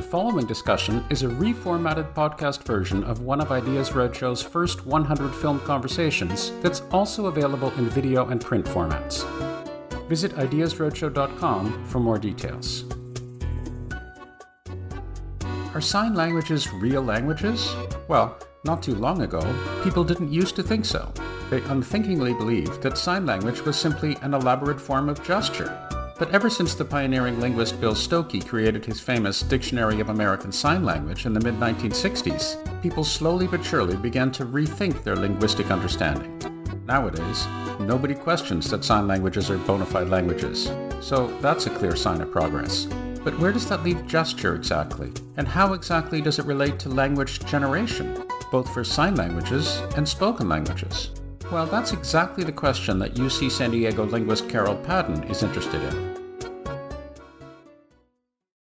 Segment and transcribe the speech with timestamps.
[0.00, 5.34] The following discussion is a reformatted podcast version of one of Ideas Roadshow's first 100
[5.34, 9.26] film conversations that's also available in video and print formats.
[10.08, 12.84] Visit ideasroadshow.com for more details.
[15.74, 17.70] Are sign languages real languages?
[18.08, 19.42] Well, not too long ago,
[19.84, 21.12] people didn't used to think so.
[21.50, 25.99] They unthinkingly believed that sign language was simply an elaborate form of gesture.
[26.20, 30.84] But ever since the pioneering linguist Bill Stokoe created his famous Dictionary of American Sign
[30.84, 36.38] Language in the mid 1960s, people slowly but surely began to rethink their linguistic understanding.
[36.86, 37.46] Nowadays,
[37.80, 42.30] nobody questions that sign languages are bona fide languages, so that's a clear sign of
[42.30, 42.84] progress.
[43.24, 45.14] But where does that leave gesture exactly?
[45.38, 50.50] And how exactly does it relate to language generation, both for sign languages and spoken
[50.50, 51.12] languages?
[51.50, 56.16] Well, that's exactly the question that UC San Diego linguist Carol Padden is interested in.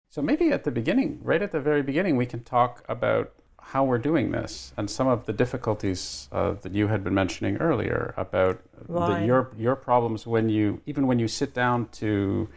[0.08, 3.82] So maybe at the beginning, right at the very beginning, we can talk about how
[3.82, 8.14] we're doing this and some of the difficulties uh, that you had been mentioning earlier
[8.16, 12.48] about the, your your problems when you even when you sit down to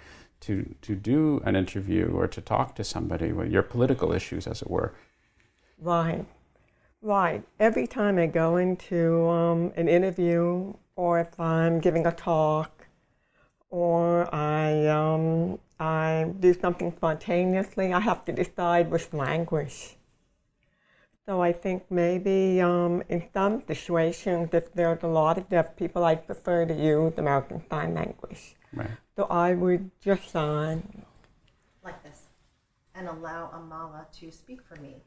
[0.41, 4.69] to to do an interview or to talk to somebody, your political issues, as it
[4.69, 4.94] were.
[5.79, 6.25] Right.
[7.03, 7.44] Right.
[7.59, 12.88] Every time I go into um, an interview, or if I'm giving a talk,
[13.69, 19.97] or I um, I do something spontaneously, I have to decide which language.
[21.25, 26.06] So I think maybe um, in some situations, if there's a lot of deaf people,
[26.06, 28.56] I prefer to use American Sign Language.
[28.72, 28.91] Right.
[29.18, 31.03] So I would just sign.
[31.84, 32.28] Like this,
[32.96, 35.03] and allow Amala to speak for me.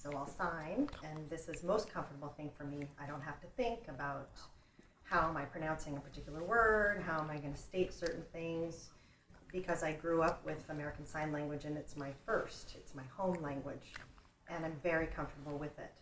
[0.00, 2.86] So I'll sign, and this is most comfortable thing for me.
[3.02, 4.30] I don't have to think about
[5.02, 8.90] how am I pronouncing a particular word, how am I going to state certain things,
[9.52, 13.42] because I grew up with American Sign Language and it's my first, it's my home
[13.42, 13.92] language,
[14.48, 15.92] and I'm very comfortable with it.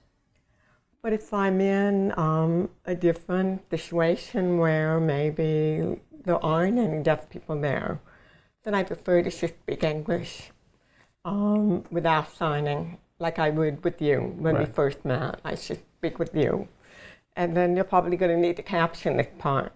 [1.01, 7.59] But if I'm in um, a different situation where maybe there aren't any deaf people
[7.59, 8.01] there,
[8.63, 10.51] then I prefer to just speak English
[11.25, 14.69] um, without signing like I would with you when Right.
[14.69, 15.41] we first met.
[15.45, 16.69] I should speak with you.
[17.35, 19.73] And then you're probably going to need to caption this part.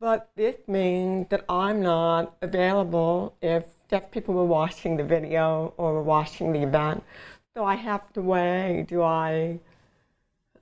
[0.00, 5.94] But this means that I'm not available if deaf people were watching the video or
[5.94, 7.02] were watching the event.
[7.54, 9.58] So I have to weigh do I,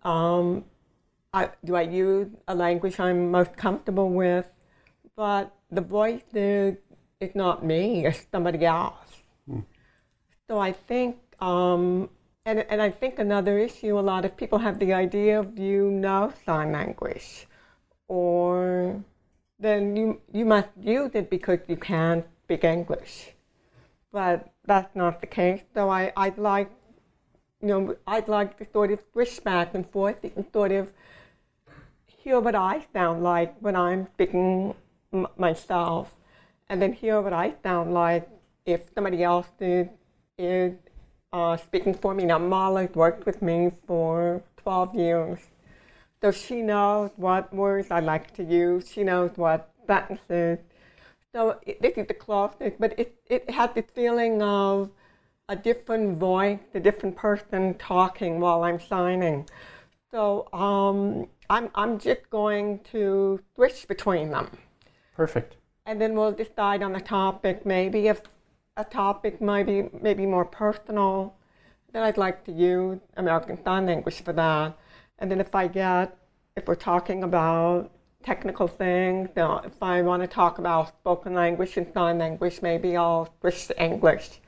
[0.05, 0.65] um,
[1.34, 4.49] I do I use a language I'm most comfortable with?
[5.17, 6.77] But the voice is,
[7.21, 9.23] is not me, it's somebody else.
[10.49, 12.08] So I think, um,
[12.44, 15.91] and, and I think another issue, a lot of people have the idea of you
[15.91, 17.47] know sign language,
[18.08, 19.02] or
[19.58, 23.32] then you, you must use it because you can't speak English.
[24.12, 25.62] But that's not the case.
[25.74, 26.70] So I, I'd like,
[27.60, 30.92] you know, I'd like to sort of switch back and forth and sort of
[32.06, 34.74] hear what I sound like when I'm speaking
[35.36, 36.14] myself,
[36.68, 38.28] and then hear what I sound like
[38.64, 39.88] if somebody else is,
[40.38, 40.74] is
[41.36, 42.24] uh, speaking for me.
[42.24, 45.41] Now, Mala's worked with me for 12 years,
[46.22, 48.91] so she knows what words I like to use.
[48.91, 50.59] She knows what sentences.
[51.34, 54.91] So it, this is the closest, but it, it had this feeling of
[55.50, 59.47] a different voice, a different person talking while I'm signing.
[60.10, 64.48] So um, I'm, I'm just going to switch between them.
[65.15, 65.56] Perfect.
[65.84, 67.66] And then we'll decide on the topic.
[67.66, 68.22] Maybe if
[68.77, 71.34] a topic might be maybe more personal,
[71.93, 74.77] then I'd like to use American Sign Language for that.
[75.19, 76.17] And then if I get,
[76.57, 77.91] if we're talking about
[78.23, 82.61] technical things, you know, if I want to talk about spoken language and sign language,
[82.61, 84.41] maybe I'll switch to English.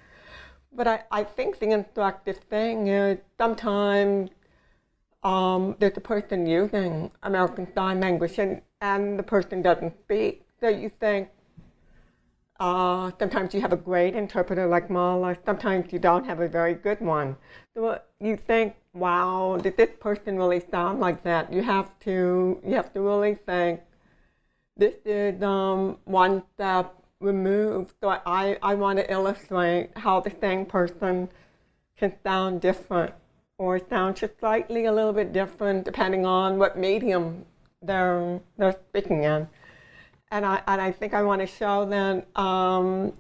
[0.73, 4.31] But I, I think the instructive thing is sometimes
[5.23, 10.47] um, there's a person using American Sign Language and, and the person doesn't speak.
[10.61, 11.29] So you think
[12.59, 16.75] uh, sometimes you have a great interpreter like Mala, sometimes you don't have a very
[16.75, 17.37] good one.
[17.75, 21.53] So you think, wow, did this person really sound like that?
[21.53, 23.81] You have to, you have to really think,
[24.77, 27.95] this is um, one step removed.
[28.01, 31.29] So I, I want to illustrate how the same person
[31.97, 33.13] can sound different
[33.59, 37.45] or sound just slightly a little bit different depending on what medium
[37.83, 39.49] they're, they're speaking in
[40.31, 43.13] and I and I think I want to show that um,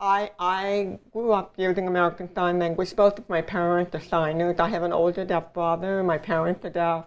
[0.00, 2.94] I I grew up using American Sign Language.
[2.96, 4.58] Both of my parents are signers.
[4.58, 6.02] I have an older deaf brother.
[6.02, 7.06] My parents are deaf.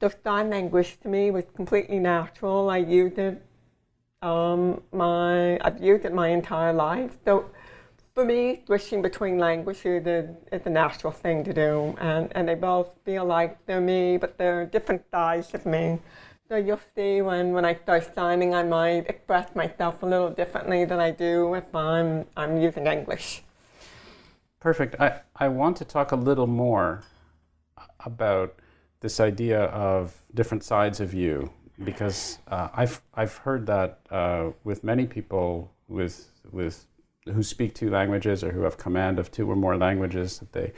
[0.00, 2.70] So sign language to me was completely natural.
[2.70, 3.42] I used it.
[4.22, 7.16] Um, my I've used it my entire life.
[7.24, 7.50] So
[8.14, 12.56] for me, switching between languages is, is a natural thing to do, and, and they
[12.56, 16.00] both feel like they're me, but they're different sides of me.
[16.50, 20.84] So you'll see when, when I start signing, I might express myself a little differently
[20.84, 23.44] than I do if I'm, I'm using English.
[24.58, 24.96] Perfect.
[24.98, 27.04] I, I want to talk a little more
[28.00, 28.56] about
[28.98, 31.52] this idea of different sides of you
[31.84, 36.84] because uh, I've, I've heard that uh, with many people with, with,
[37.32, 40.72] who speak two languages or who have command of two or more languages that they,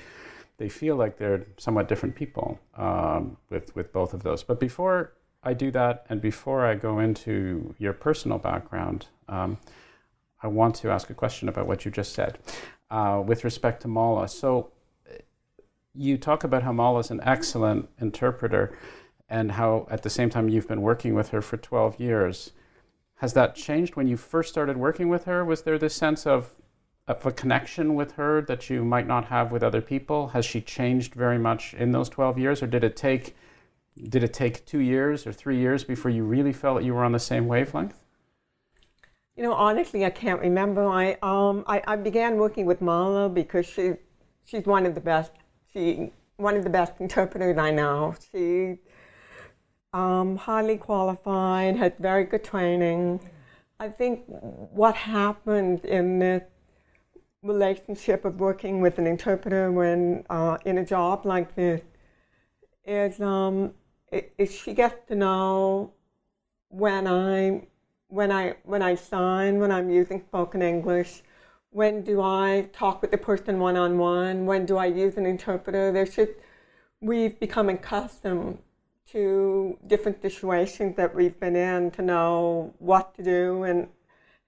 [0.58, 4.42] they feel like they're somewhat different people um, with, with both of those.
[4.42, 9.58] But before I do that, and before I go into your personal background, um,
[10.42, 12.38] I want to ask a question about what you just said
[12.90, 14.28] uh, with respect to Mala.
[14.28, 14.70] So,
[15.94, 18.76] you talk about how Mala is an excellent interpreter,
[19.28, 22.52] and how at the same time you've been working with her for 12 years.
[23.16, 25.44] Has that changed when you first started working with her?
[25.44, 26.50] Was there this sense of,
[27.08, 30.28] of a connection with her that you might not have with other people?
[30.28, 33.34] Has she changed very much in those 12 years, or did it take
[33.96, 37.12] did it take two years or three years before you really felt you were on
[37.12, 38.00] the same wavelength?
[39.36, 40.86] You know, honestly, I can't remember.
[40.86, 43.94] I um I, I began working with Mala because she
[44.44, 45.32] she's one of the best.
[45.72, 48.14] She one of the best interpreters I know.
[48.30, 48.78] She
[49.92, 53.20] um, highly qualified, had very good training.
[53.78, 56.42] I think what happened in this
[57.42, 61.82] relationship of working with an interpreter when uh, in a job like this
[62.84, 63.72] is um,
[64.12, 65.92] is she gets to know
[66.68, 67.66] when I
[68.08, 71.22] when I when I sign when I'm using spoken English.
[71.70, 74.44] When do I talk with the person one on one?
[74.44, 75.90] When do I use an interpreter?
[75.90, 76.32] There's just
[77.00, 78.58] we've become accustomed
[79.12, 83.88] to different situations that we've been in to know what to do and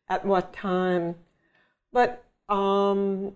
[0.08, 1.16] at what time.
[1.93, 3.32] But um,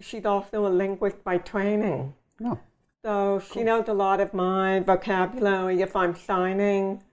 [0.00, 2.14] she's also a linguist by training.
[2.40, 2.58] No.
[3.06, 7.04] So she knows a lot of my vocabulary if I'm signing.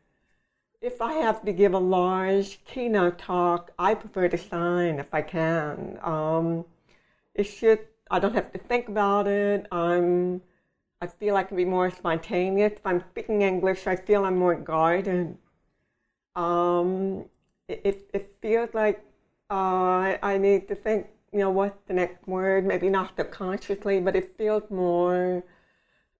[0.82, 5.22] If I have to give a large keynote talk, I prefer to sign if I
[5.22, 6.00] can.
[6.02, 6.66] Um,
[7.36, 9.68] it should, I don't have to think about it.
[9.72, 10.42] I'm,
[11.00, 12.74] I feel I can be more spontaneous.
[12.74, 15.38] If I'm speaking English, I feel I'm more guarded.
[16.36, 17.26] Um,
[17.68, 19.06] it, it feels like
[19.52, 22.66] uh, I need to think, you know, what's the next word?
[22.66, 25.44] Maybe not subconsciously, but it feels more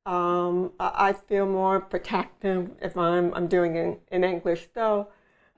[0.06, 4.68] um, I feel more protective if I'm, I'm doing it in English.
[4.74, 5.08] So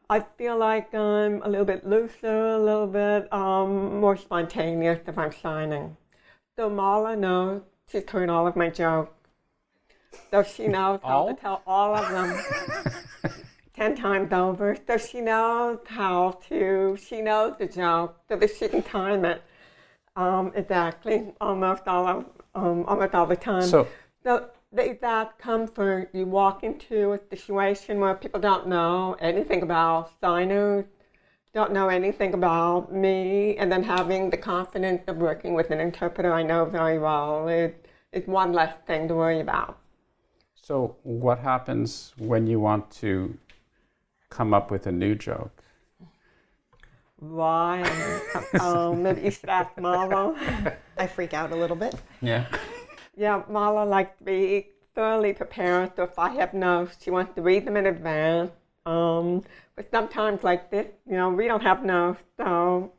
[0.09, 5.17] I feel like I'm a little bit looser, a little bit um, more spontaneous if
[5.17, 5.97] I'm signing.
[6.55, 9.11] So Mala knows she's heard all of my jokes.
[10.29, 13.33] So she knows how to tell all of them
[13.75, 14.77] ten times over.
[14.85, 19.41] So she knows how to, she knows the joke so that she can time it
[20.15, 23.63] um, exactly almost all of, um, almost all the time.
[23.63, 23.87] So
[24.25, 26.09] so there's that comfort.
[26.11, 30.85] You walk into a situation where people don't know anything about signers,
[31.53, 36.33] don't know anything about me, and then having the confidence of working with an interpreter
[36.33, 37.73] I know very well is,
[38.11, 39.77] is one less thing to worry about.
[40.55, 43.37] So, what happens when you want to
[44.31, 45.63] come up with a new joke?
[47.17, 47.83] Why?
[48.59, 50.35] um, maybe you should ask Marlo.
[50.97, 51.93] I freak out a little bit.
[52.21, 52.47] Yeah.
[53.17, 55.95] Yeah, Mala likes to be thoroughly prepared.
[55.95, 58.51] So if I have notes, she wants to read them in advance.
[58.85, 59.43] Um,
[59.75, 62.93] but sometimes like this, you know, we don't have notes, so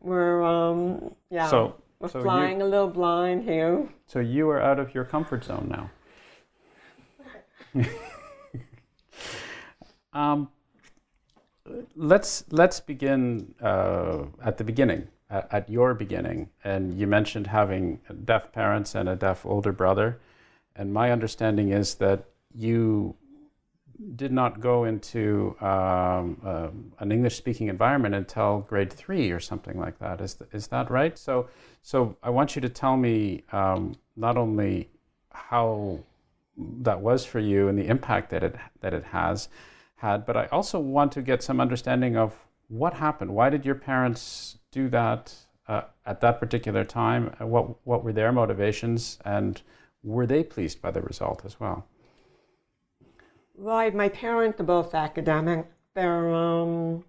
[0.00, 3.88] we're um, yeah, so, we're so flying you, a little blind here.
[4.06, 5.90] So you are out of your comfort zone now.
[10.12, 10.48] um,
[11.96, 18.00] let's let's begin uh, at the beginning at, at your beginning, and you mentioned having
[18.24, 20.08] deaf parents and a deaf older brother,
[20.76, 22.20] and my understanding is that
[22.54, 23.16] you
[24.16, 29.98] did not go into um, uh, an English-speaking environment until grade three or something like
[29.98, 30.20] that.
[30.20, 31.18] Is th- is that right?
[31.18, 31.48] So,
[31.82, 34.88] so I want you to tell me um, not only
[35.30, 36.00] how
[36.56, 39.48] that was for you and the impact that it that it has
[39.96, 42.30] had, but I also want to get some understanding of
[42.68, 43.30] what happened.
[43.34, 45.32] Why did your parents do that
[45.68, 47.34] uh, at that particular time?
[47.38, 49.62] What what were their motivations, and
[50.02, 51.86] were they pleased by the result as well?
[53.56, 55.66] Right, my parents are both academic.
[55.94, 57.04] They're um,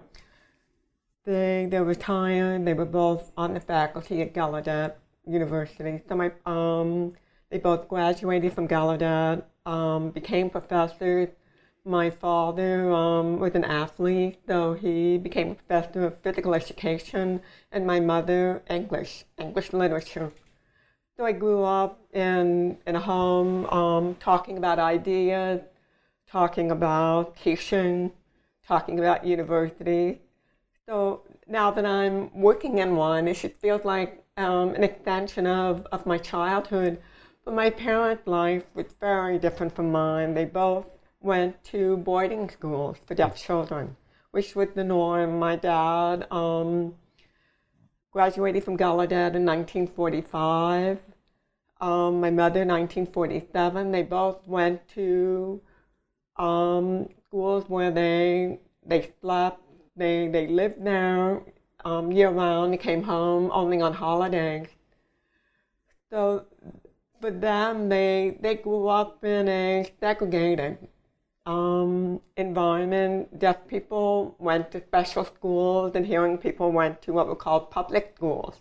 [1.25, 2.65] they they retired.
[2.65, 4.93] They were both on the faculty at Gallaudet
[5.27, 6.01] University.
[6.07, 7.13] So my um,
[7.49, 11.29] they both graduated from Gallaudet, um, became professors.
[11.85, 17.85] My father um, was an athlete, so he became a professor of physical education, and
[17.85, 20.33] my mother English, English literature.
[21.15, 25.61] So I grew up in in a home um, talking about ideas
[26.27, 28.11] talking about teaching,
[28.67, 30.21] talking about university.
[30.87, 36.05] So now that I'm working in one, it feels like um, an extension of, of
[36.05, 37.01] my childhood.
[37.43, 40.33] But my parents' life was very different from mine.
[40.33, 40.94] They both
[41.25, 43.97] went to boarding schools for deaf children,
[44.31, 45.39] which was the norm.
[45.39, 46.95] My dad um,
[48.11, 50.99] graduated from Gallaudet in 1945.
[51.81, 53.91] Um, my mother, 1947.
[53.91, 55.61] They both went to
[56.37, 59.61] um, schools where they they slept,
[59.97, 61.41] they they lived there
[61.83, 62.71] um, year round.
[62.71, 64.67] They came home only on holidays.
[66.11, 66.45] So
[67.19, 70.77] for them, they they grew up in a segregated
[71.45, 73.39] um, environment.
[73.39, 78.13] Deaf people went to special schools, and hearing people went to what were called public
[78.15, 78.59] schools.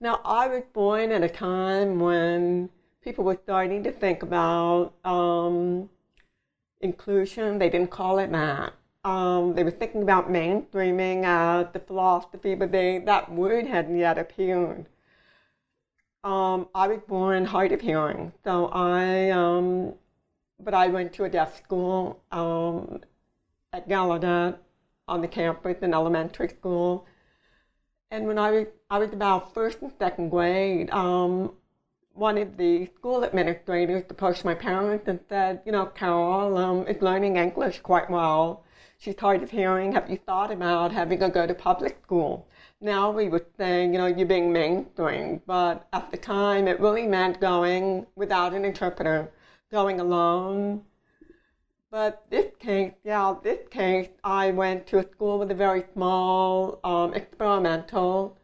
[0.00, 2.68] Now, I was born at a time when
[3.02, 5.88] people were starting to think about um,
[6.80, 7.58] inclusion.
[7.58, 8.74] They didn't call it that.
[9.04, 14.18] Um, they were thinking about mainstreaming uh, the philosophy, but they, that word hadn't yet
[14.18, 14.86] appeared.
[16.24, 19.94] Um, I was born hard of hearing, so I, um,
[20.62, 23.00] but I went to a deaf school um,
[23.72, 24.58] at Gallaudet
[25.08, 27.06] on the campus, an elementary school.
[28.10, 31.52] And when I was, I was about first and second grade, um,
[32.14, 37.02] one of the school administrators approached my parents and said, you know, Carol um, is
[37.02, 38.64] learning English quite well.
[38.98, 39.92] She's hard of hearing.
[39.92, 42.48] Have you thought about having her go to public school?
[42.80, 47.06] Now we would say, you know, you're being mainstream, but at the time it really
[47.06, 49.30] meant going without an interpreter,
[49.70, 50.82] going alone.
[51.90, 56.80] But this case, yeah, this case, I went to a school with a very small
[56.84, 58.36] um, experimental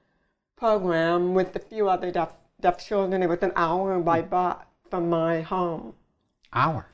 [0.56, 3.22] program with a few other deaf deaf children.
[3.22, 5.94] It was an hour by bus from my home.
[6.52, 6.86] Hour.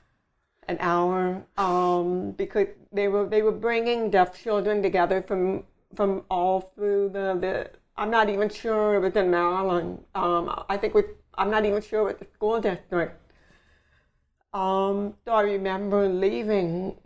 [0.67, 6.61] An hour, um, because they were they were bringing deaf children together from from all
[6.75, 10.05] through the, the I'm not even sure it was in Maryland.
[10.15, 11.03] Um, I think we,
[11.37, 13.28] I'm not even sure what the school district.
[14.53, 16.97] Um, so I remember leaving,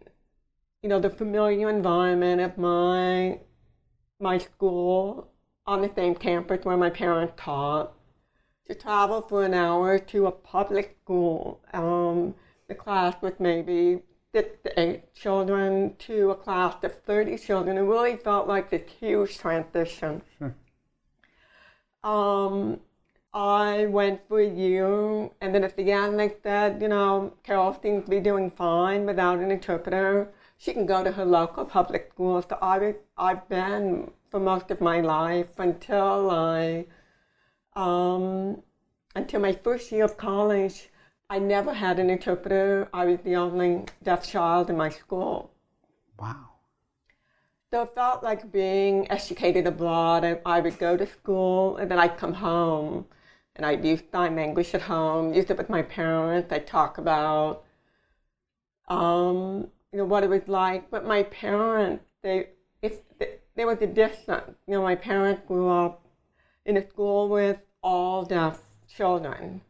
[0.82, 3.40] you know, the familiar environment of my
[4.20, 5.32] my school
[5.66, 7.92] on the same campus where my parents taught
[8.68, 11.60] to travel for an hour to a public school.
[11.72, 12.34] Um,
[12.68, 14.00] the class with maybe
[14.32, 17.76] six to eight children to a class of 30 children.
[17.76, 20.22] It really felt like this huge transition.
[20.38, 20.54] Sure.
[22.02, 22.80] Um,
[23.34, 27.78] I went for a year, and then at the end they said, you know, Carol
[27.80, 30.30] seems to be doing fine without an interpreter.
[30.58, 32.42] She can go to her local public school.
[32.42, 36.86] So I, I've been for most of my life until I
[37.74, 38.62] um,
[39.14, 40.90] until my first year of college,
[41.30, 42.88] I never had an interpreter.
[42.92, 45.50] I was the only deaf child in my school.
[46.18, 46.50] Wow.
[47.70, 50.24] So it felt like being educated abroad.
[50.24, 53.06] I, I would go to school and then I'd come home
[53.56, 56.52] and I'd use sign language at home, use it with my parents.
[56.52, 57.64] I'd talk about,
[58.88, 60.90] um, you know, what it was like.
[60.90, 62.48] But my parents, they,
[62.80, 63.00] if,
[63.54, 64.56] there was a distance.
[64.66, 66.04] You know, my parents grew up
[66.64, 69.60] in a school with all deaf children.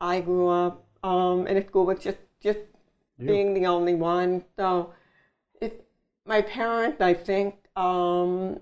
[0.00, 2.60] I grew up um, in a school with just just
[3.18, 4.44] being the only one.
[4.56, 4.92] So,
[5.60, 5.72] if
[6.26, 8.60] my parents, I think, um,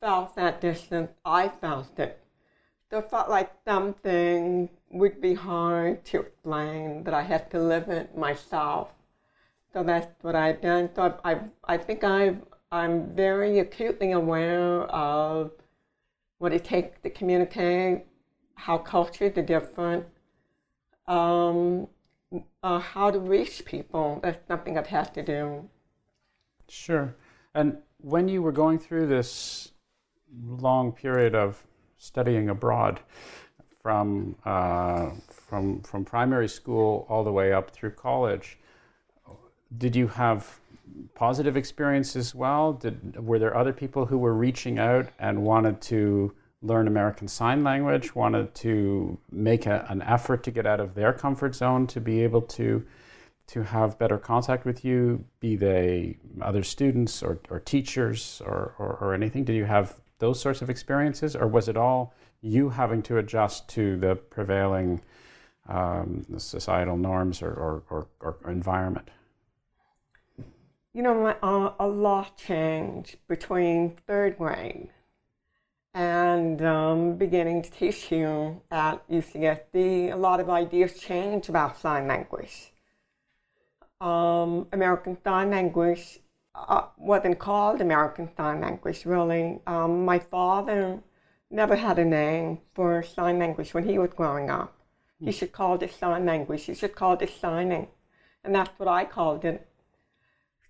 [0.00, 2.19] felt that distance, I felt it.
[2.90, 7.88] So it felt like something would be hard to explain that I had to live
[7.88, 8.88] it myself.
[9.72, 10.90] So that's what I've done.
[10.96, 12.38] So I've, I've I think I've
[12.72, 15.52] I'm very acutely aware of
[16.38, 18.06] what it takes to communicate,
[18.54, 20.06] how cultures are different,
[21.06, 21.86] um,
[22.62, 24.18] uh, how to reach people.
[24.22, 25.68] That's something I've had to do.
[26.68, 27.14] Sure.
[27.54, 29.72] And when you were going through this
[30.44, 31.64] long period of
[32.00, 32.98] studying abroad,
[33.82, 38.58] from uh, from from primary school all the way up through college,
[39.76, 40.58] did you have
[41.14, 42.72] positive experience as well?
[42.72, 47.62] Did were there other people who were reaching out and wanted to learn American Sign
[47.64, 52.00] Language, wanted to make a, an effort to get out of their comfort zone to
[52.00, 52.84] be able to
[53.46, 58.96] to have better contact with you, be they other students or, or teachers or, or,
[59.00, 59.42] or anything?
[59.42, 63.68] Did you have those sorts of experiences, or was it all you having to adjust
[63.70, 65.00] to the prevailing
[65.68, 69.10] um, societal norms or, or, or, or environment?
[70.94, 74.88] You know, my, uh, a lot changed between third grade
[75.94, 80.12] and um, beginning to teach you at UCSD.
[80.12, 82.72] A lot of ideas changed about sign language.
[84.00, 86.20] Um, American Sign Language
[86.54, 89.60] uh, wasn't called American Sign Language, really.
[89.66, 91.00] Um, my father
[91.50, 94.76] never had a name for sign language when he was growing up.
[95.22, 96.64] He should call it sign language.
[96.64, 97.88] He should call it signing.
[98.42, 99.66] And that's what I called it.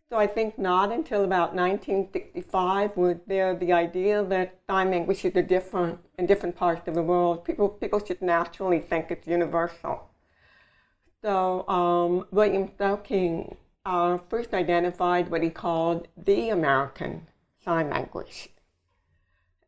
[0.09, 5.43] So I think not until about 1965 was there the idea that sign languages are
[5.43, 7.45] different in different parts of the world.
[7.45, 10.11] People, people should naturally think it's universal.
[11.23, 17.27] So um, William Stokoe uh, first identified what he called the American
[17.65, 18.49] Sign Language.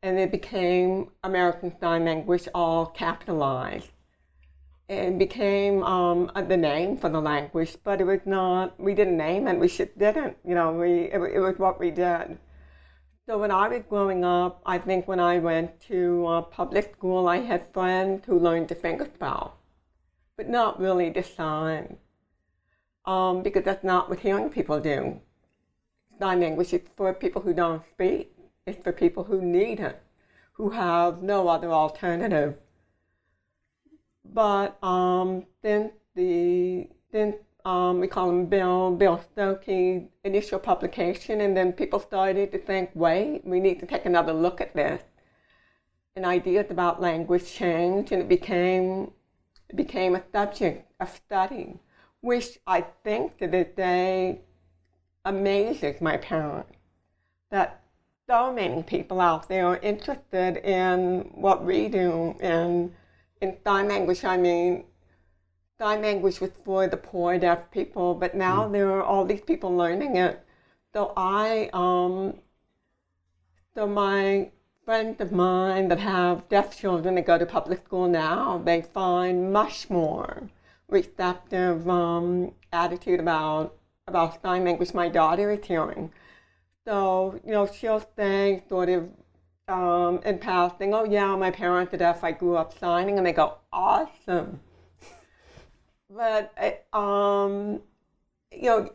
[0.02, 3.90] And it became American Sign Language all capitalized
[4.92, 9.48] it became um, the name for the language, but it was not, we didn't name
[9.48, 12.38] it, we just didn't, you know, we, it, it was what we did.
[13.26, 17.28] So when I was growing up, I think when I went to uh, public school,
[17.28, 19.52] I had friends who learned to fingerspell,
[20.36, 21.96] but not really the sign,
[23.04, 25.20] um, because that's not what hearing people do.
[26.18, 28.34] Sign language is for people who don't speak.
[28.66, 30.00] It's for people who need it,
[30.52, 32.56] who have no other alternative
[34.24, 41.56] but um, then the then um, we call him Bill Bill Stokoe initial publication, and
[41.56, 45.02] then people started to think, wait, we need to take another look at this.
[46.16, 49.12] And ideas about language changed, and it became
[49.68, 51.78] it became a subject of study,
[52.22, 54.40] which I think to this day
[55.24, 56.72] amazes my parents
[57.50, 57.82] that
[58.28, 62.94] so many people out there are interested in what we do and
[63.40, 64.84] in sign language, I mean,
[65.78, 68.72] sign language was for the poor, deaf people, but now mm.
[68.72, 70.40] there are all these people learning it.
[70.94, 72.34] So I, um,
[73.74, 74.50] so my
[74.84, 79.52] friends of mine that have deaf children that go to public school now, they find
[79.52, 80.48] much more
[80.92, 83.76] receptive um, attitude about
[84.06, 86.12] about sign language my daughter is hearing.
[86.86, 89.08] So, you know, she'll say sort of
[89.68, 93.32] um, in passing, oh yeah, my parents are deaf, I grew up signing, and they
[93.32, 94.60] go, awesome.
[96.14, 96.52] But,
[96.92, 97.80] um,
[98.52, 98.90] you know,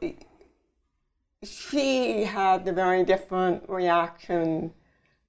[1.44, 4.72] she had a very different reaction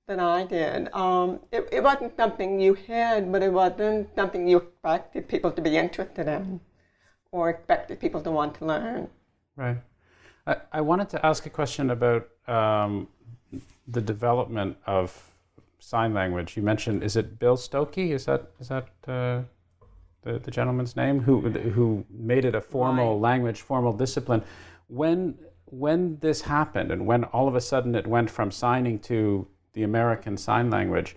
[0.09, 0.93] than I did.
[0.95, 5.63] Um, it, it wasn't something you had, but it wasn't something you expected people to
[5.63, 6.61] be interested in
[7.31, 9.09] or expected people to want to learn.
[9.55, 9.77] Right.
[10.47, 13.09] I, I wanted to ask a question about um,
[13.87, 15.31] the development of
[15.79, 16.57] sign language.
[16.57, 18.11] You mentioned, is it Bill Stokoe?
[18.13, 19.43] Is that is that uh,
[20.23, 23.31] the the gentleman's name who who made it a formal right.
[23.31, 24.43] language, formal discipline?
[24.87, 29.47] When when this happened, and when all of a sudden it went from signing to
[29.73, 31.17] the American Sign Language,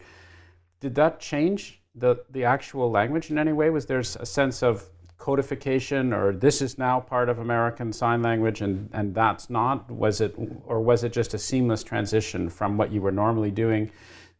[0.80, 3.70] did that change the the actual language in any way?
[3.70, 8.62] Was there a sense of codification or this is now part of American Sign Language
[8.62, 9.90] and, and that's not?
[9.92, 10.36] Was it
[10.66, 13.92] or was it just a seamless transition from what you were normally doing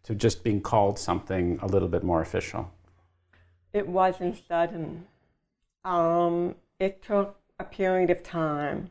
[0.04, 2.72] to just being called something a little bit more official?
[3.74, 5.06] It wasn't sudden.
[5.86, 8.90] Um, it took a period of time.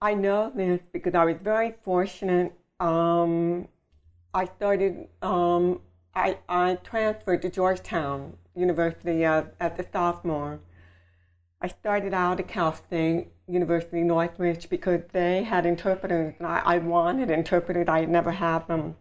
[0.00, 2.52] I know this because I was very fortunate.
[2.78, 3.68] Um,
[4.32, 5.80] I started, um,
[6.14, 10.60] I, I transferred to Georgetown University uh, at the sophomore.
[11.60, 16.78] I started out at Cal State University Northridge because they had interpreters, and I, I
[16.78, 17.88] wanted interpreters.
[17.88, 18.96] I had never had them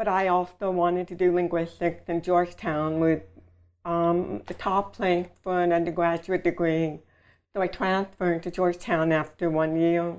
[0.00, 3.22] but I also wanted to do linguistics in Georgetown with
[3.84, 7.00] um, the top place for an undergraduate degree.
[7.54, 10.16] So I transferred to Georgetown after one year.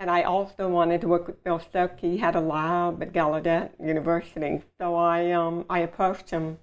[0.00, 1.98] And I also wanted to work with Bill Stokoe.
[1.98, 4.62] He had a lab at Gallaudet University.
[4.78, 6.58] So I, um, I approached him.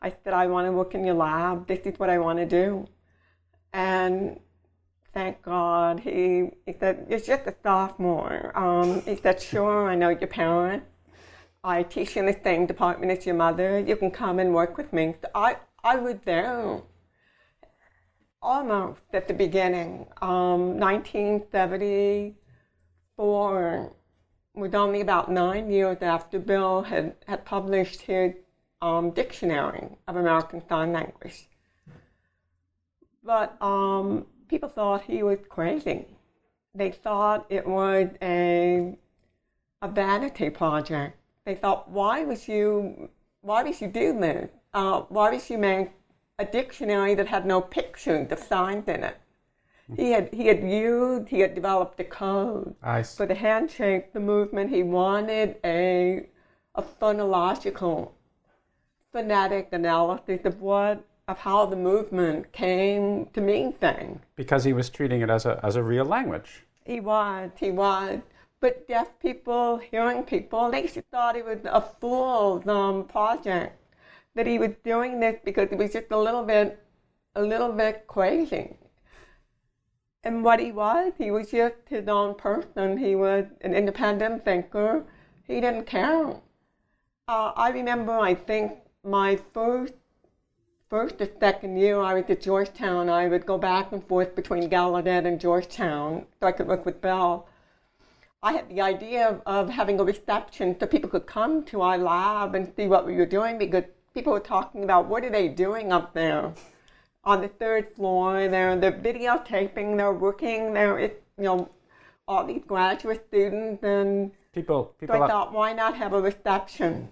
[0.00, 1.66] I said, I want to work in your lab.
[1.66, 2.86] This is what I want to do.
[3.74, 4.40] And
[5.12, 8.56] thank God, he, he said, You're just a sophomore.
[8.56, 10.86] Um, he said, Sure, I know your parents.
[11.62, 13.78] I teach in the same department as your mother.
[13.78, 15.14] You can come and work with me.
[15.20, 16.80] So I, I was there
[18.40, 20.06] almost at the beginning.
[20.22, 20.78] Um,
[23.18, 23.92] 1974
[24.54, 28.34] was only about nine years after Bill had, had published his
[28.80, 31.48] um, Dictionary of American Sign Language.
[33.24, 36.06] But um, people thought he was crazy.
[36.74, 38.96] They thought it was a,
[39.82, 41.16] a vanity project.
[41.44, 44.50] They thought, why would you, why would you do this?
[44.72, 45.90] Uh, why would you make
[46.38, 49.16] a dictionary that had no pictures of signs in it?
[49.96, 52.74] He had he had used he had developed a code
[53.16, 54.70] for the handshape, the movement.
[54.70, 56.26] He wanted a
[56.74, 58.12] a phonological,
[59.12, 64.20] phonetic analysis of what of how the movement came to mean things.
[64.34, 66.64] because he was treating it as a, as a real language.
[66.84, 68.20] He was, he was.
[68.60, 73.76] But deaf people, hearing people, they just thought it was a fool's um, project.
[74.34, 76.82] That he was doing this because he was just a little bit,
[77.34, 78.76] a little bit crazy.
[80.24, 82.98] And what he was, he was just his own person.
[82.98, 85.04] He was an independent thinker.
[85.46, 86.34] He didn't care.
[87.28, 88.72] Uh, I remember, I think,
[89.04, 89.94] my first
[90.88, 94.70] first or second year I was at Georgetown, I would go back and forth between
[94.70, 97.46] Gallaudet and Georgetown so I could work with Bill.
[98.42, 101.98] I had the idea of, of having a reception so people could come to our
[101.98, 105.48] lab and see what we were doing because people were talking about what are they
[105.48, 106.54] doing up there
[107.28, 108.48] on the third floor.
[108.48, 111.12] They're, they're videotaping, they're working, they're, you
[111.48, 111.68] know,
[112.26, 115.22] all these graduate students and People, so people.
[115.22, 117.10] I thought, why not have a reception?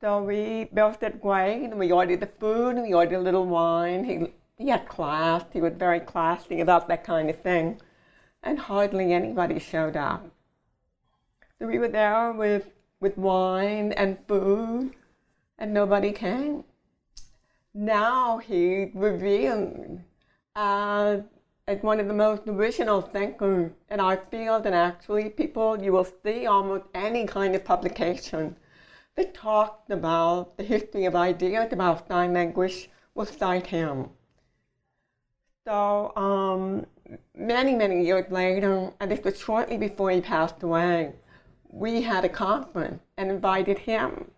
[0.00, 3.46] So we built it great, and we ordered the food, and we ordered a little
[3.46, 4.04] wine.
[4.04, 4.32] He,
[4.62, 5.44] he had class.
[5.52, 7.80] He was very classy about that kind of thing.
[8.42, 10.30] And hardly anybody showed up.
[11.58, 12.66] So we were there with,
[13.00, 14.92] with wine and food,
[15.58, 16.64] and nobody came.
[17.74, 20.00] Now he revealed
[20.56, 21.22] as,
[21.66, 26.08] as one of the most original thinkers in our field, and actually, people, you will
[26.24, 28.56] see almost any kind of publication
[29.16, 34.10] that talked about the history of ideas about sign language will cite him.
[35.66, 36.86] So um,
[37.36, 41.12] many, many years later, and this was shortly before he passed away,
[41.68, 44.30] we had a conference and invited him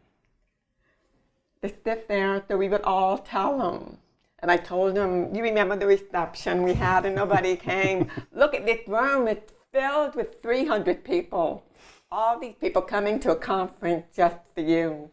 [1.62, 3.98] to sit there so we would all tell him.
[4.40, 8.08] And I told him, you remember the reception we had and nobody came.
[8.32, 11.64] Look at this room, it's filled with 300 people
[12.12, 15.10] all these people coming to a conference just for you.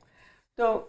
[0.57, 0.85] So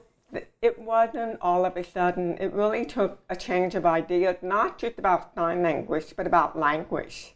[0.63, 2.39] it wasn't all of a sudden.
[2.39, 7.35] It really took a change of ideas, not just about sign language, but about language.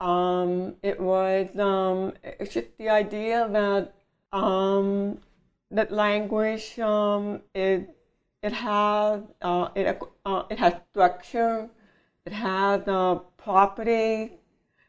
[0.00, 3.94] Um, it was um, it's just the idea that
[4.36, 5.18] um,
[5.74, 7.94] that language um, it
[8.42, 11.68] it has uh, it uh, it has structure,
[12.24, 14.30] it has uh, properties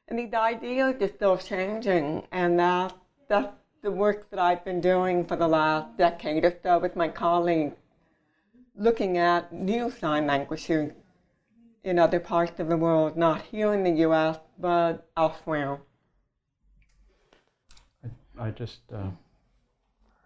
[0.08, 2.94] and the ideas are still changing, and that,
[3.28, 7.08] that's the work that I've been doing for the last decade or so with my
[7.08, 7.76] colleagues,
[8.76, 10.92] looking at new sign languages
[11.84, 15.80] in other parts of the world, not here in the US, but elsewhere.
[18.04, 19.10] I, I just uh,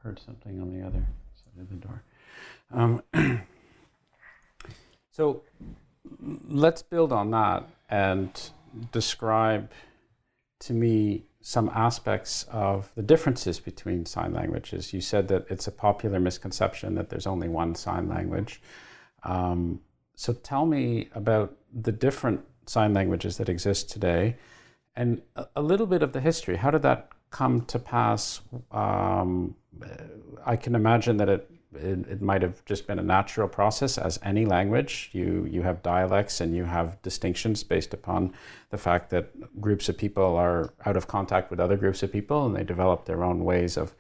[0.03, 2.03] heard something on the other side of the door.
[2.71, 3.01] Um,
[5.12, 5.43] so
[6.47, 8.51] let's build on that and
[8.91, 9.71] describe
[10.59, 14.93] to me some aspects of the differences between sign languages.
[14.93, 18.62] You said that it's a popular misconception that there's only one sign language.
[19.23, 19.81] Um,
[20.15, 24.35] so tell me about the different sign languages that exist today
[24.95, 26.57] and a, a little bit of the history.
[26.57, 28.42] How did that come to pass?
[28.72, 29.56] Um,
[30.46, 34.20] I can imagine that it it, it, might have just been a natural process as
[34.24, 35.10] any language.
[35.13, 38.34] You, you have dialects and you have distinctions based upon
[38.72, 42.46] the fact that groups of people are out of contact with other groups of people
[42.46, 43.94] and they develop their own ways of,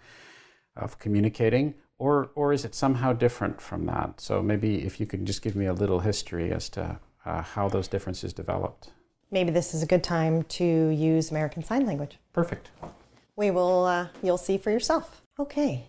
[0.75, 1.75] of communicating.
[1.99, 4.19] Or, or is it somehow different from that?
[4.21, 7.69] So maybe if you could just give me a little history as to uh, how
[7.69, 8.91] those differences developed.
[9.31, 12.17] Maybe this is a good time to use American Sign Language.
[12.33, 12.71] Perfect.
[13.39, 15.21] We will, uh, you'll see for yourself.
[15.39, 15.85] Okay,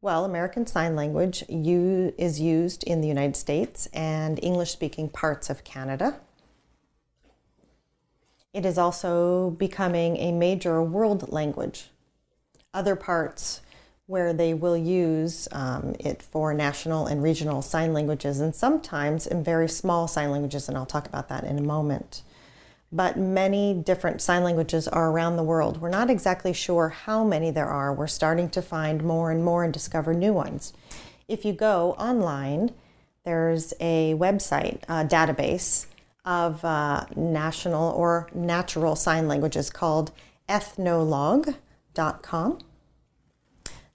[0.00, 5.48] well, American Sign Language you, is used in the United States and English speaking parts
[5.48, 6.18] of Canada.
[8.52, 11.90] It is also becoming a major world language.
[12.74, 13.60] Other parts
[14.06, 19.44] where they will use um, it for national and regional sign languages, and sometimes in
[19.44, 22.22] very small sign languages, and I'll talk about that in a moment.
[22.92, 25.80] But many different sign languages are around the world.
[25.80, 27.94] We're not exactly sure how many there are.
[27.94, 30.74] We're starting to find more and more and discover new ones.
[31.26, 32.72] If you go online,
[33.24, 35.86] there's a website, a database
[36.24, 40.12] of uh, national or natural sign languages called
[40.48, 42.58] ethnologue.com.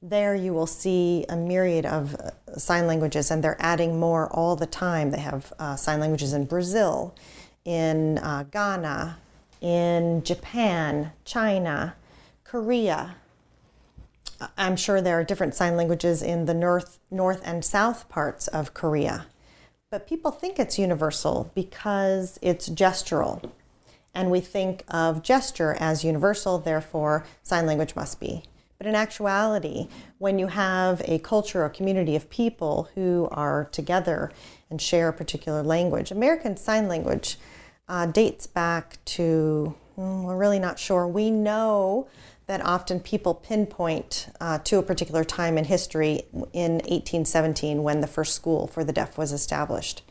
[0.02, 4.56] There you will see a myriad of uh, sign languages, and they're adding more all
[4.56, 5.12] the time.
[5.12, 7.16] They have uh, sign languages in Brazil,
[7.68, 9.18] in uh, Ghana,
[9.60, 11.96] in Japan, China,
[12.46, 13.18] Korea.
[14.58, 18.74] I'm sure there are different sign languages in the north, north and south parts of
[18.74, 19.26] Korea.
[19.92, 23.52] But people think it's universal because it's gestural.
[24.14, 28.44] And we think of gesture as universal, therefore, sign language must be.
[28.78, 34.32] But in actuality, when you have a culture or community of people who are together
[34.70, 37.38] and share a particular language, American Sign Language
[37.88, 41.08] uh, dates back to, mm, we're really not sure.
[41.08, 42.08] We know
[42.48, 46.24] that often people pinpoint uh, to a particular time in history
[46.54, 50.02] in 1817 when the first school for the deaf was established.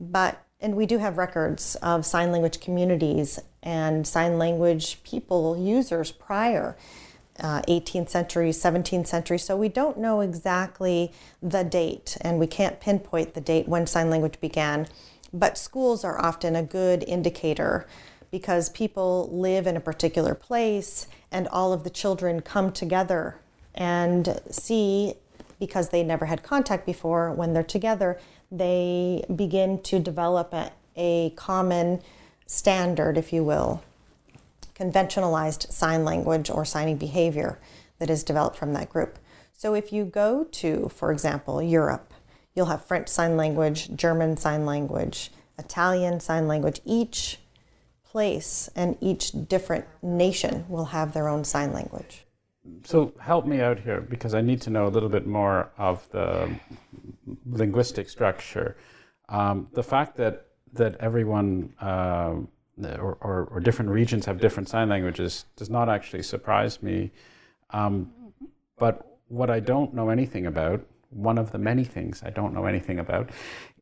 [0.00, 6.10] But and we do have records of sign language communities and sign language people users
[6.10, 6.76] prior
[7.38, 12.80] uh, 18th century 17th century so we don't know exactly the date and we can't
[12.80, 14.88] pinpoint the date when sign language began
[15.32, 17.86] but schools are often a good indicator
[18.30, 23.38] because people live in a particular place and all of the children come together
[23.74, 25.14] and see
[25.58, 28.18] because they never had contact before when they're together
[28.50, 32.00] they begin to develop a, a common
[32.46, 33.82] standard if you will
[34.74, 37.58] conventionalized sign language or signing behavior
[37.98, 39.18] that is developed from that group.
[39.52, 42.12] So if you go to for example europe
[42.58, 47.38] you'll have french sign language german sign language italian sign language each
[48.10, 52.24] place and each different nation will have their own sign language.
[52.84, 56.08] So help me out here because I need to know a little bit more of
[56.10, 56.50] the
[57.46, 58.76] linguistic structure.
[59.28, 62.34] Um, the fact that that everyone uh,
[62.98, 67.10] or, or, or, different regions have different sign languages does not actually surprise me.
[67.70, 68.12] Um,
[68.78, 72.66] but what I don't know anything about, one of the many things I don't know
[72.66, 73.30] anything about,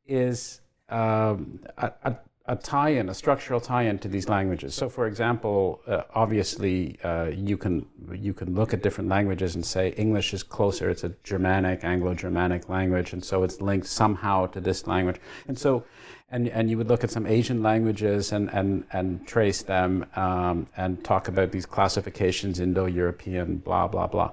[0.07, 4.75] is um, a, a, a tie-in, a structural tie-in to these languages.
[4.75, 9.67] So, for example, uh, obviously, uh, you can you can look at different languages and
[9.67, 10.89] say English is closer.
[10.89, 15.21] It's a Germanic, Anglo-Germanic language, and so it's linked somehow to this language.
[15.49, 15.85] And so,
[16.29, 20.69] and and you would look at some Asian languages and and and trace them um,
[20.77, 24.31] and talk about these classifications, Indo-European, blah blah blah.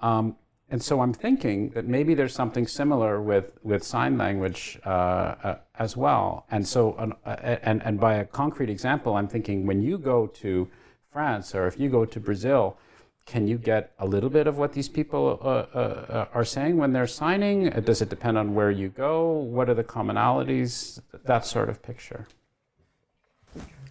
[0.00, 0.36] Um,
[0.74, 5.58] and so I'm thinking that maybe there's something similar with, with sign language uh, uh,
[5.78, 6.46] as well.
[6.50, 7.30] And so, uh,
[7.62, 10.68] and, and by a concrete example, I'm thinking when you go to
[11.12, 12.76] France or if you go to Brazil,
[13.24, 15.46] can you get a little bit of what these people uh,
[15.78, 17.70] uh, are saying when they're signing?
[17.70, 19.30] Does it depend on where you go?
[19.30, 21.00] What are the commonalities?
[21.22, 22.26] That sort of picture.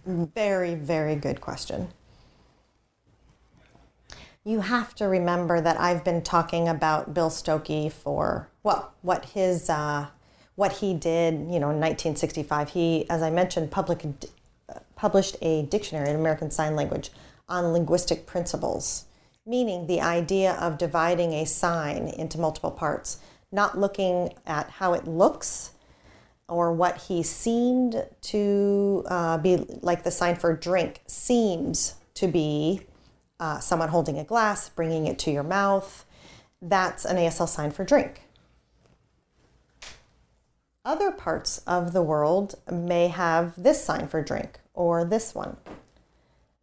[0.04, 1.88] Very, very good question
[4.44, 9.70] you have to remember that I've been talking about Bill Stokoe for well, what his
[9.70, 10.08] uh,
[10.54, 12.70] what he did, you know, in 1965.
[12.70, 14.04] He, as I mentioned, public,
[14.96, 17.10] published a dictionary in American Sign Language
[17.48, 19.06] on linguistic principles,
[19.46, 23.18] meaning the idea of dividing a sign into multiple parts,
[23.50, 25.72] not looking at how it looks
[26.48, 32.82] or what he seemed to uh, be like the sign for drink seems to be
[33.40, 36.04] uh, someone holding a glass, bringing it to your mouth.
[36.60, 38.22] That's an ASL sign for drink.
[40.84, 45.56] Other parts of the world may have this sign for drink or this one.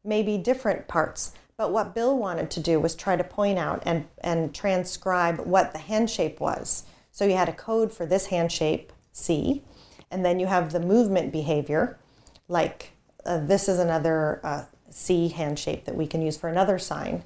[0.03, 1.33] Maybe different parts.
[1.57, 5.73] But what Bill wanted to do was try to point out and, and transcribe what
[5.73, 6.83] the hand shape was.
[7.11, 9.63] So you had a code for this hand shape, C,
[10.09, 11.99] and then you have the movement behavior,
[12.47, 12.91] like
[13.25, 17.23] uh, this is another uh, C hand shape that we can use for another sign.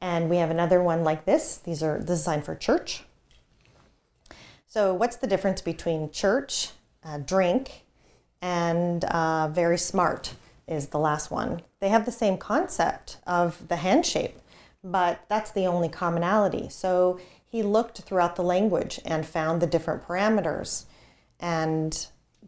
[0.00, 1.56] And we have another one like this.
[1.58, 3.04] These are this is sign for church.
[4.66, 6.70] So what's the difference between church,
[7.04, 7.84] uh, drink,
[8.40, 10.34] and uh, very smart
[10.66, 11.62] is the last one.
[11.80, 14.38] They have the same concept of the hand shape,
[14.82, 16.68] but that's the only commonality.
[16.68, 20.84] So he looked throughout the language and found the different parameters
[21.38, 22.06] and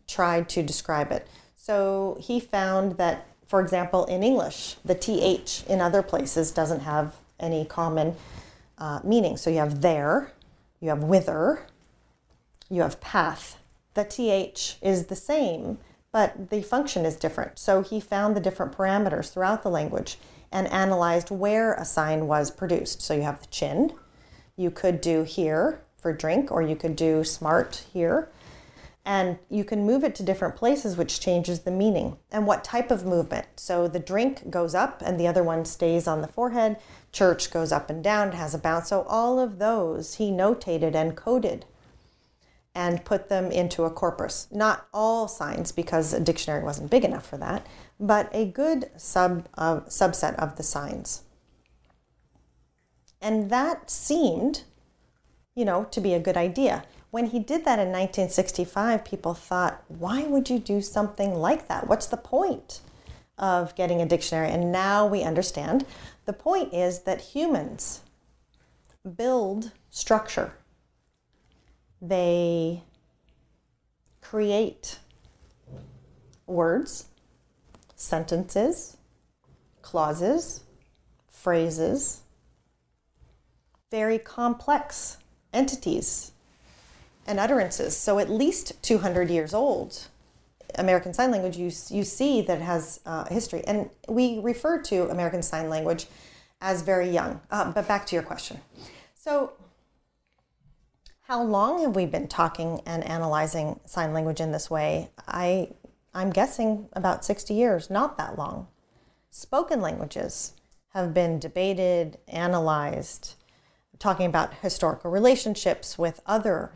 [0.09, 1.29] tried to describe it.
[1.55, 7.15] So he found that for example, in English, the TH in other places doesn't have
[7.39, 8.17] any common
[8.79, 9.37] uh, meaning.
[9.37, 10.33] So you have there,
[10.81, 11.67] you have wither,
[12.71, 13.59] you have path.
[13.95, 15.79] The th is the same,
[16.11, 17.59] but the function is different.
[17.59, 20.19] So he found the different parameters throughout the language
[20.51, 23.03] and analyzed where a sign was produced.
[23.03, 23.93] So you have the chin.
[24.57, 28.29] You could do here for drink, or you could do smart here.
[29.07, 32.91] And you can move it to different places, which changes the meaning and what type
[32.91, 33.47] of movement.
[33.57, 36.79] So the drink goes up and the other one stays on the forehead.
[37.13, 38.89] Church goes up and down, it has a bounce.
[38.89, 41.67] So all of those he notated and coded
[42.75, 44.49] and put them into a corpus.
[44.51, 47.67] Not all signs, because a dictionary wasn't big enough for that,
[48.01, 51.23] but a good sub uh, subset of the signs.
[53.21, 54.65] And that seemed,
[55.55, 56.85] you know, to be a good idea.
[57.15, 61.87] When he did that in 1965, people thought, why would you do something like that?
[61.87, 62.81] What's the point
[63.39, 64.49] of getting a dictionary?
[64.49, 65.87] And now we understand
[66.25, 68.01] the point is that humans
[69.17, 70.55] build structure
[72.03, 72.83] they
[74.21, 74.99] create
[76.49, 77.07] words,
[77.95, 78.97] sentences,
[79.83, 80.65] clauses,
[81.29, 82.23] phrases,
[83.93, 85.19] very complex
[85.53, 86.33] entities
[87.27, 87.97] and utterances.
[87.97, 90.09] So, at least 200 years old.
[90.77, 93.63] American Sign Language, you, you see that it has uh, history.
[93.67, 96.07] And we refer to American Sign Language
[96.61, 97.41] as very young.
[97.51, 98.61] Uh, but back to your question.
[99.15, 99.53] So,
[101.23, 105.11] how long have we been talking and analyzing sign language in this way?
[105.27, 105.71] I,
[106.13, 108.69] I'm guessing about 60 years, not that long.
[109.31, 110.53] Spoken languages
[110.91, 113.35] have been debated, analyzed,
[113.99, 116.73] talking about historical relationships with other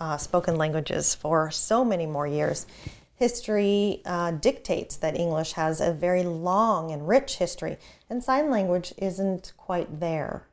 [0.00, 2.66] uh, spoken languages for so many more years.
[3.14, 7.76] History uh, dictates that English has a very long and rich history,
[8.08, 10.46] and sign language isn't quite there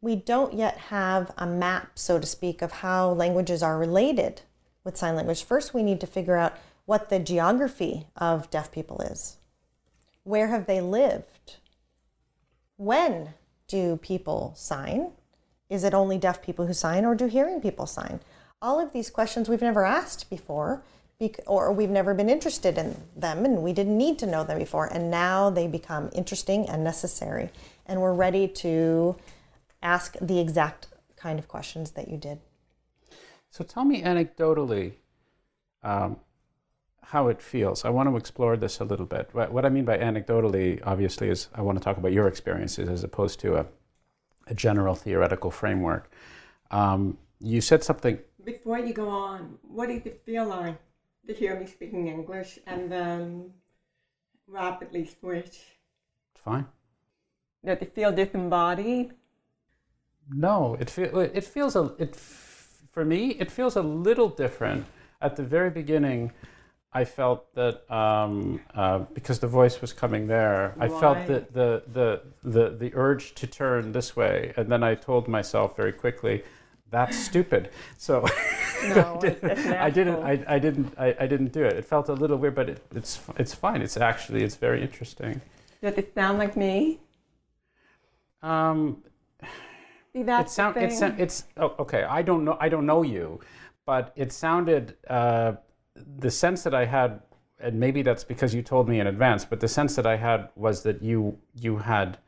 [0.00, 4.42] we don't yet have a map, so to speak, of how languages are related
[4.84, 5.42] with sign language.
[5.42, 9.38] First, we need to figure out what the geography of deaf people is.
[10.22, 11.56] Where have they lived?
[12.76, 13.34] When
[13.66, 15.12] do people sign?
[15.68, 18.20] Is it only deaf people who sign, or do hearing people sign?
[18.60, 20.82] All of these questions we've never asked before,
[21.46, 24.86] or we've never been interested in them, and we didn't need to know them before.
[24.86, 27.50] And now they become interesting and necessary,
[27.86, 29.16] and we're ready to
[29.82, 32.40] ask the exact kind of questions that you did.
[33.50, 34.92] So tell me anecdotally
[35.82, 36.18] um,
[37.02, 37.84] how it feels.
[37.84, 39.30] I want to explore this a little bit.
[39.32, 43.04] What, I mean by anecdotally, obviously, is I want to talk about your experiences as
[43.04, 43.66] opposed to a,
[44.48, 46.10] a general theoretical framework.
[46.70, 48.18] Um, you said something.
[48.44, 50.78] Before you go on, what did it feel like
[51.26, 53.52] to hear me speaking English and then
[54.46, 55.58] rapidly switch?
[56.34, 56.66] Fine.
[57.64, 59.14] Did it feel disembodied?
[60.30, 64.86] No, it feel, it feels a it for me it feels a little different.
[65.20, 66.32] At the very beginning,
[66.92, 70.86] I felt that um, uh, because the voice was coming there, Why?
[70.86, 74.94] I felt that the, the the the urge to turn this way, and then I
[74.94, 76.44] told myself very quickly,
[76.90, 78.20] "That's stupid." So
[78.84, 80.22] no, I, didn't, I, didn't.
[80.22, 80.94] I, I didn't.
[80.98, 81.76] I, I, didn't do it.
[81.76, 83.82] It felt a little weird, but it, it's it's fine.
[83.82, 85.40] It's actually it's very interesting.
[85.82, 87.00] Does it sound like me?
[88.42, 89.02] Um,
[90.12, 90.90] See, that's it sound, the thing.
[90.90, 92.04] It's, it's oh, okay.
[92.04, 92.56] I don't know.
[92.60, 93.40] I don't know you,
[93.84, 95.52] but it sounded uh,
[96.18, 97.20] the sense that I had,
[97.60, 99.44] and maybe that's because you told me in advance.
[99.44, 102.18] But the sense that I had was that you you had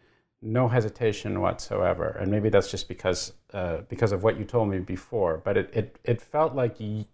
[0.43, 4.79] no hesitation whatsoever, and maybe that's just because uh, because of what you told me
[4.79, 5.41] before.
[5.45, 6.81] But it it, it felt like.
[6.81, 7.07] Y-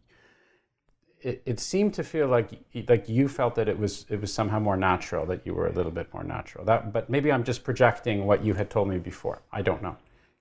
[1.22, 2.50] it, it seemed to feel like
[2.88, 5.72] like you felt that it was it was somehow more natural that you were a
[5.72, 8.98] little bit more natural that but maybe I'm just projecting what you had told me
[8.98, 9.96] before I don't know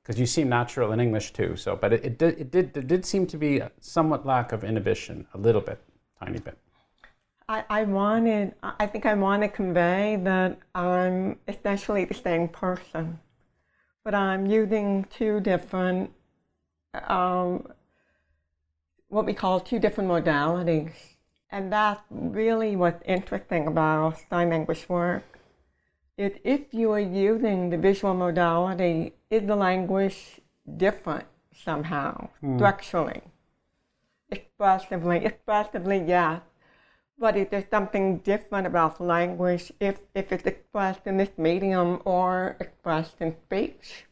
[0.05, 1.55] because you seem natural in English too.
[1.55, 5.25] So, but it, it, did, it did did seem to be somewhat lack of inhibition,
[5.33, 5.79] a little bit,
[6.23, 6.57] tiny bit.
[7.47, 13.19] I, I wanted, I think I want to convey that I'm essentially the same person,
[14.03, 16.11] but I'm using two different,
[17.07, 17.67] um,
[19.09, 20.93] what we call two different modalities.
[21.51, 25.23] And that's really what's interesting about sign language work
[26.17, 30.41] is if you are using the visual modality, is the language
[30.77, 32.57] different somehow, mm.
[32.57, 33.21] structurally?
[34.31, 36.41] Expressively, expressively, yes.
[37.17, 42.57] But is there something different about language if, if it's expressed in this medium or
[42.59, 44.05] expressed in speech?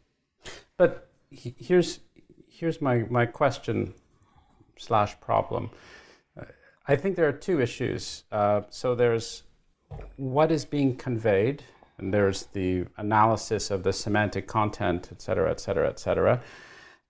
[0.77, 1.99] But here's,
[2.47, 3.93] here's my, my question
[4.77, 5.69] slash problem.
[6.39, 6.45] Uh,
[6.87, 8.23] I think there are two issues.
[8.31, 9.43] Uh, so there's
[10.15, 11.63] what is being conveyed
[11.97, 16.41] and there's the analysis of the semantic content, et cetera, et cetera, et cetera.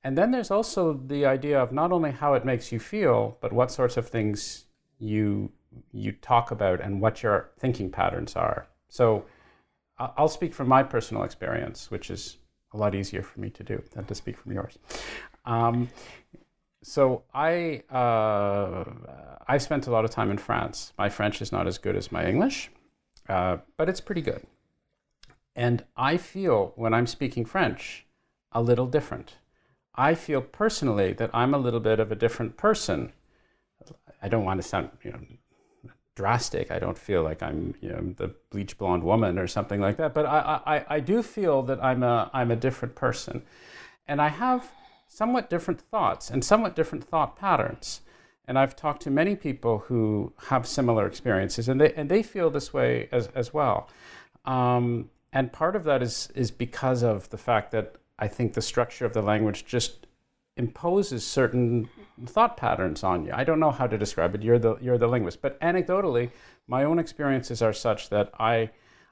[0.04, 3.54] And then there's also the idea of not only how it makes you feel, but
[3.54, 4.66] what sorts of things
[5.00, 5.52] you
[5.92, 8.68] you talk about and what your thinking patterns are.
[8.90, 9.26] So
[9.98, 12.38] I'll speak from my personal experience, which is
[12.74, 14.78] a lot easier for me to do than to speak from yours.
[15.46, 15.90] Um,
[16.84, 18.84] so I uh,
[19.48, 20.94] I've spent a lot of time in France.
[20.98, 22.72] My French is not as good as my English,
[23.30, 24.46] uh, but it's pretty good.
[25.56, 28.06] And I feel when I'm speaking French
[28.52, 29.36] a little different.
[29.96, 33.14] I feel personally that I'm a little bit of a different person.
[34.22, 35.20] I don't want to sound you know
[36.16, 36.72] drastic.
[36.72, 40.14] I don't feel like I'm you know the bleach blonde woman or something like that.
[40.14, 43.44] But I, I, I do feel that I'm a I'm a different person,
[44.08, 44.72] and I have
[45.08, 48.02] somewhat different thoughts and somewhat different thought patterns.
[48.46, 52.50] And I've talked to many people who have similar experiences, and they and they feel
[52.50, 53.90] this way as as well.
[54.46, 58.62] Um, and part of that is is because of the fact that I think the
[58.62, 60.08] structure of the language just
[60.56, 61.90] imposes certain
[62.26, 63.32] thought patterns on you.
[63.34, 64.44] I don't know how to describe it.
[64.44, 66.32] You're the you're the linguist, but anecdotally,
[66.68, 68.70] my own experiences are such that I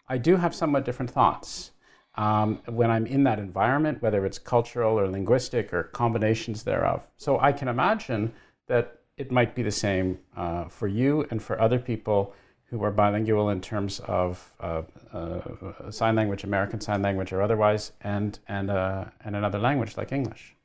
[0.08, 1.72] I do have somewhat different thoughts
[2.16, 7.08] um, when I'm in that environment, whether it's cultural or linguistic or combinations thereof.
[7.18, 8.34] So I can imagine
[8.68, 12.34] that it might be the same uh, for you and for other people
[12.66, 14.82] who are bilingual in terms of uh,
[15.14, 20.12] uh, sign language, American Sign Language, or otherwise, and and uh, and another language like
[20.12, 20.56] English.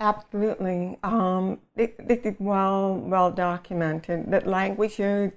[0.00, 5.32] Absolutely, um, this, is well well documented that languages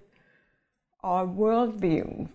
[1.04, 2.30] are worldviews.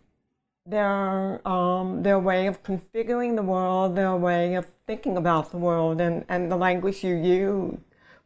[0.66, 6.00] Their um, their way of configuring the world, their way of thinking about the world,
[6.00, 7.78] and, and the language you use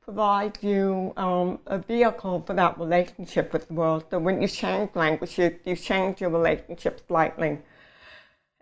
[0.03, 4.05] provides you um, a vehicle for that relationship with the world.
[4.11, 7.59] So when you change languages, you change your relationship slightly.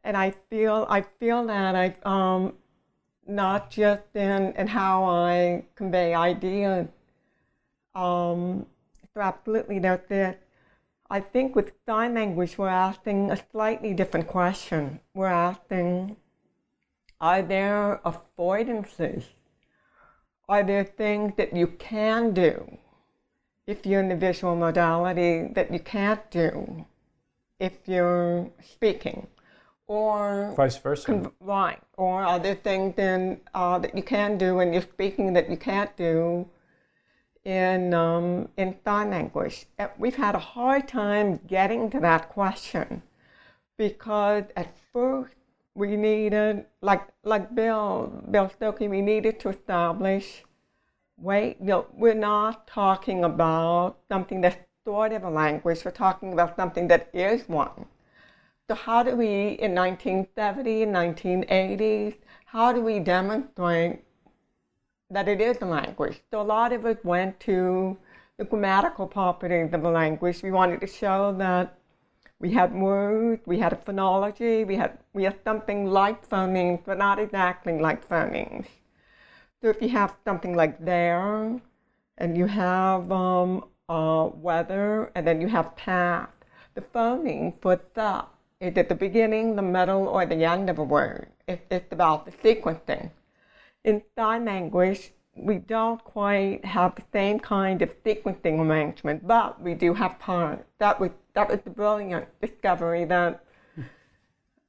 [0.05, 2.55] And I feel I feel that I um,
[3.29, 6.89] not just in, in how I convey ideas.
[7.95, 8.66] Um,
[9.14, 10.37] so absolutely, there's this.
[11.11, 15.01] I think with sign language, we're asking a slightly different question.
[15.14, 16.16] We're asking,
[17.20, 19.24] are there avoidances
[20.49, 22.79] are there things that you can do
[23.66, 26.87] if you're in the visual modality that you can't do
[27.61, 29.26] if you're speaking?
[29.89, 31.32] Or vice versa.
[31.41, 31.80] Right.
[31.97, 35.97] Or other things then uh, that you can do when you're speaking that you can't
[35.97, 36.47] do
[37.45, 39.66] in um, in sign language?
[39.78, 43.03] Uh, we've had a hard time getting to that question
[43.78, 45.34] because at first
[45.74, 50.45] we needed, like like Bill Bill Stokoe, we needed to establish.
[51.16, 55.84] Wait, you know, we're not talking about something that's sort of a language.
[55.84, 57.86] We're talking about something that is one.
[58.69, 64.05] So how do we, in 1970, 1980s, how do we demonstrate
[65.09, 66.21] that it is a language?
[66.31, 67.97] So a lot of us went to
[68.37, 70.43] the grammatical properties of the language.
[70.43, 71.79] We wanted to show that
[72.41, 76.99] we had words, we had a phonology, we had, we had something like phonemes, but
[76.99, 78.66] not exactly like phonemes.
[79.62, 81.59] So if you have something like there,
[82.19, 86.29] and you have um, uh, weather, and then you have path,
[86.75, 88.25] the phoneme for the
[88.61, 91.29] is at the beginning, the middle, or the end of a word.
[91.47, 93.11] It, it's about the sequencing.
[93.85, 99.75] In sign language, we don't quite have the same kind of sequencing arrangement, but we
[99.75, 100.65] do have parts.
[100.79, 103.45] That was that was the brilliant discovery that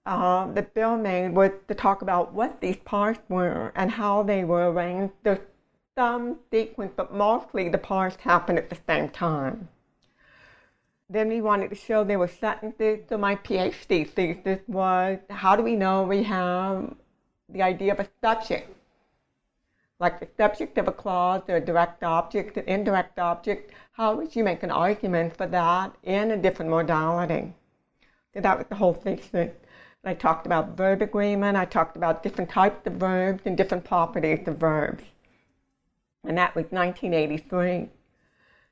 [0.05, 4.71] uh, Bill made was to talk about what these parts were and how they were
[4.71, 5.13] arranged.
[5.23, 5.39] There's
[5.97, 9.67] some sequence, but mostly the parts happen at the same time.
[11.09, 12.99] Then we wanted to show there were sentences.
[13.09, 16.95] So my PhD thesis was how do we know we have
[17.49, 18.69] the idea of a subject
[19.99, 24.35] like the subject of a clause or a direct object, an indirect object, how would
[24.35, 27.53] you make an argument for that in a different modality?
[28.33, 29.51] So that was the whole thesis.
[30.05, 34.47] I talked about verb agreement, I talked about different types of verbs and different properties
[34.47, 35.03] of verbs.
[36.23, 37.89] And that was 1983.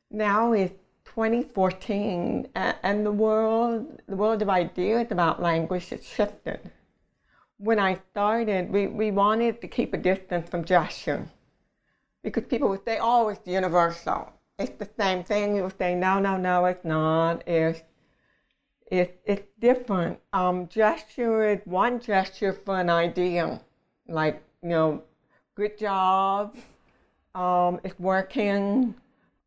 [0.10, 0.72] Now is
[1.16, 6.72] 2014, and the world, the world of ideas about language has shifted
[7.58, 11.28] when I started, we, we wanted to keep a distance from gesture
[12.24, 14.32] because people would say, oh, it's universal.
[14.60, 15.56] It's the same thing.
[15.56, 17.48] You would say, no, no, no, it's not.
[17.48, 17.82] It's,
[18.92, 20.20] it's, it's different.
[20.34, 23.60] Um, gesture is one gesture for an idea,
[24.08, 25.04] like, you know,
[25.56, 26.56] good job,
[27.34, 28.96] um, it's working,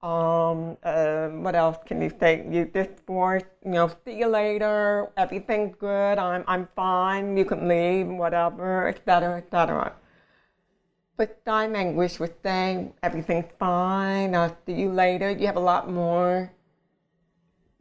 [0.02, 2.46] Um, uh, what else can you say?
[2.50, 5.10] You just force, you know, see you later.
[5.18, 6.18] Everything's good.
[6.18, 7.36] I'm, I'm fine.
[7.36, 9.92] You can leave, whatever, etc., etc.
[11.18, 14.34] But sign language would say everything's fine.
[14.34, 15.30] I'll see you later.
[15.30, 16.50] You have a lot more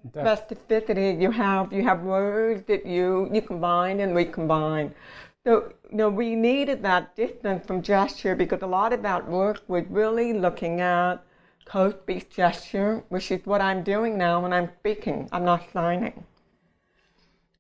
[0.08, 1.22] specificity.
[1.22, 4.94] You have you have words that you you combine and recombine.
[5.46, 9.64] So you know we needed that distance from gesture because a lot of that work
[9.70, 11.24] was really looking at
[11.70, 15.30] co-speech gesture, which is what I'm doing now when I'm speaking.
[15.32, 16.24] I'm not signing.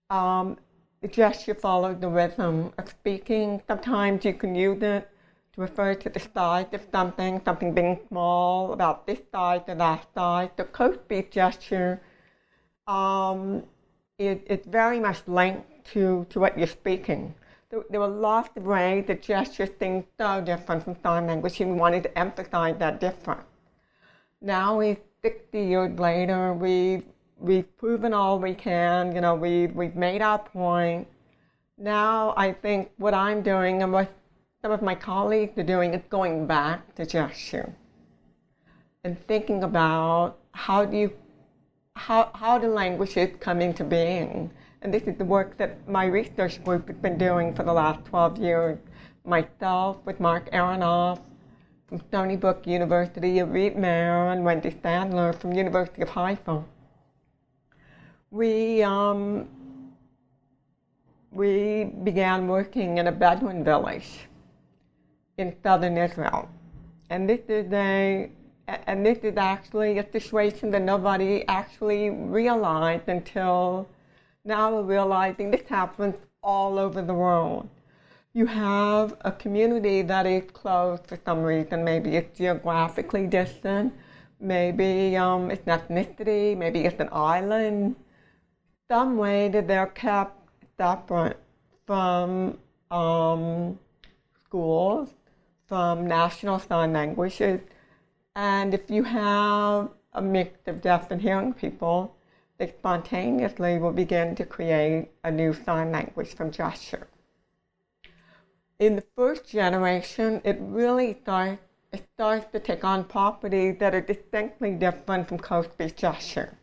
[0.09, 0.57] Um,
[1.01, 3.61] the gesture follows the rhythm of speaking.
[3.67, 5.07] Sometimes you can use it
[5.53, 10.07] to refer to the size of something, something being small, about this size or that
[10.15, 10.49] size.
[10.57, 12.01] The co-speech gesture
[12.87, 13.63] um,
[14.17, 17.35] it, it's very much linked to, to what you're speaking.
[17.69, 21.77] There, were lots of ways that gestures seemed so different from sign language, and we
[21.77, 23.43] wanted to emphasize that difference.
[24.41, 27.03] Now, we 60 years later, we've,
[27.37, 31.07] we've proven all we can, you know, we've, we've made our point.
[31.77, 34.13] Now, I think what I'm doing and what
[34.61, 37.73] some of my colleagues are doing is going back to gesture
[39.03, 41.13] and thinking about how do you
[41.95, 44.49] how, how the languages come into being.
[44.81, 48.05] And this is the work that my research group has been doing for the last
[48.05, 48.79] 12 years.
[49.25, 51.19] Myself with Mark Aronoff
[51.89, 56.63] from Stony Brook University, Irit Meir, and Wendy Sandler from University of Haifa.
[58.29, 59.47] We, um,
[61.31, 64.27] we began working in a Bedouin village
[65.39, 66.47] in southern Israel.
[67.09, 68.29] And this is a
[68.85, 73.89] and this is actually a situation that nobody actually realized until
[74.45, 76.13] now we're realizing this happens
[76.43, 77.67] all over the world.
[78.33, 81.83] You have a community that is close for some reason.
[81.83, 83.93] Maybe it's geographically distant,
[84.39, 87.95] maybe um, it's an ethnicity, maybe it's an island.
[88.89, 90.35] Some way that they're kept
[90.77, 91.39] separate
[91.85, 92.57] from
[92.91, 93.79] um,
[94.45, 95.09] schools,
[95.67, 97.61] from national sign languages
[98.39, 102.15] and if you have a mix of deaf and hearing people,
[102.57, 107.07] they spontaneously will begin to create a new sign language from gesture.
[108.79, 111.61] In the first generation, it really starts,
[111.91, 116.57] it starts to take on properties that are distinctly different from co-speech gesture.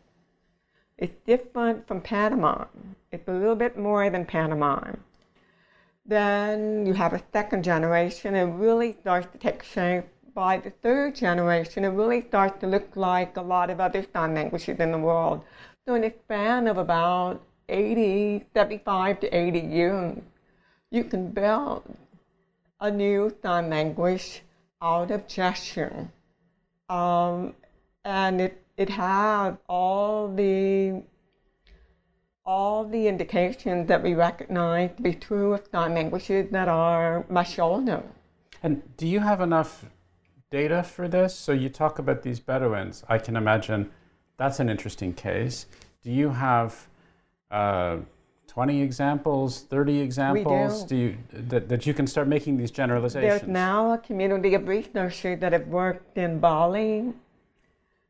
[0.97, 2.95] It's different from pantomime.
[3.11, 5.03] It's a little bit more than pantomime.
[6.07, 11.13] Then you have a second generation, it really starts to take shape by the third
[11.13, 14.97] generation, it really starts to look like a lot of other sign languages in the
[14.97, 15.43] world.
[15.85, 20.17] So in a span of about 80, 75 to 80 years,
[20.89, 21.83] you can build
[22.79, 24.43] a new sign language
[24.81, 26.09] out of gesture.
[26.89, 27.55] Um,
[28.05, 31.03] and it, it has all the
[32.45, 37.59] all the indications that we recognize to be true of sign languages that are much
[37.59, 38.01] older.
[38.63, 39.85] And do you have enough
[40.49, 41.35] data for this?
[41.35, 43.03] So you talk about these Bedouins.
[43.09, 43.91] I can imagine
[44.37, 45.65] that's an interesting case.
[46.01, 46.87] Do you have
[47.51, 47.97] uh,
[48.57, 50.83] 20 examples, 30 examples?
[50.83, 50.87] Do.
[50.87, 51.17] do you,
[51.49, 53.41] that, that you can start making these generalizations?
[53.41, 57.13] There's now a community of researchers that have worked in Bali,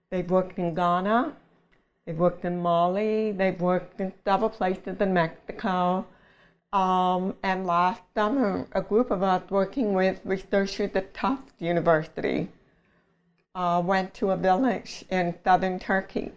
[0.09, 1.33] they've worked in Ghana,
[2.05, 6.07] they've worked in Mali, they've worked in several places in Mexico.
[6.71, 12.47] Um, and last summer, a group of us working with researchers at Tufts University
[13.53, 16.31] uh, went to a village in southern Turkey.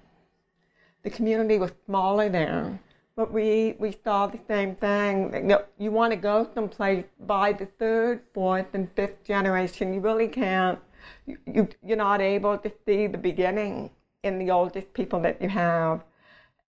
[1.04, 2.80] The community was smaller there,
[3.16, 5.32] but we, we saw the same thing.
[5.34, 10.00] You, know, you want to go someplace by the third, fourth, and fifth generation, you
[10.00, 10.78] really can't.
[11.26, 13.90] You, you, you're not able to see the beginning
[14.22, 16.02] in the oldest people that you have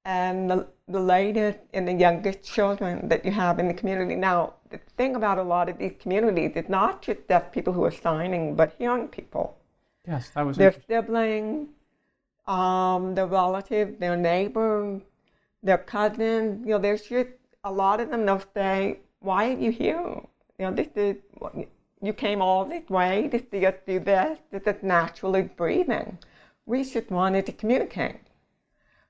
[0.05, 4.17] and the, the latest and the youngest children that you have in the community.
[4.17, 7.85] Now, the thing about a lot of these communities is not just deaf people who
[7.85, 9.57] are signing, but hearing people.
[10.07, 11.69] Yes, that was their siblings,
[12.47, 15.03] um, their relatives, their neighbors,
[15.63, 16.65] their cousins.
[16.67, 17.31] You know, there's just
[17.65, 18.27] a lot of them.
[18.27, 20.21] They'll say, "Why are you here?
[20.59, 21.17] You know, this is
[22.01, 24.39] you came all this way to see us do this.
[24.51, 26.19] This is naturally breathing.
[26.67, 28.21] We just wanted to communicate."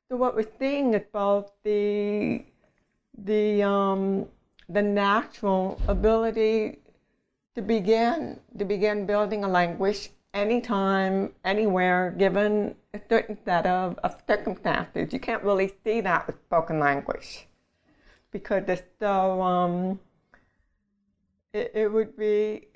[0.09, 2.45] So what we're seeing is both the
[3.17, 4.27] the um,
[4.69, 6.79] the natural ability
[7.55, 14.17] to begin to begin building a language anytime, anywhere, given a certain set of, of
[14.27, 15.13] circumstances.
[15.13, 17.47] You can't really see that with spoken language
[18.31, 19.43] because it's so.
[19.43, 20.01] Um,
[21.53, 22.67] it, it would be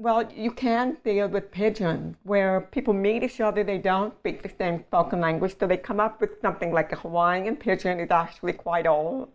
[0.00, 4.50] well, you can deal with pidgin, where people meet each other, they don't speak the
[4.56, 8.54] same spoken language, so they come up with something like a Hawaiian pidgin is actually
[8.54, 9.28] quite old,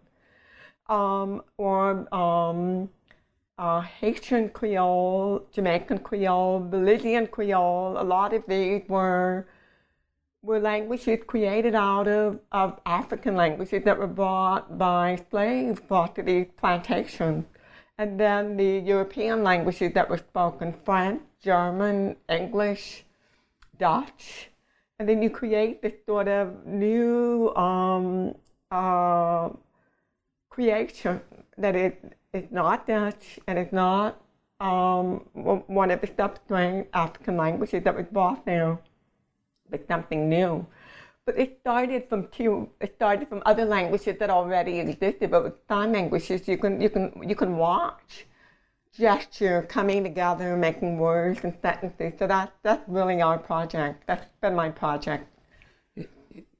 [0.89, 2.89] um, or um,
[3.57, 7.97] uh, Haitian Creole, Jamaican Creole, Belizean Creole.
[7.97, 9.47] A lot of these were
[10.45, 16.21] were languages created out of, of African languages that were brought by slaves brought to
[16.21, 17.45] these plantations.
[17.97, 23.05] And then the European languages that were spoken French, German, English,
[23.79, 24.51] Dutch.
[24.99, 28.35] And then you create this sort of new um,
[28.69, 29.49] uh,
[30.49, 31.21] creation
[31.57, 31.93] that is,
[32.35, 34.21] is not Dutch and it's not
[34.59, 38.79] um, one of the substrain African languages that was brought there
[39.69, 40.65] but something new.
[41.25, 42.69] But it started from two.
[42.79, 45.31] It started from other languages that already existed.
[45.31, 48.27] But with sign languages, you can you can you can watch
[48.93, 52.13] gesture coming together, making words and sentences.
[52.19, 54.03] So that that's really our project.
[54.05, 55.27] That's been my project.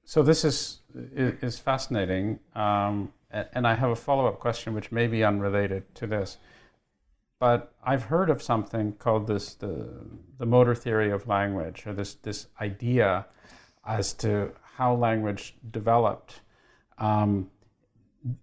[0.04, 3.14] So this is is fascinating, um,
[3.54, 6.38] and I have a follow up question, which may be unrelated to this.
[7.40, 10.06] But I've heard of something called this the
[10.38, 13.26] the motor theory of language, or this this idea
[13.86, 16.42] as to how language developed.
[16.98, 17.52] Um,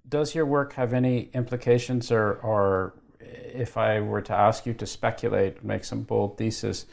[0.09, 4.87] does your work have any implications, or, or if I were to ask you to
[4.87, 6.87] speculate, make some bold thesis,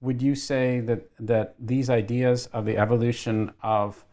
[0.00, 4.04] would you say that, that these ideas of the evolution of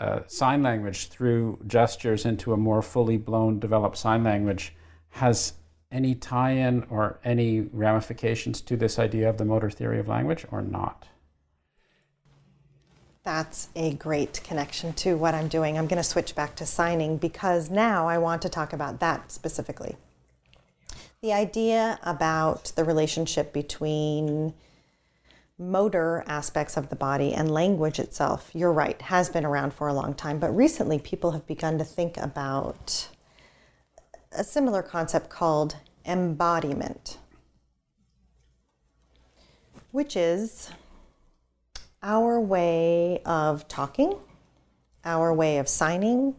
[0.00, 4.74] uh, sign language through gestures into a more fully blown, developed sign language
[5.10, 5.54] has
[5.90, 10.44] any tie in or any ramifications to this idea of the motor theory of language
[10.50, 11.06] or not?
[13.22, 15.76] That's a great connection to what I'm doing.
[15.76, 19.32] I'm going to switch back to signing because now I want to talk about that
[19.32, 19.96] specifically.
[21.22, 24.54] The idea about the relationship between
[25.58, 29.94] motor aspects of the body and language itself, you're right, has been around for a
[29.94, 30.38] long time.
[30.38, 33.08] But recently, people have begun to think about
[34.32, 37.18] a similar concept called embodiment,
[39.92, 40.70] which is
[42.02, 44.14] our way of talking,
[45.04, 46.36] our way of signing,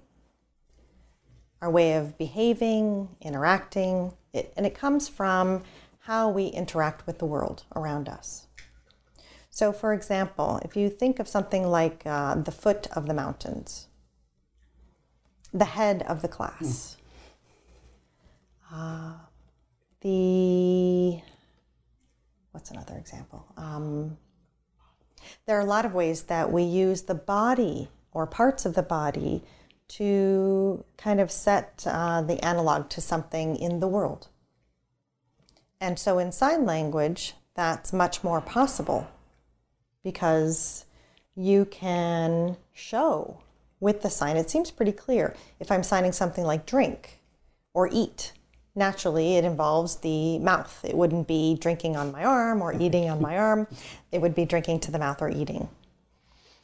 [1.62, 5.64] our way of behaving, interacting, it, and it comes from
[6.02, 8.47] how we interact with the world around us.
[9.58, 13.88] So, for example, if you think of something like uh, the foot of the mountains,
[15.52, 16.96] the head of the class,
[18.72, 19.14] uh,
[20.02, 21.20] the
[22.52, 23.48] what's another example?
[23.58, 24.20] Um,
[25.48, 28.84] there are a lot of ways that we use the body or parts of the
[28.84, 29.42] body
[29.88, 34.28] to kind of set uh, the analog to something in the world.
[35.82, 39.08] And so in sign language, that's much more possible
[40.08, 40.86] because
[41.36, 43.42] you can show
[43.82, 44.38] with the sign.
[44.38, 45.36] It seems pretty clear.
[45.60, 47.20] If I'm signing something like drink
[47.74, 48.32] or eat,
[48.74, 50.80] naturally it involves the mouth.
[50.88, 53.68] It wouldn't be drinking on my arm or eating on my arm.
[54.14, 55.68] It would be drinking to the mouth or eating.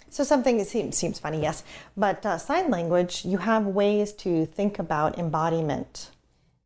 [0.10, 1.66] So something seems, seems funny, yes.
[1.98, 6.12] But uh, sign language, you have ways to think about embodiment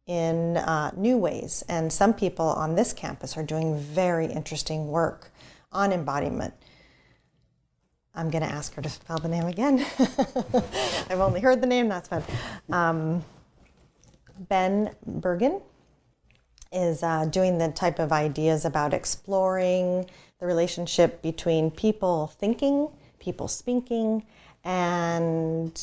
[0.05, 1.63] in uh, new ways.
[1.67, 5.32] And some people on this campus are doing very interesting work
[5.71, 6.53] on embodiment.
[8.18, 9.86] I'm going to ask her to spell the name again.
[11.09, 12.24] I've only heard the name, that's fine.
[12.72, 13.24] Um,
[14.39, 15.61] Ben Bergen
[16.72, 20.09] is uh, doing the type of ideas about exploring
[20.39, 22.89] the relationship between people thinking,
[23.20, 24.26] people speaking,
[24.63, 25.80] and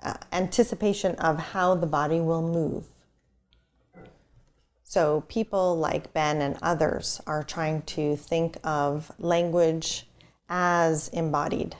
[0.00, 2.84] uh, anticipation of how the body will move.
[4.84, 10.05] So, people like Ben and others are trying to think of language
[10.48, 11.76] as embodied.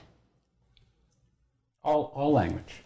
[1.83, 2.83] All, all language.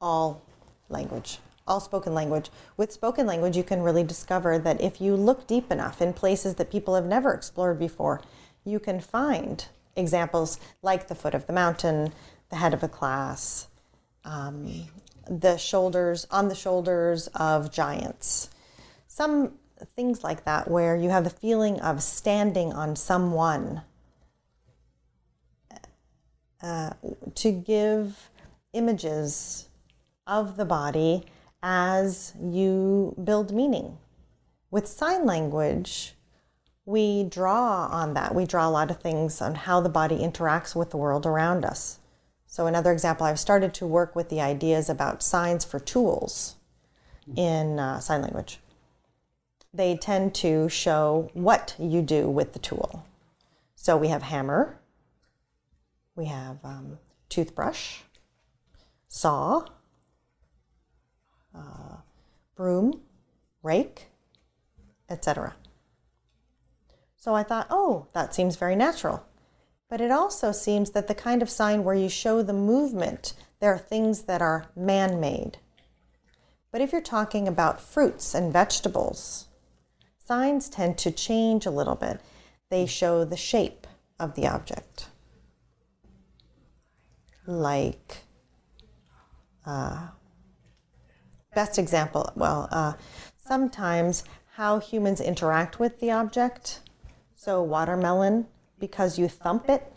[0.00, 0.42] All
[0.88, 2.50] language, all spoken language.
[2.76, 6.54] With spoken language, you can really discover that if you look deep enough in places
[6.54, 8.22] that people have never explored before,
[8.64, 12.12] you can find examples like the foot of the mountain,
[12.48, 13.68] the head of a class,
[14.24, 14.86] um,
[15.28, 18.50] the shoulders, on the shoulders of giants.
[19.06, 19.52] Some
[19.96, 23.82] things like that where you have the feeling of standing on someone
[26.62, 26.90] uh,
[27.34, 28.30] to give
[28.72, 29.68] images
[30.26, 31.24] of the body
[31.62, 33.98] as you build meaning.
[34.70, 36.14] With sign language,
[36.84, 38.34] we draw on that.
[38.34, 41.64] We draw a lot of things on how the body interacts with the world around
[41.64, 41.98] us.
[42.46, 46.56] So, another example, I've started to work with the ideas about signs for tools
[47.36, 48.58] in uh, sign language.
[49.72, 53.06] they tend to show what you do with the tool.
[53.76, 54.79] So we have hammer,
[56.16, 56.98] we have um,
[57.28, 58.00] toothbrush,
[59.08, 59.64] saw,
[61.54, 61.96] uh,
[62.54, 63.00] broom,
[63.62, 64.08] rake,
[65.08, 65.54] etc.
[67.16, 69.24] So I thought, oh, that seems very natural.
[69.90, 73.74] But it also seems that the kind of sign where you show the movement, there
[73.74, 75.58] are things that are man made.
[76.72, 79.48] But if you're talking about fruits and vegetables,
[80.18, 82.20] signs tend to change a little bit.
[82.70, 83.86] They show the shape
[84.18, 85.09] of the object.
[87.46, 88.18] Like,
[89.66, 90.08] uh,
[91.54, 92.94] best example, well, uh,
[93.38, 94.24] sometimes
[94.54, 96.80] how humans interact with the object.
[97.34, 98.46] So, watermelon,
[98.78, 99.92] because you thump it,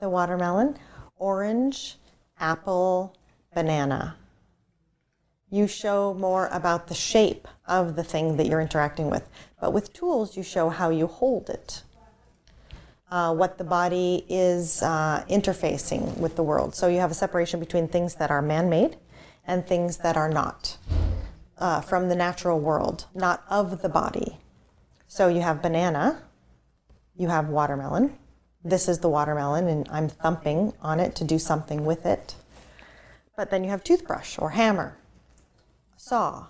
[0.00, 0.78] the watermelon,
[1.16, 1.96] orange,
[2.38, 3.16] apple,
[3.54, 4.16] banana.
[5.50, 9.28] You show more about the shape of the thing that you're interacting with.
[9.60, 11.82] But with tools, you show how you hold it,
[13.12, 16.74] uh, what the body is uh, interfacing with the world.
[16.74, 18.96] So you have a separation between things that are man made
[19.46, 20.78] and things that are not
[21.58, 24.38] uh, from the natural world, not of the body.
[25.08, 26.22] So you have banana,
[27.14, 28.16] you have watermelon.
[28.64, 32.34] This is the watermelon, and I'm thumping on it to do something with it.
[33.36, 34.96] But then you have toothbrush or hammer,
[35.98, 36.46] saw,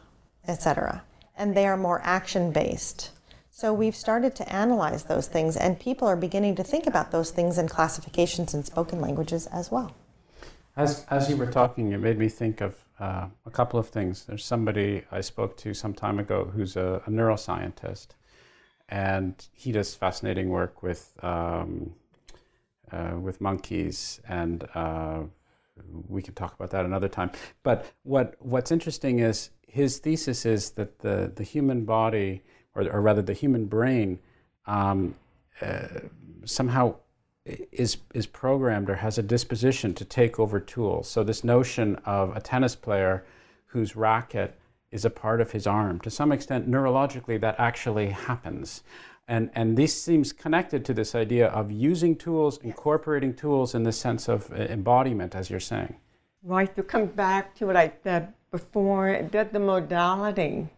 [0.46, 1.02] etc.
[1.36, 3.10] And they are more action based.
[3.54, 7.30] So we've started to analyze those things, and people are beginning to think about those
[7.30, 9.94] things in classifications in spoken languages as well.
[10.74, 14.24] As, as you were talking, it made me think of uh, a couple of things.
[14.24, 18.08] There's somebody I spoke to some time ago who's a, a neuroscientist,
[18.88, 21.92] and he does fascinating work with um,
[22.90, 25.20] uh, with monkeys, and uh,
[26.08, 27.30] we can talk about that another time.
[27.62, 32.42] But what what's interesting is his thesis is that the the human body,
[32.74, 34.18] or, or rather the human brain,
[34.66, 35.14] um,
[35.60, 35.88] uh,
[36.44, 36.94] somehow
[37.44, 41.08] is is programmed or has a disposition to take over tools.
[41.08, 43.24] So this notion of a tennis player
[43.66, 44.58] whose racket
[44.92, 48.82] is a part of his arm, to some extent, neurologically, that actually happens.
[49.26, 53.92] And, and this seems connected to this idea of using tools, incorporating tools in the
[53.92, 55.96] sense of embodiment, as you're saying.
[56.42, 60.68] Right, to come back to what I said before, that the modality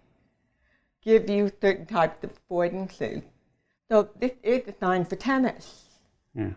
[1.04, 3.22] give you certain types of affordances.
[3.90, 5.84] So this is designed for tennis.
[6.34, 6.50] Yeah.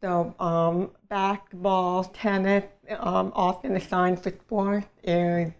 [0.00, 2.64] So um, basketball, tennis,
[2.98, 5.52] um, often assigned for sports is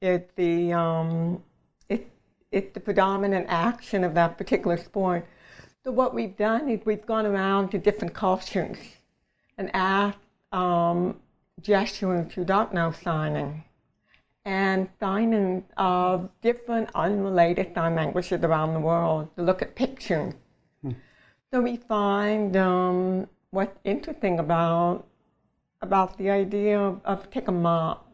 [0.00, 1.42] is the um,
[1.88, 2.08] it,
[2.52, 5.26] it's the predominant action of that particular sport.
[5.82, 8.76] So what we've done is we've gone around to different cultures
[9.58, 10.18] and asked
[10.52, 11.16] um,
[11.60, 13.64] Jesuits who don't know signing
[14.46, 14.88] and
[15.76, 20.32] of different unrelated sign languages around the world to look at pictures
[21.52, 25.06] so we find um, what's interesting about
[25.80, 28.12] about the idea of, of take a mop.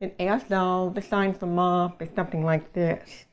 [0.00, 3.26] In ASL, the sign for mop is something like this.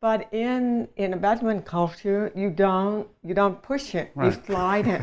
[0.00, 4.34] But in in a Bedouin culture, you don't you don't push it, right.
[4.34, 5.02] you slide it.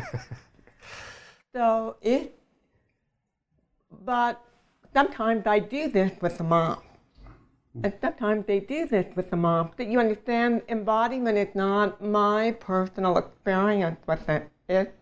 [1.54, 2.38] so it.
[4.04, 4.43] But
[4.94, 6.78] sometimes I do this with the mom.
[7.82, 9.72] And sometimes they do this with the mom.
[9.76, 14.48] That you understand, embodiment is not my personal experience with it.
[14.68, 14.92] It's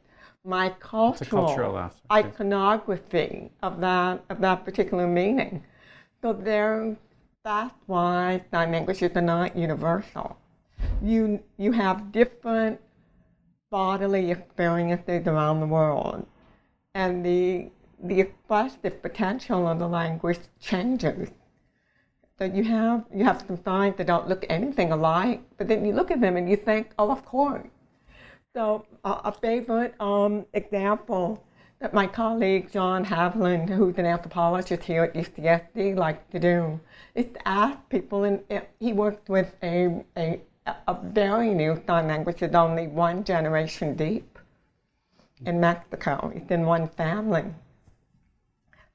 [0.45, 5.63] my cultural, cultural iconography of that of that particular meaning.
[6.23, 6.97] So there,
[7.45, 10.37] that's why sign languages are not universal.
[11.03, 12.81] You you have different
[13.71, 16.27] bodily experiences around the world,
[16.95, 17.71] and the
[18.03, 21.31] the expressive potential of the language changes
[22.39, 25.93] So you have you have some signs that don't look anything alike, but then you
[25.93, 27.69] look at them and you think, oh, of course.
[28.55, 31.45] So uh, a favorite um, example
[31.81, 36.81] that my colleague John Haviland, who's an anthropologist here at UCSD, likes to do
[37.15, 38.41] is to ask people, and
[38.81, 44.39] he worked with a, a, a very new sign language that's only one generation deep
[45.47, 46.33] in Mexico.
[46.35, 47.45] It's in one family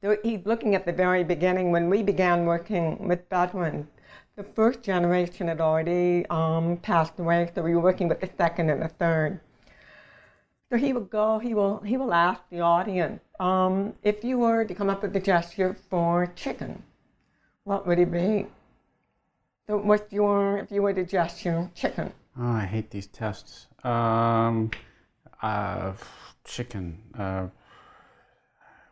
[0.02, 3.88] looking at the very beginning when we began working with Bedouin.
[4.36, 8.70] The first generation had already um, passed away, so we were working with the second
[8.70, 9.40] and the third.
[10.70, 14.66] So he would go, he will, he will ask the audience, um, if you were
[14.66, 16.84] to come up with a gesture for chicken,
[17.64, 18.48] what would it be?
[19.68, 22.14] So what's your, if you were to gesture chicken?
[22.40, 23.68] Oh, I hate these tests.
[23.84, 24.70] Um,
[25.42, 25.94] uh,
[26.44, 27.02] chicken.
[27.18, 27.48] Uh,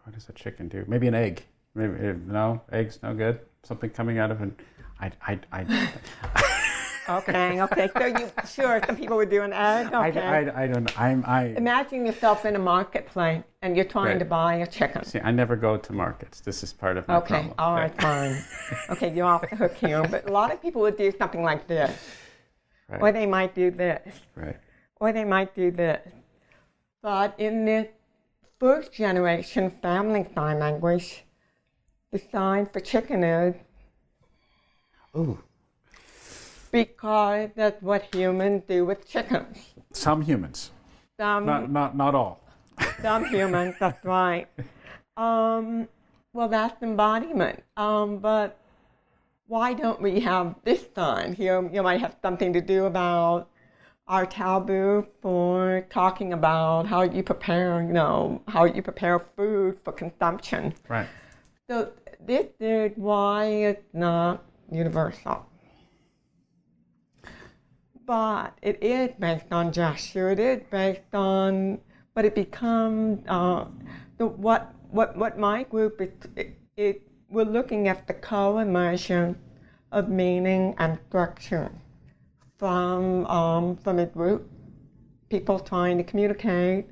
[0.06, 0.86] what does a chicken do?
[0.88, 1.44] Maybe an egg.
[1.74, 3.40] Maybe eh, no eggs, no good.
[3.64, 4.56] Something coming out of an.
[5.02, 5.90] I I I.
[7.08, 7.88] Okay, okay.
[7.96, 9.94] So you sure some people would do an egg?
[9.94, 10.20] I, Okay.
[10.22, 11.00] I, I don't.
[11.00, 11.24] I'm.
[11.28, 14.20] I Imagine yourself in a marketplace and you're trying Right.
[14.20, 15.04] to buy a chicken.
[15.04, 15.20] see.
[15.20, 16.40] I never go to markets.
[16.40, 17.54] This is part of my Okay, problem.
[17.60, 17.82] all Yeah.
[17.84, 18.44] right, fine.
[18.90, 20.02] Okay, you're off the hook here.
[20.02, 21.92] But a lot of people would do something like this,
[23.00, 24.58] or they might do this, Right.
[25.00, 26.02] or they might do this.
[27.04, 27.88] But in the
[28.60, 31.24] first generation family sign language,
[32.12, 33.56] the sign for chicken is
[35.16, 35.40] Ooh.
[36.72, 39.58] because that's what humans do with chickens.
[39.94, 40.72] Some humans.
[41.18, 41.70] Some, Not.
[41.72, 41.96] Not.
[41.96, 42.42] Not all.
[43.02, 44.48] some humans, that's right.
[45.18, 45.88] Um,
[46.34, 47.64] well, that's embodiment.
[47.78, 48.60] Um, but
[49.48, 51.70] why don't we have this sign here?
[51.72, 53.50] You might have something to do about
[54.08, 59.94] our taboo for talking about how you prepare, you know, how you prepare food for
[59.94, 60.74] consumption.
[60.88, 61.08] Right.
[61.68, 61.92] So
[62.24, 65.48] this is why it's not universal.
[68.06, 70.30] But it is based on gesture.
[70.30, 71.80] It is based on,
[72.14, 73.66] but it becomes uh,
[74.20, 76.12] the what what what my group is.
[76.36, 79.40] It, it we're looking at the co-emergence
[79.92, 81.72] of meaning and structure
[82.58, 84.50] from um, from a group,
[85.30, 86.86] people trying to communicate,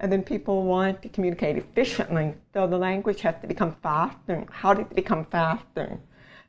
[0.00, 2.34] and then people want to communicate efficiently.
[2.54, 4.44] So the language has to become faster.
[4.50, 5.98] How did it become faster?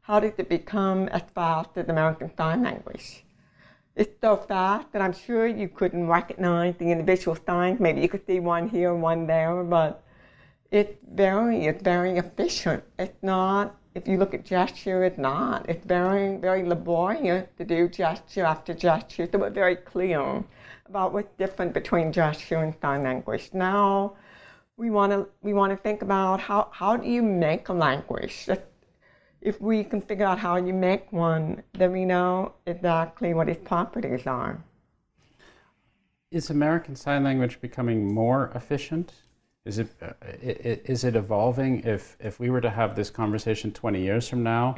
[0.04, 3.24] How did it become as fast as American Sign Language?
[3.96, 7.80] It's so fast that I'm sure you couldn't recognize the individual signs.
[7.80, 10.04] Maybe you could see one here, one there, but
[10.72, 12.84] it's very, it's very efficient.
[12.98, 15.70] It's not, if you look at gesture, it's not.
[15.70, 19.28] It's very, very laborious to do gesture after gesture.
[19.32, 20.44] So we're very clear
[20.88, 23.50] about what's different between gesture and sign language.
[23.54, 24.16] Now,
[24.78, 28.48] we want to we want to think about how, how do you make a language?
[29.42, 33.68] If we can figure out how you make one, then we know exactly what its
[33.68, 34.64] properties are.
[36.30, 39.14] Is American Sign Language becoming more efficient?
[39.64, 41.84] Is it, uh, is it evolving?
[41.86, 44.76] If, if we were to have this conversation 20 years from now,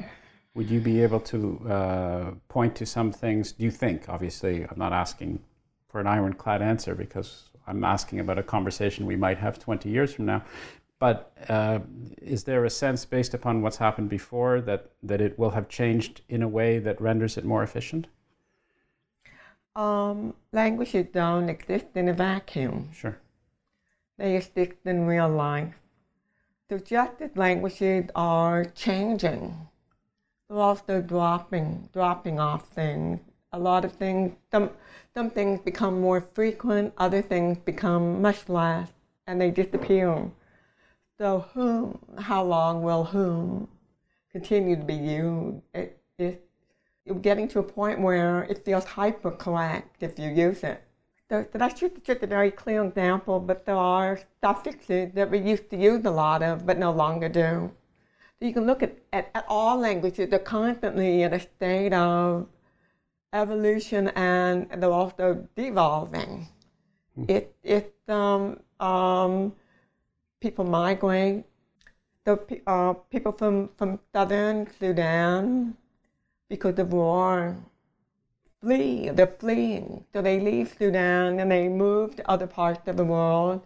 [0.55, 3.53] would you be able to uh, point to some things?
[3.53, 5.39] Do you think, obviously, I'm not asking
[5.87, 10.13] for an ironclad answer because I'm asking about a conversation we might have 20 years
[10.13, 10.43] from now.
[10.99, 11.79] But uh,
[12.21, 16.21] is there a sense based upon what's happened before that, that it will have changed
[16.29, 18.07] in a way that renders it more efficient?
[19.75, 22.89] Um, languages don't exist in a vacuum.
[22.93, 23.17] Sure.
[24.23, 25.73] They exist in real life.
[26.69, 26.81] As
[27.35, 29.67] languages are changing,
[30.47, 33.19] they're also dropping, dropping off things.
[33.51, 34.69] A lot of things, some,
[35.13, 38.87] some things become more frequent, other things become much less,
[39.27, 40.31] and they disappear.
[41.17, 43.67] So whom, how long will whom
[44.31, 45.63] continue to be used?
[45.73, 46.47] It, it,
[47.03, 50.81] you're getting to a point where it feels hyper correct if you use it.
[51.33, 55.67] So, that's just, just a very clear example, but there are suffixes that we used
[55.71, 57.71] to use a lot of, but no longer do.
[58.37, 62.45] So you can look at, at, at all languages, they're constantly in a state of
[63.33, 66.49] evolution and they're also devolving.
[67.27, 69.53] It, it, um, um,
[70.39, 71.45] people migrate.
[72.25, 75.75] Pe- uh, people from, from southern Sudan,
[76.47, 77.57] because of war,
[78.63, 79.09] flee.
[79.09, 80.05] They're fleeing.
[80.13, 83.61] So they leave Sudan and they move to other parts of the world.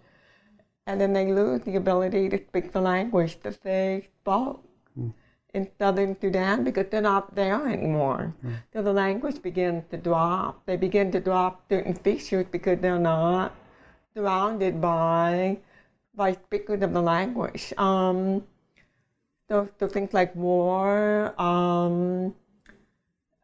[0.87, 4.63] And then they lose the ability to speak the language that they spoke
[5.53, 8.33] in southern Sudan because they're not there anymore.
[8.73, 10.65] So the language begins to drop.
[10.65, 13.55] They begin to drop certain features because they're not
[14.15, 15.59] surrounded by
[16.15, 17.73] by speakers of the language.
[17.77, 18.43] Um,
[19.49, 22.35] so, so things like war, um,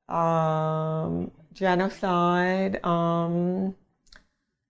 [0.09, 3.75] um, genocide, um,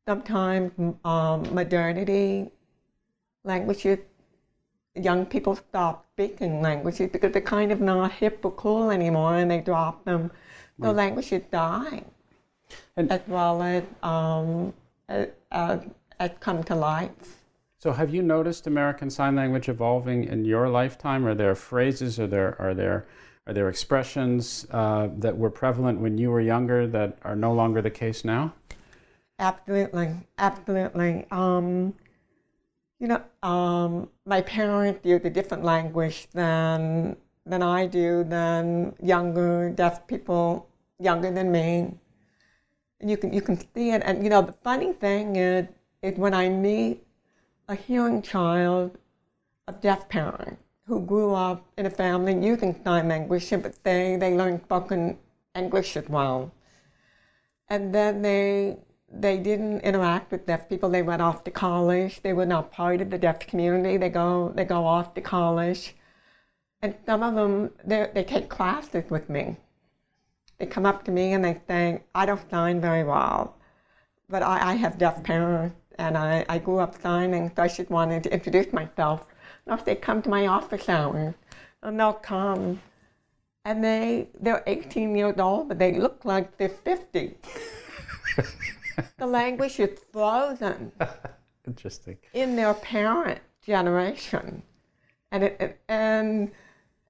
[0.07, 0.71] sometimes
[1.05, 2.51] um, modernity,
[3.43, 3.99] languages.
[4.95, 9.49] Young people stop speaking languages because they're kind of not hip or cool anymore, and
[9.49, 10.29] they drop them.
[10.81, 12.03] So languages die,
[12.97, 14.73] And- as well as um,
[15.09, 15.29] as,
[16.19, 17.39] as come to life.
[17.79, 21.25] So, have you noticed American Sign Language evolving in your lifetime?
[21.25, 23.05] Are there phrases, are there are there
[23.45, 27.81] are there expressions uh, that were prevalent when you were younger that are no longer
[27.81, 28.53] the case now?
[29.39, 31.25] Absolutely, absolutely.
[31.29, 31.93] Um,
[32.99, 39.69] you know, um, my parents use a different language than than I do, than younger
[39.69, 40.69] deaf people,
[40.99, 41.93] younger than me.
[43.01, 45.67] And you can you can see it, and you know the funny thing is,
[46.01, 47.05] is when I meet
[47.67, 48.97] a hearing child
[49.67, 54.35] of deaf parents who grew up in a family using sign language, but they they
[54.35, 55.17] learned spoken
[55.55, 56.51] English as well.
[57.69, 58.77] And then they
[59.09, 60.89] they didn't interact with deaf people.
[60.89, 62.21] They went off to college.
[62.21, 63.97] They were not part of the deaf community.
[63.97, 65.95] They go they go off to college,
[66.81, 69.57] and some of them they they take classes with me.
[70.57, 73.55] They come up to me and they say, "I don't sign very well,
[74.29, 77.89] but I, I have deaf parents and I, I grew up signing, so I should
[77.89, 79.25] want to introduce myself."
[79.67, 81.35] If they come to my office hours,
[81.81, 82.81] and they'll come,
[83.65, 87.37] and they they're 18 years old, but they look like they're 50.
[89.17, 90.91] the language is frozen
[91.67, 92.17] Interesting.
[92.33, 94.63] in their parent generation,
[95.31, 96.51] and it, it and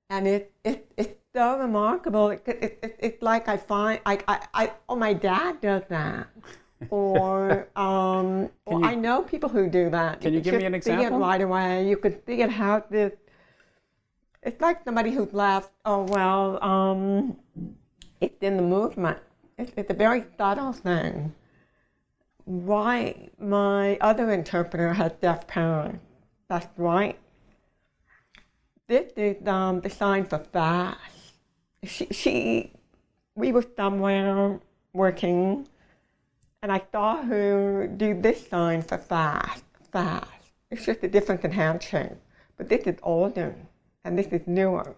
[0.10, 2.30] and it, it it's so remarkable.
[2.30, 6.28] It, it, it, it's like I find I, I, I oh my dad does that.
[6.90, 10.22] Or, um, or you- I know people who do that.
[10.22, 11.20] Can you could give me an see it example?
[11.20, 11.88] right away.
[11.88, 13.14] You could see it how this.
[14.42, 15.72] It's like somebody who's left.
[15.86, 17.38] Oh well, um,
[18.20, 19.18] it's in the movement.
[19.58, 21.34] It's, it's a very subtle thing.
[22.46, 26.00] Why my other interpreter has deaf parents.
[26.50, 27.18] That's right.
[28.88, 31.00] This is um, the sign for fast.
[31.84, 32.74] She, she,
[33.36, 34.60] we were somewhere
[34.94, 35.68] working,
[36.64, 40.32] and I saw her oh, do this sign for fast, fast.
[40.72, 42.18] It's just a difference in handshape,
[42.58, 43.54] but this is older,
[44.06, 44.96] and this is newer.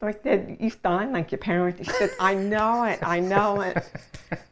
[0.00, 3.62] So I said, "You sign like your parents." She said, "I know it, I know
[3.62, 3.82] it,"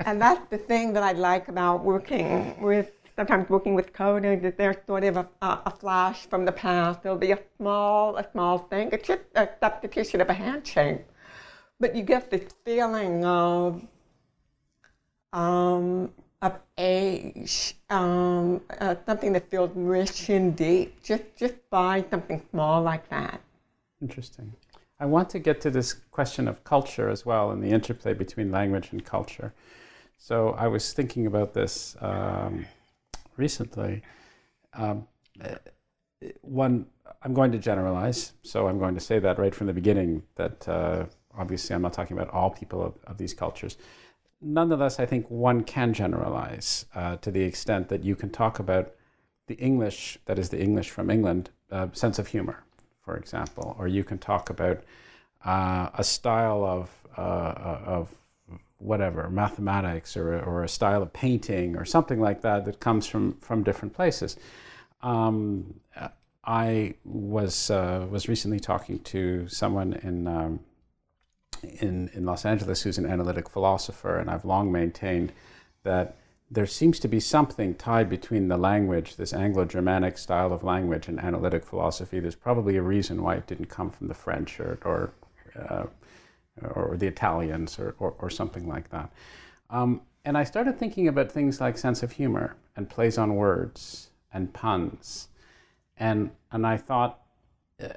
[0.00, 2.90] and that's the thing that I like about working with.
[3.14, 7.02] Sometimes working with CODAs is there's sort of a, a, a flash from the past.
[7.02, 8.90] There'll be a small, a small thing.
[8.92, 11.04] It's just a substitution of a handshape,
[11.78, 13.86] but you get this feeling of
[15.32, 16.12] um,
[16.42, 22.82] of age, um, uh, something that feels rich and deep, just just by something small
[22.82, 23.40] like that.
[24.00, 24.52] Interesting.
[24.98, 28.50] I want to get to this question of culture as well and the interplay between
[28.50, 29.52] language and culture.
[30.16, 32.66] So I was thinking about this um,
[33.36, 34.02] recently.
[34.72, 35.06] Um,
[35.42, 35.56] eh,
[36.40, 36.86] one,
[37.22, 40.66] I'm going to generalize, so I'm going to say that right from the beginning that
[40.66, 41.06] uh,
[41.36, 43.76] obviously I'm not talking about all people of, of these cultures.
[44.40, 48.92] Nonetheless, I think one can generalize uh, to the extent that you can talk about
[49.46, 52.64] the English, that is the English from England, uh, sense of humor
[53.06, 54.82] for example, or you can talk about
[55.44, 58.14] uh, a style of uh, of
[58.78, 63.34] whatever mathematics or or a style of painting or something like that that comes from
[63.40, 64.36] from different places.
[65.02, 65.80] Um,
[66.44, 70.26] I was uh, was recently talking to someone in.
[70.26, 70.60] Um,
[71.62, 75.32] in, in Los Angeles, who's an analytic philosopher, and I've long maintained
[75.82, 76.16] that
[76.50, 81.08] there seems to be something tied between the language, this Anglo Germanic style of language,
[81.08, 82.20] and analytic philosophy.
[82.20, 85.12] There's probably a reason why it didn't come from the French or, or,
[85.60, 85.86] uh,
[86.62, 89.10] or the Italians or, or, or, something like that.
[89.70, 94.10] Um, and I started thinking about things like sense of humor and plays on words
[94.32, 95.28] and puns.
[95.96, 97.20] And, and I thought,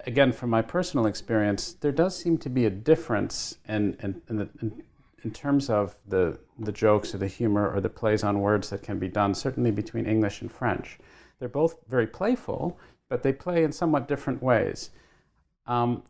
[0.05, 4.38] again, from my personal experience, there does seem to be a difference in, in, in,
[4.38, 4.84] the, in
[5.23, 8.84] in terms of the, the jokes or the humor or the plays on words that
[8.84, 10.97] can be done, certainly between English and French.
[11.39, 12.77] They're both very playful,
[13.09, 14.91] but they play in somewhat different ways.
[15.65, 16.03] Um,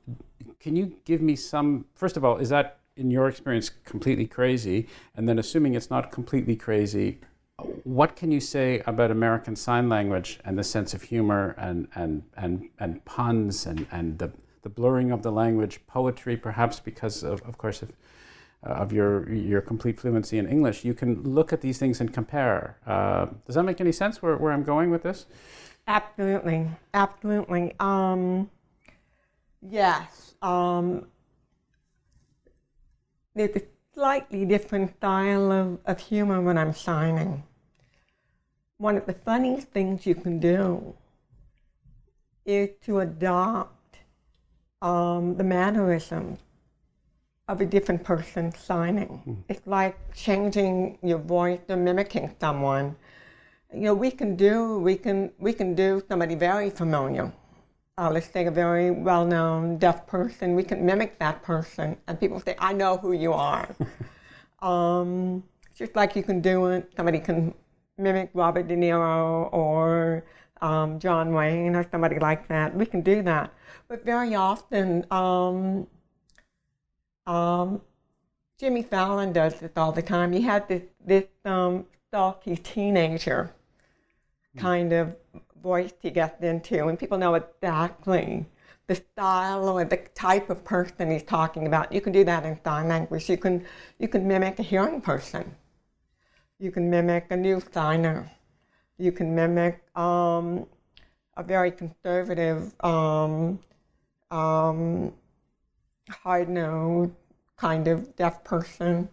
[0.59, 4.87] can you give me some, first of all, is that in your experience completely crazy?
[5.15, 7.19] And then, assuming it's not completely crazy,
[7.83, 12.23] what can you say about American Sign Language and the sense of humor and, and,
[12.35, 14.31] and, and puns and, and the,
[14.61, 17.91] the blurring of the language, poetry, perhaps because of, of course, of,
[18.65, 22.13] uh, of your your complete fluency in English, you can look at these things and
[22.13, 22.77] compare.
[22.85, 24.21] Uh, does that make any sense?
[24.21, 25.27] Where, where I'm going with this?
[25.87, 27.73] Absolutely, absolutely.
[27.79, 28.49] Um,
[29.61, 31.07] yes, um,
[33.33, 33.61] there's a
[33.93, 37.43] slightly different style of, of humor when I'm signing.
[38.79, 40.95] One of the funniest things you can do
[42.45, 43.97] is to adopt
[44.81, 46.39] um, the mannerisms
[47.49, 49.21] of a different person signing.
[49.27, 49.43] Mm.
[49.49, 52.95] It's like changing your voice or mimicking someone.
[53.73, 57.33] You know, we can do we can we can do somebody very familiar.
[57.97, 60.55] Uh, let's say a very well-known deaf person.
[60.55, 63.67] We can mimic that person, and people say, "I know who you are."
[64.61, 65.43] um,
[65.75, 66.89] just like you can do it.
[66.95, 67.53] Somebody can
[67.99, 70.25] mimic Robert De Niro or
[70.61, 72.75] um, John Wayne or somebody like that.
[72.75, 73.53] We can do that,
[73.87, 75.05] but very often.
[75.11, 75.87] Um,
[77.27, 77.81] um,
[78.59, 80.33] Jimmy Fallon does this all the time.
[80.33, 83.53] He had this this um, sulky teenager
[84.57, 85.15] kind of
[85.61, 88.45] voice he gets into, and people know exactly
[88.87, 91.93] the style or the type of person he's talking about.
[91.93, 93.29] You can do that in sign language.
[93.29, 93.65] You can
[93.99, 95.55] you can mimic a hearing person.
[96.59, 98.29] You can mimic a new signer.
[98.97, 100.65] You can mimic um,
[101.37, 103.59] a very conservative, um,
[104.29, 105.13] um,
[106.09, 107.13] hard nosed
[107.55, 109.07] kind of deaf person.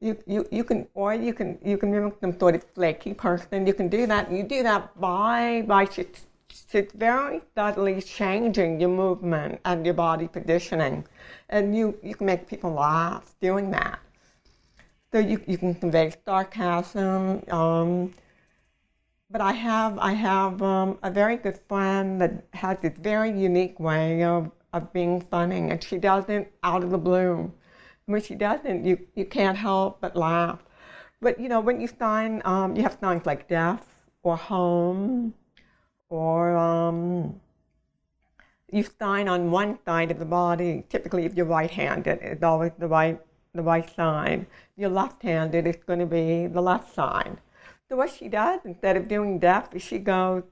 [0.00, 3.66] You, you, you can or you can you can mimic some sort of flaky person.
[3.66, 4.30] You can do that.
[4.30, 5.88] You do that by by
[6.72, 11.04] it's very subtly changing your movement and your body positioning.
[11.48, 13.98] And you, you can make people laugh doing that.
[15.16, 17.42] So you, you can convey sarcasm.
[17.50, 18.12] Um,
[19.30, 23.80] but I have, I have um, a very good friend that has this very unique
[23.80, 27.50] way of, of being funny, and she does it out of the blue.
[28.04, 30.62] When she doesn't, you, you can't help but laugh.
[31.22, 33.86] But you know, when you sign, um, you have signs like deaf
[34.22, 35.32] or home
[36.10, 37.40] or um,
[38.70, 40.84] you sign on one side of the body.
[40.90, 43.18] Typically, if you're right-handed, it's always the right
[43.56, 44.40] the right side.
[44.40, 47.38] If you're left-handed, it's going to be the left side.
[47.88, 50.42] So what she does instead of doing deaf is she goes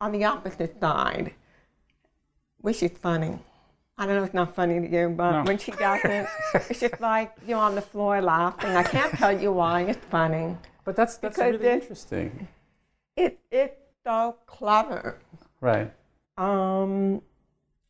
[0.00, 1.32] on the opposite side,
[2.58, 3.38] which is funny.
[3.98, 5.42] I don't know, it's not funny to you, but no.
[5.44, 8.70] when she does it, it's just like you're on the floor laughing.
[8.70, 10.56] I can't tell you why it's funny.
[10.84, 12.48] But that's that's because really interesting.
[13.16, 15.18] It it's so clever.
[15.60, 15.92] Right.
[16.36, 17.22] Um,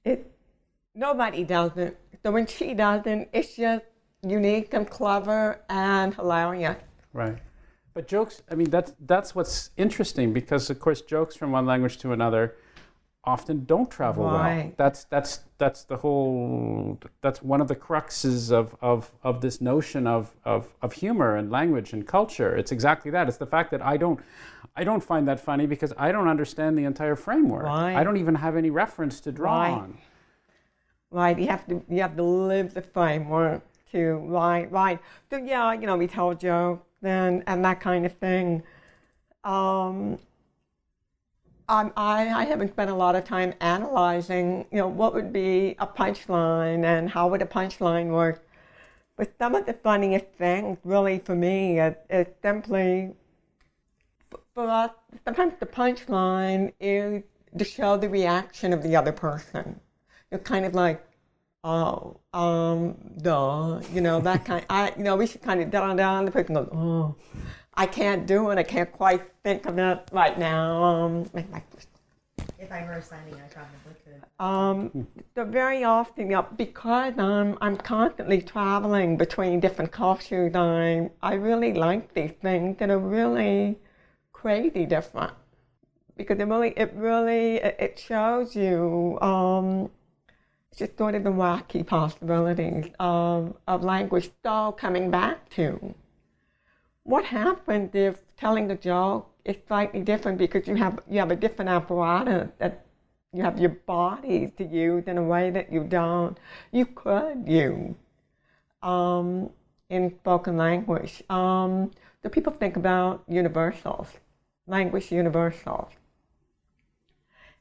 [0.04, 0.30] it
[0.94, 1.98] nobody does it.
[2.22, 3.84] So when she does it, it's just
[4.26, 6.76] unique and clever and hilarious.
[7.12, 7.38] Right.
[7.94, 11.98] But jokes, I mean, that's that's what's interesting because, of course, jokes from one language
[11.98, 12.54] to another
[13.24, 14.64] often don't travel right.
[14.64, 14.72] well.
[14.76, 16.98] That's that's that's the whole.
[17.20, 21.50] That's one of the cruxes of of, of this notion of, of of humor and
[21.50, 22.56] language and culture.
[22.56, 23.28] It's exactly that.
[23.28, 24.20] It's the fact that I don't.
[24.74, 27.64] I don't find that funny because I don't understand the entire framework.
[27.64, 27.94] Right.
[27.94, 29.70] I don't even have any reference to draw right.
[29.70, 29.98] on.
[31.10, 31.38] Right.
[31.38, 33.62] You have to you have to live the framework
[33.92, 34.98] to right right.
[35.30, 38.62] So yeah, you know, we tell jokes and and that kind of thing.
[39.44, 40.18] Um,
[41.68, 45.86] I, I haven't spent a lot of time analyzing, you know, what would be a
[45.86, 48.46] punchline and how would a punchline work.
[49.16, 53.14] But some of the funniest things, really, for me, is, is simply
[54.54, 54.90] for us,
[55.24, 57.22] sometimes the punchline is
[57.56, 59.80] to show the reaction of the other person.
[60.30, 61.04] You're kind of like,
[61.64, 64.64] oh, um, duh, you know, that kind.
[64.68, 66.24] I, you know, we should kind of down down.
[66.24, 67.14] The person goes, oh,
[67.74, 68.58] I can't do it.
[68.58, 70.82] I can't quite think of it right now.
[70.82, 71.30] Um,
[72.58, 74.44] if I were signing, I probably could.
[74.44, 81.10] Um, so very often, you know, because I'm I'm constantly traveling between different cultures, I
[81.22, 83.78] I really like these things that are really
[84.32, 85.32] crazy different
[86.16, 89.90] because it really, it really, it shows you um,
[90.76, 94.30] just sort of the wacky possibilities of, of language.
[94.44, 95.94] So coming back to
[97.04, 101.36] what happens if telling the joke is slightly different because you have you have a
[101.36, 102.86] different apparatus that
[103.32, 106.38] you have your bodies to use in a way that you don't
[106.70, 107.94] you could use
[108.82, 109.50] um,
[109.90, 111.22] in spoken language.
[111.28, 111.90] Um,
[112.22, 114.08] so people think about universals
[114.66, 115.92] language universals.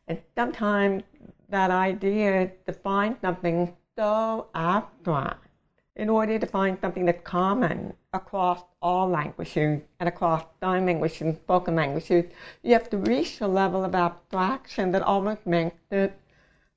[0.07, 1.03] And sometimes
[1.51, 5.47] that idea to find something so abstract
[5.95, 11.35] in order to find something that's common across all languages and across sign languages and
[11.35, 12.25] spoken languages,
[12.63, 16.17] you have to reach a level of abstraction that almost makes it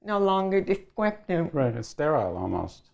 [0.05, 1.55] no longer descriptive.
[1.55, 2.91] Right, it's sterile almost.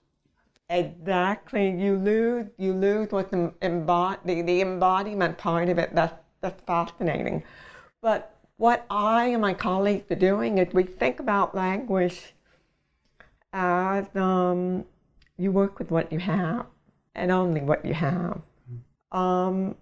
[0.68, 1.70] Exactly.
[1.70, 7.42] You lose you lose what's the, the, the embodiment part of it that's that's fascinating.
[8.00, 8.30] But
[8.60, 12.34] what I and my colleagues are doing is we think about language
[13.54, 14.84] as um,
[15.38, 16.66] you work with what you have
[17.14, 18.42] and only what you have.
[19.12, 19.76] Um,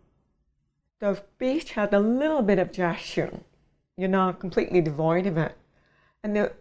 [1.00, 3.40] so speech has a little bit of gesture.
[3.96, 5.56] You're not completely devoid of it.
[6.22, 6.52] And the,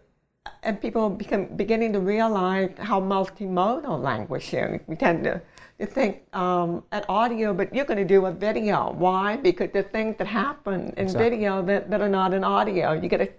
[0.62, 4.80] and people become beginning to realize how multimodal language is.
[4.86, 5.40] We tend to
[5.78, 8.92] you think um, at audio, but you're going to do a video.
[8.92, 9.36] Why?
[9.36, 11.30] Because the things that happen in exactly.
[11.30, 12.92] video that, that are not in audio.
[12.92, 13.30] You get a,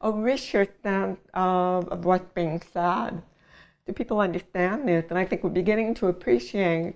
[0.00, 3.20] a richer sense of, of what's being said.
[3.86, 5.06] Do people understand this?
[5.10, 6.94] And I think we're beginning to appreciate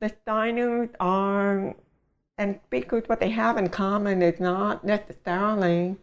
[0.00, 1.74] the signers are,
[2.38, 5.96] and speakers, what they have in common is not necessarily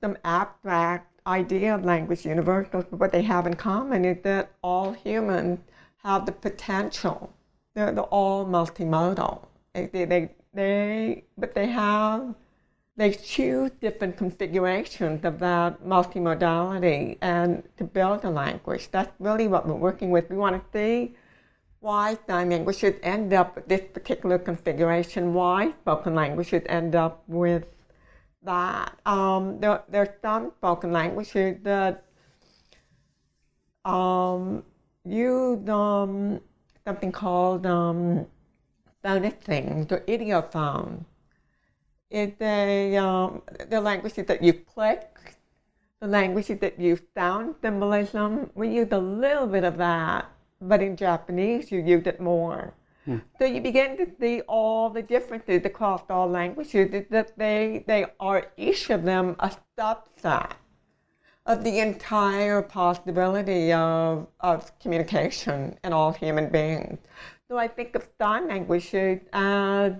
[0.00, 4.92] some abstract idea of language universals, but what they have in common is that all
[4.92, 5.60] humans
[6.02, 7.32] have the potential.
[7.74, 9.46] They're, they're all multimodal.
[9.74, 12.34] They, they, they, but they have
[12.98, 18.88] they choose different configurations of that multimodality and to build a language.
[18.90, 20.28] That's really what we're working with.
[20.28, 21.14] We want to see
[21.78, 27.66] why sign languages end up with this particular configuration, why spoken languages end up with
[28.42, 28.98] that.
[29.06, 32.04] Um, there, there are some spoken languages that
[33.84, 34.62] um,
[35.04, 36.40] use um,
[36.86, 38.26] something called um,
[39.02, 41.04] phonic things or ideophones
[42.10, 45.36] it's a um, the languages that you click,
[46.00, 48.50] the languages that use sound symbolism.
[48.54, 52.72] We use a little bit of that, but in Japanese you use it more.
[53.38, 57.06] So you begin to see all the differences across all languages.
[57.10, 60.52] that they they are each of them a subset
[61.46, 66.98] of the entire possibility of, of communication in all human beings.
[67.48, 69.92] So I think of sign languages as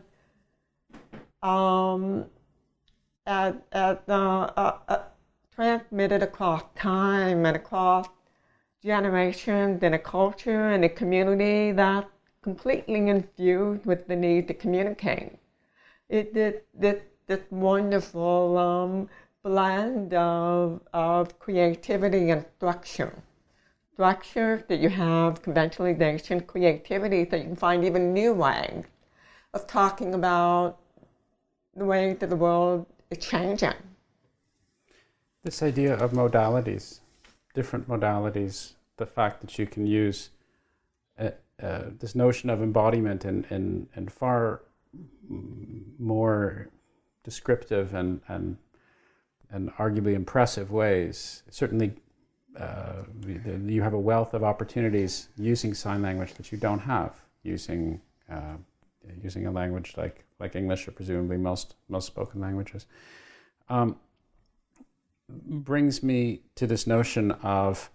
[1.42, 2.26] um,
[3.26, 5.02] as, as uh, uh, uh,
[5.54, 8.06] transmitted across time and across
[8.82, 12.10] generations in a culture and a community that's
[12.48, 15.32] completely infused with the need to communicate.
[16.08, 16.54] It this
[16.84, 18.92] this, this wonderful um,
[19.42, 23.12] blend of, of creativity and structure.
[23.92, 28.84] Structure that you have, conventionalization, creativity, that you can find even new ways
[29.52, 30.78] of talking about
[31.76, 33.80] the way that the world is changing.
[35.44, 37.00] This idea of modalities,
[37.52, 38.56] different modalities,
[38.96, 40.30] the fact that you can use
[41.62, 44.62] uh, this notion of embodiment in, in, in far
[45.98, 46.68] more
[47.24, 48.56] descriptive and, and,
[49.50, 51.42] and arguably impressive ways.
[51.50, 51.94] Certainly,
[52.58, 53.02] uh,
[53.66, 58.56] you have a wealth of opportunities using sign language that you don't have using, uh,
[59.22, 62.86] using a language like like English or presumably most most spoken languages,
[63.68, 63.96] um,
[65.28, 67.90] brings me to this notion of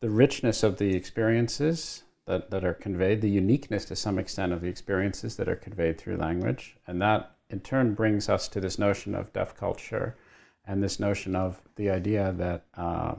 [0.00, 4.60] the richness of the experiences that, that are conveyed, the uniqueness to some extent of
[4.60, 8.78] the experiences that are conveyed through language, and that in turn brings us to this
[8.78, 10.16] notion of deaf culture
[10.64, 13.14] and this notion of the idea that uh,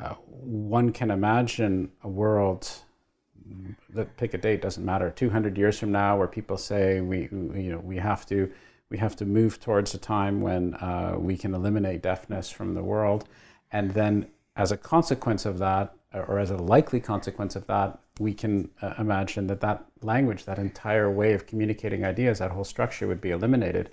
[0.00, 2.70] uh, one can imagine a world
[3.92, 7.72] let pick a date doesn't matter 200 years from now where people say we you
[7.72, 8.50] know we have to
[8.92, 12.82] we have to move towards a time when uh, we can eliminate deafness from the
[12.82, 13.26] world.
[13.72, 18.32] And then as a consequence of that or as a likely consequence of that we
[18.32, 23.06] can uh, imagine that that language that entire way of communicating ideas that whole structure
[23.06, 23.90] would be eliminated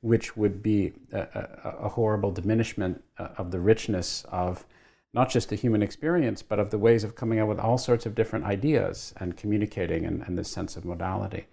[0.00, 4.64] which would be a, a, a horrible diminishment uh, of the richness of
[5.12, 8.06] not just the human experience, but of the ways of coming up with all sorts
[8.06, 11.46] of different ideas and communicating and, and this sense of modality.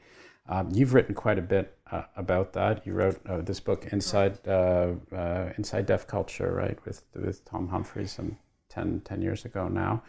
[0.48, 2.86] Um, you've written quite a bit uh, about that.
[2.86, 7.68] You wrote uh, this book, Inside uh, uh Inside Deaf Culture, right, with with Tom
[7.68, 8.38] Humphries, some
[8.70, 10.04] 10, 10 years ago now.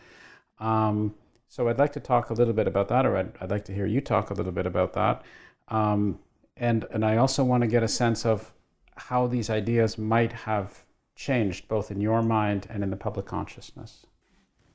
[0.61, 1.15] Um,
[1.49, 3.75] so I'd like to talk a little bit about that, or I'd, I'd like to
[3.75, 5.23] hear you talk a little bit about that.
[5.69, 6.20] Um,
[6.57, 8.53] and and I also want to get a sense of
[8.97, 10.85] how these ideas might have
[11.19, 14.07] changed both in your mind and in the public consciousness?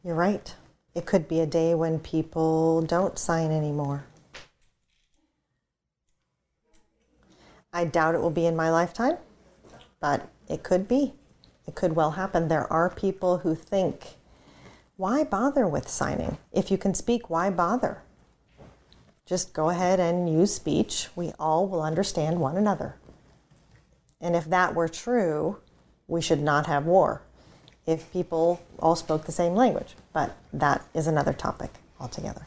[0.04, 0.54] You're right.
[0.94, 4.06] It could be a day when people don't sign anymore.
[7.72, 9.18] I doubt it will be in my lifetime,
[10.00, 11.14] but it could be.
[11.66, 12.50] It could well happen.
[12.50, 14.18] There are people who think,
[15.03, 16.38] why bother with signing?
[16.53, 18.03] If you can speak, why bother?
[19.25, 21.09] Just go ahead and use speech.
[21.13, 22.95] We all will understand one another.
[24.21, 25.57] And if that were true,
[26.07, 27.21] we should not have war
[27.85, 29.95] if people all spoke the same language.
[30.13, 32.45] But that is another topic altogether.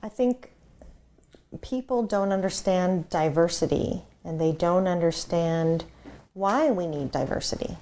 [0.00, 0.52] I think
[1.60, 5.86] people don't understand diversity and they don't understand
[6.34, 7.76] why we need diversity.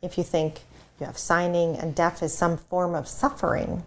[0.00, 0.62] If you think
[1.00, 3.84] you have signing and deaf is some form of suffering,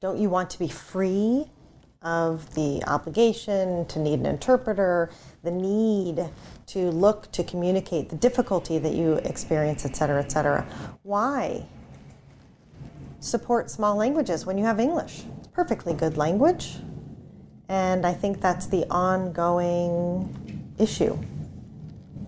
[0.00, 1.46] don't you want to be free
[2.02, 5.10] of the obligation to need an interpreter,
[5.42, 6.30] the need
[6.66, 10.66] to look to communicate, the difficulty that you experience, et cetera, et cetera.
[11.02, 11.66] Why
[13.18, 15.24] support small languages when you have English?
[15.38, 16.78] It's perfectly good language.
[17.68, 21.18] And I think that's the ongoing issue.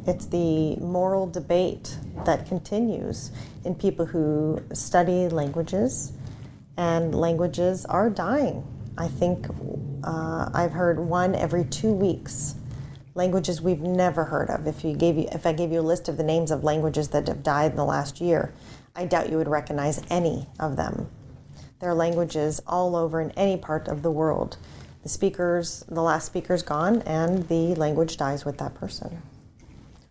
[0.06, 3.30] It's the moral debate that continues
[3.64, 6.12] in people who study languages,
[6.76, 8.64] and languages are dying
[8.98, 9.46] I think
[10.04, 12.56] uh, I've heard one every two weeks.
[13.14, 14.66] Languages we've never heard of.
[14.66, 17.08] If you gave you, if I gave you a list of the names of languages
[17.08, 18.52] that have died in the last year,
[18.94, 21.08] I doubt you would recognize any of them.
[21.80, 24.56] There are languages all over in any part of the world
[25.02, 29.20] the speakers, the last speaker's gone, and the language dies with that person.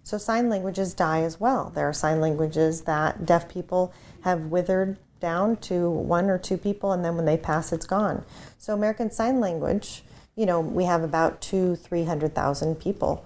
[0.04, 1.72] So sign languages die as well.
[1.74, 6.92] There are sign languages that deaf people have withered down to one or two people,
[6.92, 8.26] and then when they pass, it's gone.
[8.58, 10.04] So American Sign Language,
[10.36, 13.24] you know, we have about two, three hundred thousand people,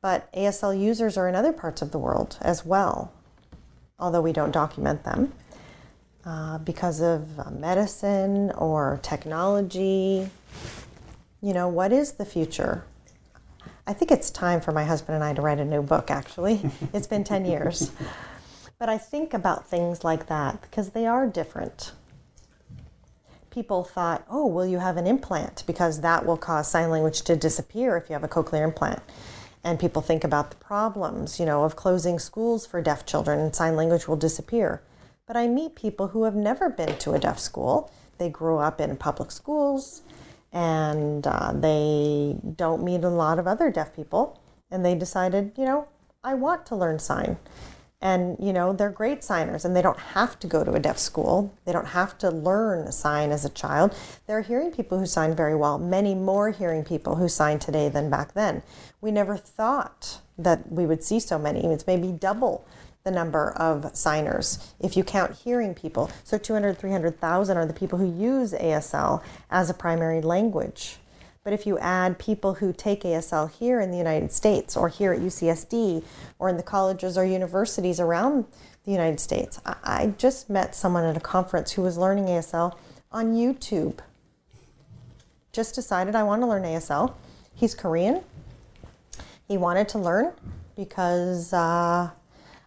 [0.00, 3.12] but ASL users are in other parts of the world as well,
[3.98, 5.32] although we don't document them
[6.24, 10.28] uh, because of uh, medicine or technology.
[11.42, 12.84] You know, what is the future?
[13.88, 16.60] I think it's time for my husband and I to write a new book, actually.
[16.92, 17.92] it's been 10 years.
[18.78, 21.92] But I think about things like that because they are different.
[23.50, 25.62] People thought, oh, will you have an implant?
[25.66, 29.02] Because that will cause sign language to disappear if you have a cochlear implant.
[29.62, 33.54] And people think about the problems, you know, of closing schools for deaf children and
[33.54, 34.82] sign language will disappear.
[35.26, 37.90] But I meet people who have never been to a deaf school.
[38.18, 40.02] They grew up in public schools
[40.52, 44.40] and uh, they don't meet a lot of other deaf people.
[44.70, 45.88] And they decided, you know,
[46.24, 47.36] I want to learn sign.
[48.02, 50.98] And, you know, they're great signers and they don't have to go to a deaf
[50.98, 51.54] school.
[51.64, 53.96] They don't have to learn sign as a child.
[54.26, 57.88] There are hearing people who sign very well, many more hearing people who sign today
[57.88, 58.62] than back then.
[59.00, 61.64] We never thought that we would see so many.
[61.64, 62.66] It's maybe double
[63.06, 66.10] the number of signers if you count hearing people.
[66.24, 70.96] So 200, 300,000 are the people who use ASL as a primary language.
[71.44, 75.12] But if you add people who take ASL here in the United States or here
[75.12, 76.02] at UCSD
[76.40, 78.44] or in the colleges or universities around
[78.84, 82.76] the United States, I just met someone at a conference who was learning ASL
[83.12, 84.00] on YouTube.
[85.52, 87.14] Just decided I want to learn ASL.
[87.54, 88.24] He's Korean.
[89.46, 90.32] He wanted to learn
[90.74, 92.10] because uh,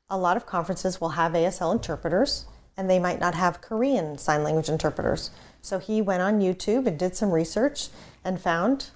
[0.10, 2.45] a lot of conferences will have ASL interpreters
[2.76, 5.31] and they might not have Korean sign language interpreters.
[5.61, 7.90] So he went on YouTube and did some research
[8.23, 8.91] and found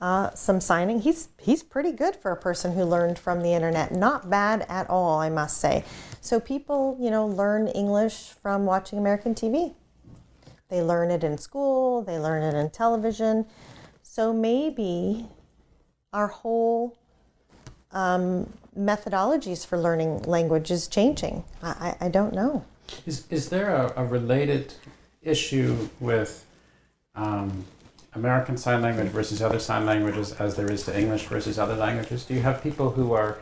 [0.00, 1.00] uh, some signing.
[1.00, 3.92] He's he's pretty good for a person who learned from the internet.
[3.92, 5.84] Not bad at all, I must say.
[6.20, 9.74] So people, you know, learn English from watching American TV.
[10.68, 12.02] They learn it in school.
[12.02, 13.46] They learn it in television.
[14.02, 15.26] So maybe
[16.12, 16.96] our whole
[17.90, 21.44] um, methodologies for learning language is changing.
[21.62, 22.64] I, I, don't know.
[23.06, 24.74] Is, is there a, a related
[25.22, 26.44] issue with
[27.14, 27.64] um,
[28.14, 32.24] American Sign Language versus other sign languages as there is to English versus other languages?
[32.24, 33.38] Do you have people who are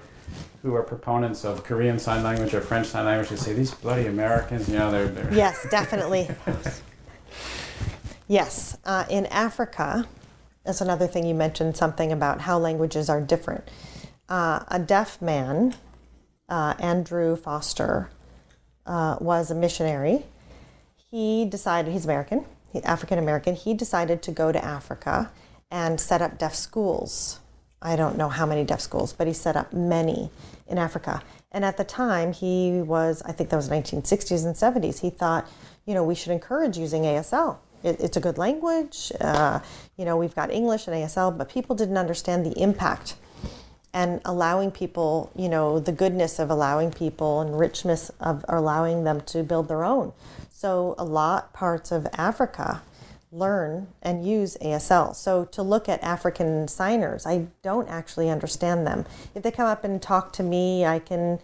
[0.62, 4.06] who are proponents of Korean Sign Language or French Sign Language who say these bloody
[4.06, 6.30] Americans, you know, they're, they're yes, definitely.
[8.28, 10.06] yes, uh, in Africa,
[10.64, 13.68] that's another thing you mentioned something about how languages are different.
[14.32, 15.74] Uh, a deaf man,
[16.48, 18.08] uh, Andrew Foster,
[18.86, 20.24] uh, was a missionary.
[21.10, 22.46] He decided he's American
[22.82, 25.30] African American, he decided to go to Africa
[25.70, 27.40] and set up deaf schools.
[27.82, 30.30] I don't know how many deaf schools, but he set up many
[30.66, 31.22] in Africa.
[31.50, 35.46] And at the time, he was, I think that was 1960s and 70s, he thought,
[35.84, 37.58] you know, we should encourage using ASL.
[37.82, 39.12] It, it's a good language.
[39.20, 39.60] Uh,
[39.98, 43.16] you know, we've got English and ASL, but people didn't understand the impact
[43.94, 49.20] and allowing people, you know, the goodness of allowing people and richness of allowing them
[49.22, 50.12] to build their own.
[50.50, 52.82] So a lot parts of Africa
[53.32, 55.14] learn and use ASL.
[55.16, 59.06] So to look at African signers, I don't actually understand them.
[59.34, 61.38] If they come up and talk to me, I can.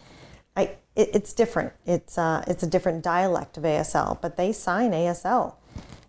[0.56, 1.72] I it, it's different.
[1.86, 5.54] It's uh, it's a different dialect of ASL, but they sign ASL.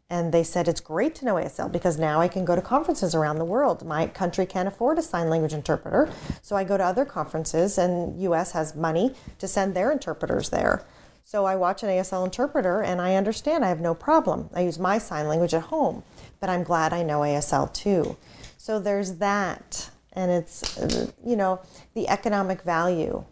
[0.09, 3.13] And they said it's great to know ASL because now I can go to conferences
[3.13, 3.85] around the world.
[3.85, 6.09] My country can't afford a sign language interpreter,
[6.41, 10.83] so I go to other conferences, and US has money to send their interpreters there.
[11.29, 14.49] So I watch an ASL interpreter and I understand I have no problem.
[14.51, 16.01] I use my sign language at home,
[16.39, 18.17] but I'm glad I know ASL too.
[18.57, 19.91] So there's that.
[20.13, 20.79] And it's,
[21.23, 21.61] you know,
[21.93, 23.25] the economic value,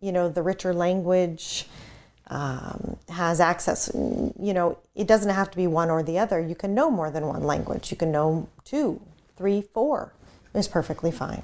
[0.00, 1.68] you know, the richer language
[2.28, 3.90] um, has access.
[3.94, 6.40] You know, it doesn't have to be one or the other.
[6.40, 7.90] You can know more than one language.
[7.90, 9.00] You can know two,
[9.36, 10.12] three, four
[10.54, 11.42] is perfectly fine.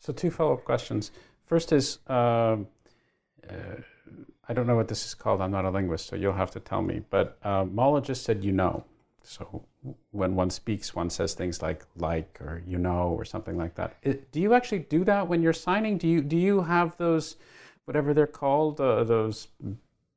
[0.00, 1.10] So, two follow up questions.
[1.44, 2.56] First is, uh,
[3.48, 3.80] uh,
[4.48, 5.40] I don't know what this is called.
[5.40, 7.02] I'm not a linguist, so you'll have to tell me.
[7.10, 8.84] But uh, Mala just said you know.
[9.22, 9.64] So
[10.10, 13.96] when one speaks, one says things like like or you know or something like that.
[14.02, 15.98] It, do you actually do that when you're signing?
[15.98, 17.36] Do you do you have those
[17.88, 19.48] whatever they're called uh, those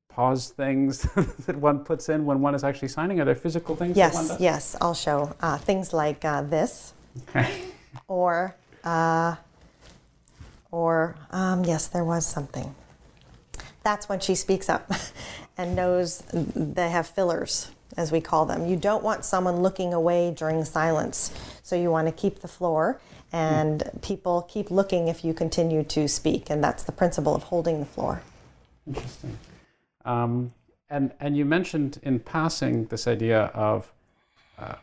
[0.10, 1.02] pause things
[1.46, 3.22] that one puts in when one is actually signing?
[3.22, 3.96] Are there physical things?
[3.96, 4.76] Yes, yes.
[4.82, 6.94] I'll show uh, things like uh, this,
[7.30, 7.50] okay.
[8.10, 8.54] or
[8.84, 9.38] uh,
[10.70, 12.76] or um, yes, there was something
[13.84, 14.92] that's when she speaks up
[15.58, 17.72] and knows they have fillers.
[17.98, 18.66] as we call them.
[18.66, 21.32] You don't want someone looking away during silence.
[21.64, 23.00] So you want to keep the floor,
[23.32, 26.50] and people keep looking if you continue to speak.
[26.50, 28.22] And that's the principle of holding the floor.
[28.88, 29.38] Interesting.
[30.06, 30.54] Um,
[30.90, 33.92] and, and you mentioned in passing this idea of,
[34.60, 34.76] uh,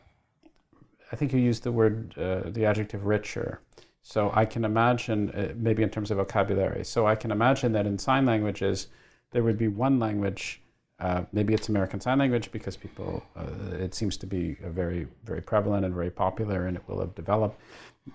[1.13, 3.61] I think you used the word, uh, the adjective richer.
[4.03, 7.87] So I can imagine, uh, maybe in terms of vocabulary, so I can imagine that
[7.87, 8.87] in sign languages,
[9.33, 10.63] there would be one language,
[11.01, 15.41] uh, maybe it's American Sign Language because people, uh, it seems to be very, very
[15.41, 17.61] prevalent and very popular and it will have developed,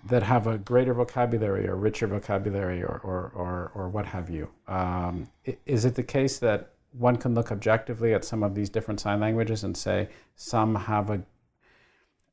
[0.05, 4.49] that have a greater vocabulary or richer vocabulary or, or, or, or what have you.
[4.67, 5.29] Um,
[5.65, 9.19] is it the case that one can look objectively at some of these different sign
[9.19, 11.23] languages and say some have a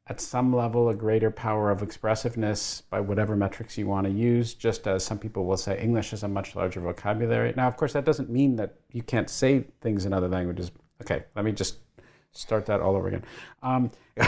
[0.06, 4.54] at some level a greater power of expressiveness by whatever metrics you want to use,
[4.54, 7.54] just as some people will say English has a much larger vocabulary.
[7.56, 10.72] Now, of course, that doesn't mean that you can't say things in other languages.
[11.00, 11.76] Okay, let me just
[12.32, 13.24] start that all over again.
[13.62, 13.90] Um,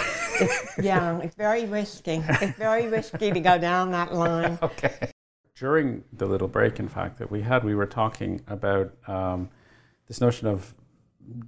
[0.83, 2.23] yeah, it's very risky.
[2.27, 4.59] It's very risky to go down that line.
[4.63, 5.11] okay.
[5.55, 9.51] During the little break, in fact, that we had, we were talking about um,
[10.09, 10.75] this notion of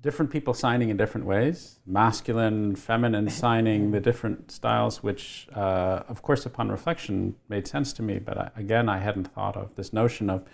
[0.01, 6.23] different people signing in different ways masculine, feminine signing, the different styles, which, uh, of
[6.23, 8.19] course, upon reflection, made sense to me.
[8.19, 10.45] But I, again, I hadn't thought of this notion of,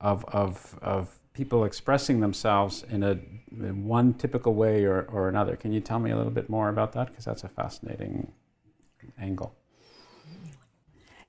[0.00, 3.16] of, of, of people expressing themselves in a
[3.52, 5.54] in one typical way or, or another.
[5.54, 7.06] Can you tell me a little bit more about that?
[7.06, 8.32] Because that's a fascinating
[9.20, 9.54] angle.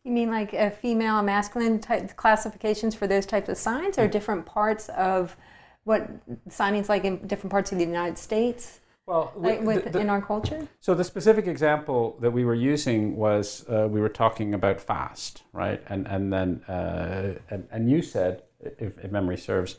[0.04, 4.08] You mean like a female and masculine type classifications for those types of signs, or
[4.08, 5.38] different parts of
[5.84, 6.10] what
[6.50, 8.80] signing's like in different parts of the United States?
[9.06, 10.68] Well, like with, the, the, in our culture.
[10.80, 15.44] So the specific example that we were using was uh, we were talking about fast,
[15.54, 15.82] right?
[15.88, 19.78] And and then uh, and, and you said, if, if memory serves,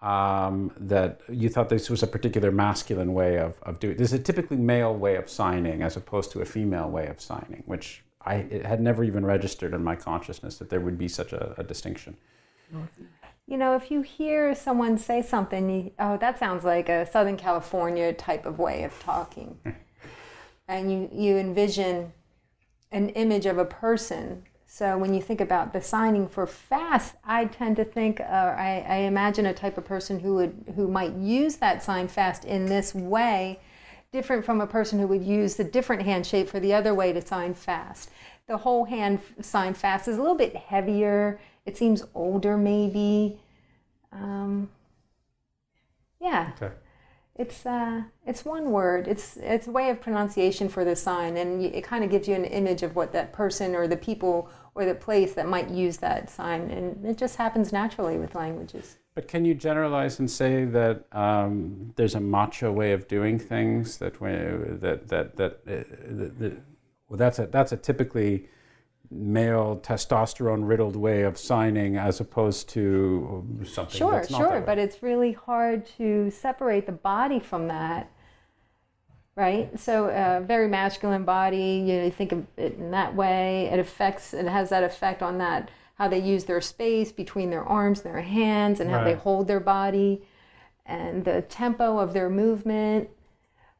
[0.00, 3.96] um, that you thought this was a particular masculine way of, of doing.
[3.96, 7.20] This is a typically male way of signing as opposed to a female way of
[7.20, 11.32] signing, which I had never even registered in my consciousness that there would be such
[11.32, 12.16] a, a distinction
[13.48, 17.38] you know, if you hear someone say something, you, oh, that sounds like a Southern
[17.38, 19.58] California type of way of talking.
[20.68, 22.12] and you, you envision
[22.92, 24.44] an image of a person.
[24.78, 28.84] So when you think about the signing for fast, I tend to think, uh, I,
[28.88, 32.66] I imagine a type of person who would who might use that sign fast in
[32.66, 33.58] this way,
[34.12, 37.12] different from a person who would use the different hand shape for the other way
[37.12, 38.10] to sign fast.
[38.46, 43.38] The whole hand sign fast is a little bit heavier it seems older, maybe.
[44.10, 44.70] Um,
[46.18, 46.52] yeah.
[46.56, 46.74] Okay.
[47.38, 49.06] It's uh, it's one word.
[49.06, 52.34] It's it's a way of pronunciation for the sign, and it kind of gives you
[52.34, 55.98] an image of what that person or the people or the place that might use
[55.98, 58.98] that sign, and it just happens naturally with languages.
[59.14, 63.98] But can you generalize and say that um, there's a macho way of doing things
[63.98, 66.50] that that that that, uh,
[67.08, 68.48] well, that's a that's a typically
[69.10, 75.32] male testosterone riddled way of signing as opposed to something sure sure but it's really
[75.32, 78.10] hard to separate the body from that
[79.38, 79.78] right?
[79.78, 83.70] So a uh, very masculine body you know you think of it in that way.
[83.72, 87.64] It affects it has that effect on that how they use their space between their
[87.64, 89.04] arms and their hands and how right.
[89.04, 90.22] they hold their body
[90.86, 93.08] and the tempo of their movement.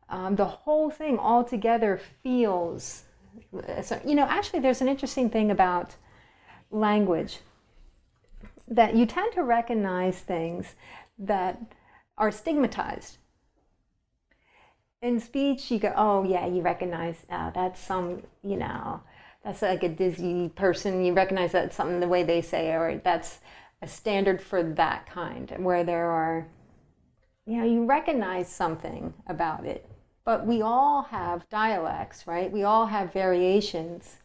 [0.09, 3.05] Um, the whole thing all together feels
[3.83, 5.97] so, you know, actually, there's an interesting thing about
[6.71, 7.39] language
[8.67, 10.75] that you tend to recognize things
[11.19, 11.61] that
[12.17, 13.19] are stigmatized.
[15.01, 19.01] In speech, you go, oh, yeah, you recognize, oh, that's some, you know,
[19.45, 21.05] that's like a dizzy person.
[21.05, 23.39] You recognize that something the way they say, or that's
[23.81, 26.49] a standard for that kind, where there are,
[27.47, 29.89] you know, you recognize something about it.
[30.29, 32.53] But we all have dialects, right?
[32.53, 34.17] We all have variations.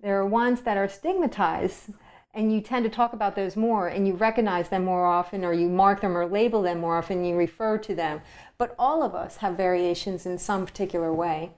[0.00, 1.92] There are ones that are stigmatized,
[2.34, 5.52] and you tend to talk about those more, and you recognize them more often, or
[5.52, 8.20] you mark them or label them more often, you refer to them.
[8.58, 11.52] But all of us have variations in some particular way.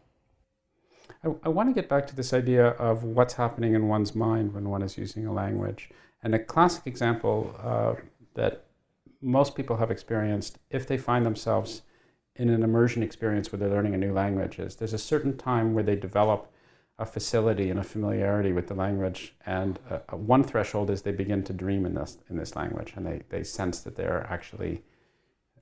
[1.25, 4.53] I, I want to get back to this idea of what's happening in one's mind
[4.53, 5.89] when one is using a language.
[6.23, 7.95] And a classic example uh,
[8.35, 8.67] that
[9.23, 11.81] most people have experienced if they find themselves
[12.37, 15.75] in an immersion experience where they're learning a new language is there's a certain time
[15.75, 16.51] where they develop
[16.99, 19.35] a facility and a familiarity with the language.
[19.45, 23.07] And uh, one threshold is they begin to dream in this, in this language and
[23.07, 24.83] they, they sense that they're actually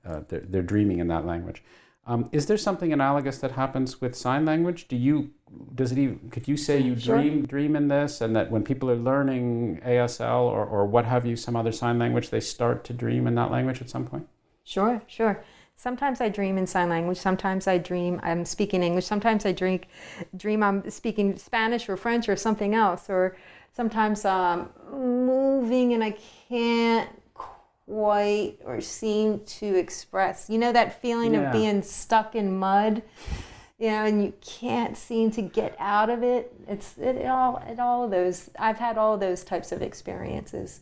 [0.05, 1.63] uh, they're, they're dreaming in that language.
[2.07, 4.87] Um, is there something analogous that happens with sign language?
[4.87, 5.31] Do you
[5.73, 7.17] does it even could you say you sure.
[7.17, 11.25] dream dream in this and that when people are learning ASL or, or what have
[11.25, 14.27] you, some other sign language, they start to dream in that language at some point?
[14.63, 15.43] Sure, sure.
[15.77, 17.17] Sometimes I dream in sign language.
[17.17, 19.05] Sometimes I dream I'm speaking English.
[19.05, 19.87] Sometimes I drink,
[20.35, 23.09] dream I'm speaking Spanish or French or something else.
[23.09, 23.35] Or
[23.73, 26.15] sometimes I'm moving and I
[26.49, 30.49] can't quite or seem to express.
[30.49, 31.41] You know that feeling Yeah.
[31.47, 33.03] of being stuck in mud,
[33.77, 36.53] you know, and you can't seem to get out of it.
[36.67, 38.49] It's it, it all it all those.
[38.57, 40.79] I've had all those types of experiences.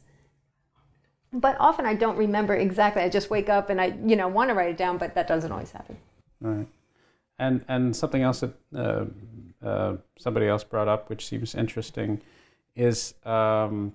[1.34, 3.02] But often I don't remember exactly.
[3.02, 5.28] I just wake up and I, you know, want to write it down, but that
[5.28, 5.98] doesn't always happen.
[6.40, 6.68] Right.
[7.40, 9.06] And and something else that uh,
[9.66, 12.22] uh, somebody else brought up, which seems interesting,
[12.76, 13.94] is um,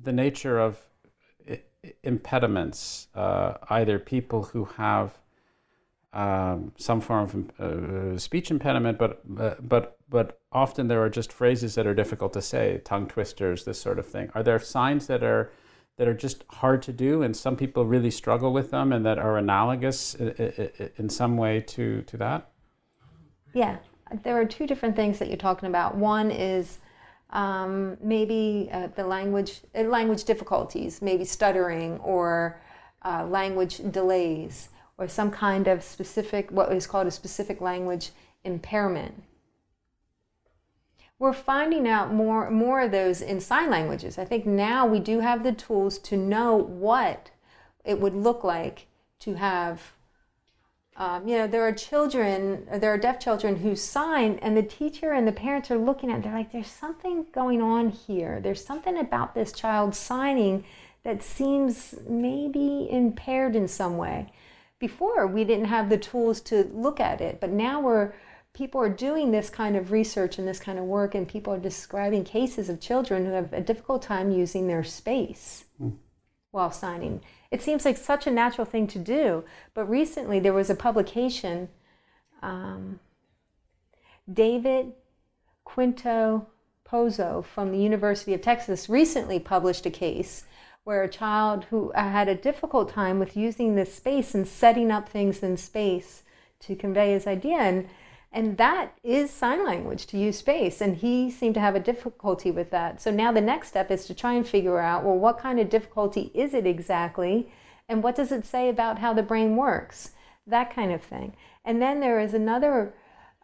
[0.00, 0.78] the nature of
[2.02, 3.08] impediments.
[3.14, 5.18] Uh, either people who have
[6.12, 11.32] um, some form of uh, speech impediment, but uh, but but often there are just
[11.32, 14.30] phrases that are difficult to say, tongue twisters, this sort of thing.
[14.34, 15.50] Are there signs that are
[15.98, 19.18] that are just hard to do, and some people really struggle with them, and that
[19.18, 22.50] are analogous in some way to to that?
[23.52, 23.76] Yeah,
[24.22, 25.96] there are two different things that you're talking about.
[25.96, 26.78] One is
[27.30, 32.60] um, maybe uh, the language uh, language difficulties, maybe stuttering or
[33.04, 38.10] uh, language delays, or some kind of specific what is called a specific language
[38.44, 39.14] impairment.
[41.18, 44.18] We're finding out more more of those in sign languages.
[44.18, 47.30] I think now we do have the tools to know what
[47.84, 48.86] it would look like
[49.20, 49.92] to have
[50.98, 55.12] um, you know, there are children, there are deaf children who sign, and the teacher
[55.12, 56.18] and the parents are looking at.
[56.18, 58.40] it, They're like, "There's something going on here.
[58.40, 60.64] There's something about this child signing
[61.04, 64.32] that seems maybe impaired in some way."
[64.80, 68.12] Before, we didn't have the tools to look at it, but now we're
[68.58, 71.60] people are doing this kind of research and this kind of work, and people are
[71.60, 75.64] describing cases of children who have a difficult time using their space
[76.50, 77.20] while signing.
[77.52, 79.44] It seems like such a natural thing to do,
[79.74, 81.68] but recently there was a publication.
[82.42, 82.98] Um,
[84.30, 84.92] David
[85.64, 86.48] Quinto
[86.84, 90.44] Pozo from the University of Texas recently published a case
[90.82, 95.08] where a child who had a difficult time with using this space and setting up
[95.08, 96.24] things in space
[96.60, 97.58] to convey his idea.
[97.58, 97.88] And,
[98.30, 100.80] and that is sign language to use space.
[100.80, 103.00] And he seemed to have a difficulty with that.
[103.00, 105.70] So now the next step is to try and figure out well, what kind of
[105.70, 107.50] difficulty is it exactly?
[107.88, 110.12] And what does it say about how the brain works?
[110.46, 111.34] That kind of thing.
[111.64, 112.94] And then there is another.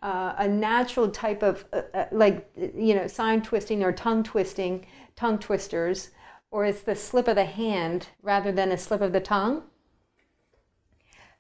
[0.02, 4.84] Uh, a natural type of uh, uh, like you know sign twisting or tongue twisting
[5.16, 6.10] tongue twisters
[6.50, 9.62] or it's the slip of the hand rather than a slip of the tongue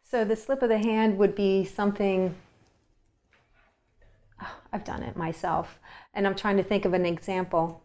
[0.02, 2.34] so the slip of the hand would be something
[4.72, 5.78] i've done it myself.
[6.14, 7.82] And i'm trying to think of an example.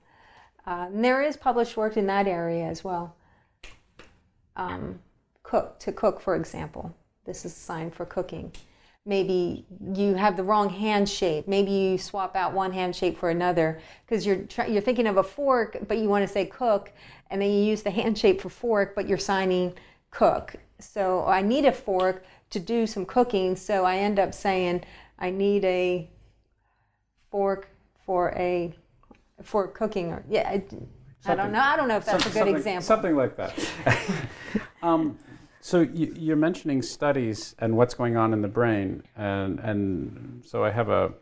[0.66, 3.16] Uh, there is published work in that area as well.
[4.56, 5.00] Um,
[5.44, 6.96] cook to cook for example.
[7.26, 8.52] This is a sign for cooking.
[9.06, 9.66] Maybe
[9.96, 11.48] you have the wrong hand shape.
[11.48, 15.24] Maybe you swap out one hand shape for another because you're you're thinking of a
[15.24, 16.92] fork, but you want to say cook,
[17.32, 19.74] and then you use the hand shape for fork, but you're signing
[20.12, 20.56] cook.
[20.80, 24.84] So I need a fork to do some cooking, so I end up saying
[25.18, 26.10] I need a
[27.31, 27.69] fork
[28.06, 28.73] for a
[29.43, 30.49] for cooking or yeah.
[30.49, 30.64] I,
[31.26, 31.60] I don't know.
[31.60, 32.81] I don't know if that's a good example.
[32.81, 33.53] Something like that.
[34.81, 35.18] um,
[35.61, 40.64] so you, you're mentioning studies and what's going on in the brain, and and so
[40.64, 41.14] I have a,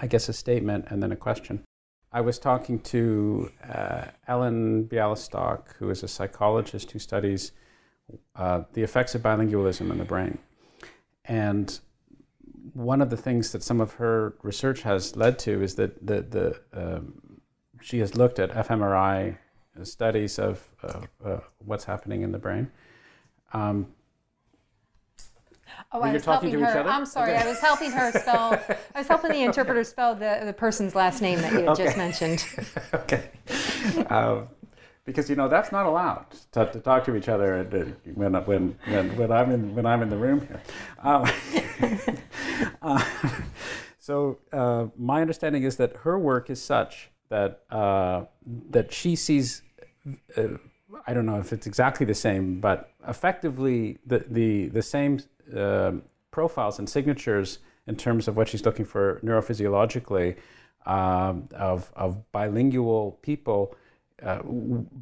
[0.00, 1.64] I guess a statement and then a question.
[2.12, 7.52] I was talking to uh, Ellen Bialystok, who is a psychologist who studies
[8.36, 10.38] uh, the effects of bilingualism in the brain,
[11.24, 11.80] and
[12.74, 16.22] one of the things that some of her research has led to is that the
[16.22, 17.40] the um,
[17.80, 19.36] she has looked at fMRI
[19.82, 22.70] studies of uh, uh, what's happening in the brain.
[23.52, 23.88] Um,
[25.94, 26.82] Oh, Were I was helping her.
[26.88, 27.32] I'm sorry.
[27.32, 27.42] Okay.
[27.42, 28.58] I was helping her spell.
[28.94, 31.96] I was helping the interpreter spell the, the person's last name that you had just
[31.96, 32.46] mentioned.
[32.94, 33.30] okay,
[34.08, 34.48] um,
[35.04, 37.62] because you know that's not allowed to, to talk to each other
[38.14, 40.62] when, when when when I'm in when I'm in the room here.
[41.02, 41.28] Um,
[42.82, 43.04] uh,
[43.98, 48.24] so uh, my understanding is that her work is such that uh,
[48.70, 49.62] that she sees.
[50.36, 50.58] Uh,
[51.06, 55.20] I don't know if it's exactly the same, but effectively the the the same
[55.56, 60.36] um profiles and signatures in terms of what she's looking for neurophysiologically
[60.86, 63.76] um, of of bilingual people,
[64.24, 64.42] uh,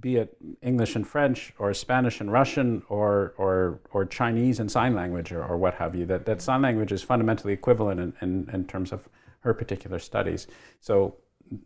[0.01, 4.95] be it English and French or Spanish and Russian or or or Chinese and sign
[4.95, 6.07] language or, or what have you.
[6.07, 9.09] That that sign language is fundamentally equivalent in, in, in terms of
[9.41, 10.47] her particular studies.
[10.81, 11.17] So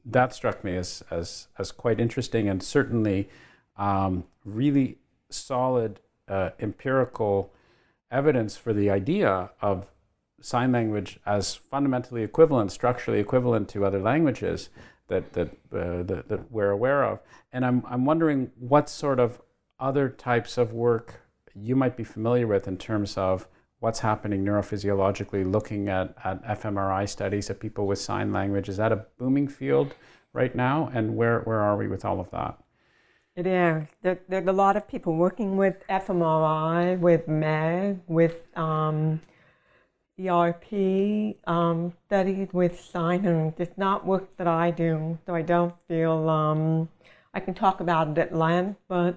[0.04, 3.28] that struck me as as as quite interesting and certainly
[3.76, 4.98] um, really
[5.30, 7.52] solid uh, empirical
[8.10, 9.90] evidence for the idea of
[10.40, 14.68] sign language as fundamentally equivalent, structurally equivalent to other languages
[15.08, 17.20] that, that, uh, that, that, we're aware of.
[17.52, 19.40] And I'm, I'm wondering what sort of
[19.78, 21.20] other types of work
[21.54, 23.46] you might be familiar with in terms of
[23.80, 28.68] what's happening neurophysiologically, looking at, at fMRI studies of people with sign language.
[28.68, 29.94] Is that a booming field
[30.32, 30.90] right now?
[30.94, 32.58] And where, where are we with all of that?
[33.36, 33.82] It is.
[34.02, 39.20] There, there's a lot of people working with fMRI, with MEG, with um,
[40.18, 46.28] ERP um, studies with sign It's not work that I do, so I don't feel
[46.28, 46.88] um,
[47.32, 49.16] I can talk about it at length, but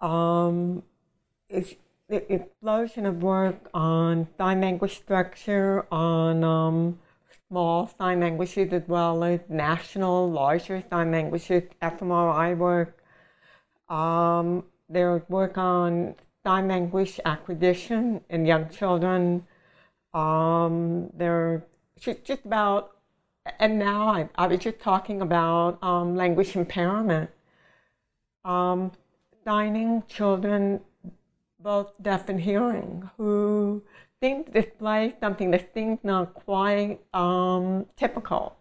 [0.00, 0.82] um,
[1.48, 1.74] it's
[2.08, 6.98] the explosion of work on sign language structure, on um,
[7.48, 12.98] small sign languages as well as national, larger sign languages, fMRI work.
[13.88, 16.14] Um, there's work on
[16.44, 19.46] sign language acquisition in young children.
[20.14, 21.62] Um, there's
[22.00, 22.96] just about,
[23.58, 27.30] and now I, I was just talking about um, language impairment.
[28.44, 28.92] Um,
[29.44, 30.80] signing children
[31.58, 33.82] both deaf and hearing who
[34.22, 38.56] seem to display something that seems not quite um, typical.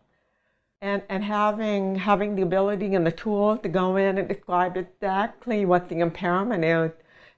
[0.82, 5.66] And, and having, having the ability and the tools to go in and describe exactly
[5.66, 6.92] what the impairment is,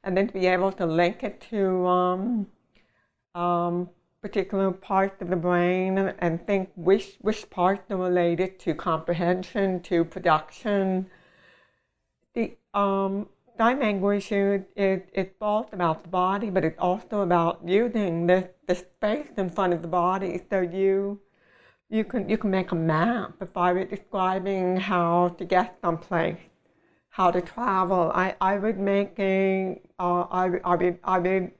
[0.04, 2.48] and then to be able to link it to um,
[3.36, 3.90] um,
[4.26, 10.03] particular part of the brain and, think which, which parts are related to comprehension, to
[10.03, 11.06] production.
[12.34, 17.60] The, um, sign language is, is, is both about the body, but it's also about
[17.64, 20.41] using the, the space in front of the body.
[20.49, 21.19] So you
[21.88, 26.41] you can you can make a map if I were describing how to get someplace,
[27.10, 28.11] how to travel.
[28.15, 31.52] I, I would make a uh, I, I would I would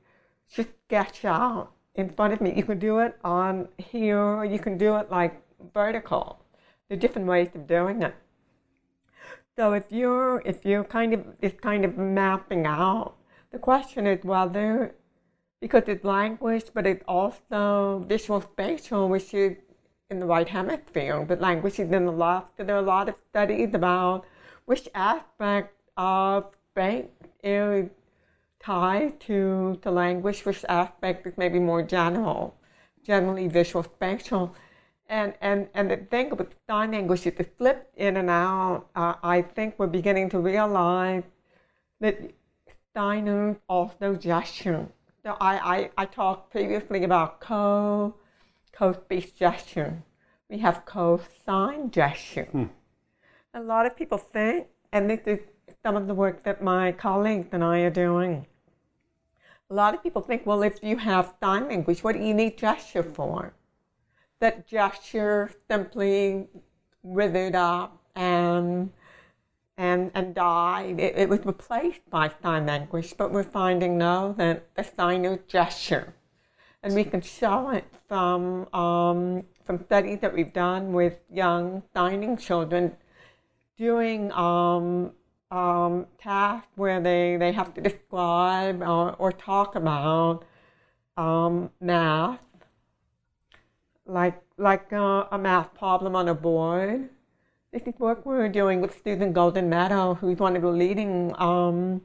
[0.49, 2.53] just sketch out in front of me.
[2.55, 5.41] You can do it on here, or you can do it like
[5.73, 6.39] vertical.
[6.88, 8.15] There are different ways of doing it.
[9.57, 13.15] So if you're if you're kind of is kind of mapping out,
[13.51, 14.93] the question is whether
[15.61, 19.55] because it's language, but it's also visual spatial, which is
[20.09, 22.57] in the right hemisphere, but language is in the left.
[22.57, 24.26] So there are a lot of studies about
[24.65, 27.05] which aspect of space
[27.43, 27.89] is
[28.65, 32.55] tied to the language, which aspect is maybe more general,
[33.03, 34.55] generally visual spatial.
[35.07, 38.87] And, and, and the thing with sign language is to flip in and out.
[38.95, 41.23] Uh, I think we're beginning to realize
[41.99, 42.19] that
[42.95, 44.87] signers also gesture.
[45.23, 48.15] So I, I, I talked previously about co,
[48.71, 50.01] co-speech gesture.
[50.49, 52.45] We have co-sign gesture.
[52.45, 52.65] Hmm.
[53.53, 55.39] A lot of people think, and this is
[55.83, 58.47] some of the work that my colleagues and I are doing.
[59.69, 62.57] A lot of people think, well, if you have sign language, what do you need
[62.57, 63.53] gesture for?
[64.39, 66.47] that gesture simply
[67.03, 68.91] withered up and
[69.77, 70.99] and and died.
[70.99, 75.39] It, it, was replaced by sign language, but we're finding now that the sign is
[75.47, 76.13] gesture,
[76.81, 82.37] and we can show it from um, from studies that we've done with young signing
[82.37, 82.95] children
[83.77, 85.11] doing um,
[85.51, 90.43] um, tasks where they, they have to describe or, or talk about
[91.17, 92.39] um, math
[94.05, 97.09] like like uh, a math problem on a board.
[97.72, 102.01] This is work we are doing with Susan Goldin-Meadow, who's one of the leading um,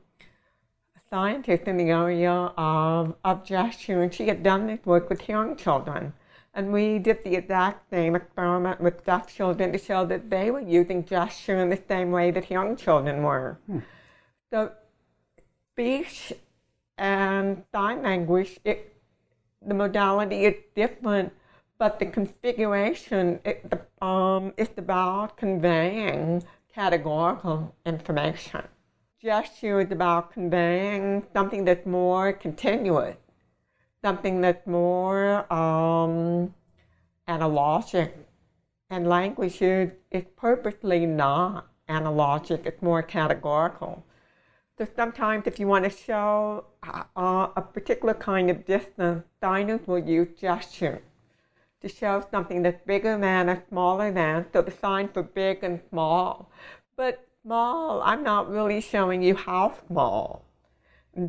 [1.08, 5.54] scientists in the area of, of gesture, and she had done this work with hearing
[5.54, 6.12] children.
[6.60, 10.60] And we did the exact same experiment with deaf children to show that they were
[10.60, 13.58] using gesture in the same way that young children were.
[13.64, 13.78] Hmm.
[14.52, 14.72] So
[15.72, 16.34] speech
[16.98, 18.94] and sign language, it,
[19.64, 21.32] the modality is different
[21.78, 23.72] but the configuration it,
[24.02, 28.60] um, is about conveying categorical information.
[29.18, 33.16] Gesture is about conveying something that's more continuous,
[34.02, 36.55] something that's more um,
[37.28, 38.12] analogic.
[38.90, 44.05] And language is, is purposely not analogic, it's more categorical.
[44.78, 49.98] So sometimes if you want to show uh, a particular kind of distance, signers will
[49.98, 51.02] use gesture
[51.82, 54.47] to show something that's bigger than or smaller than.
[54.52, 56.51] So the sign for big and small.
[56.97, 60.44] But small, I'm not really showing you how small.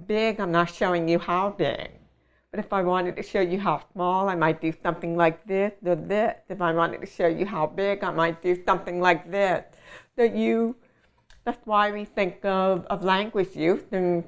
[0.07, 2.01] Big, I'm not showing you how big.
[2.52, 5.72] But if I wanted to show you how small, I might do something like this
[5.86, 6.36] or this.
[6.49, 9.64] If I wanted to show you how big, I might do something like this.
[10.18, 10.76] So you,
[11.45, 14.26] that's why we think of, of language use and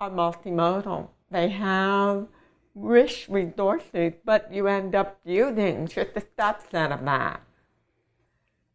[0.00, 1.08] are multimodal.
[1.30, 2.26] they have
[2.74, 7.40] rich resources, but you end up using just a subset of that.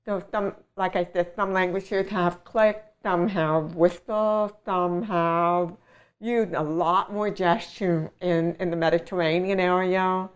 [0.05, 5.77] So some, like I said, some languages have click, some have whistle, some have
[6.21, 10.29] used a lot more gesture in, in the Mediterranean area.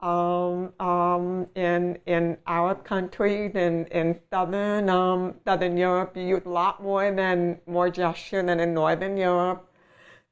[0.00, 6.48] Um, um, in in Arab countries in in southern um, southern Europe, you use a
[6.50, 9.66] lot more than more gesture than in northern Europe.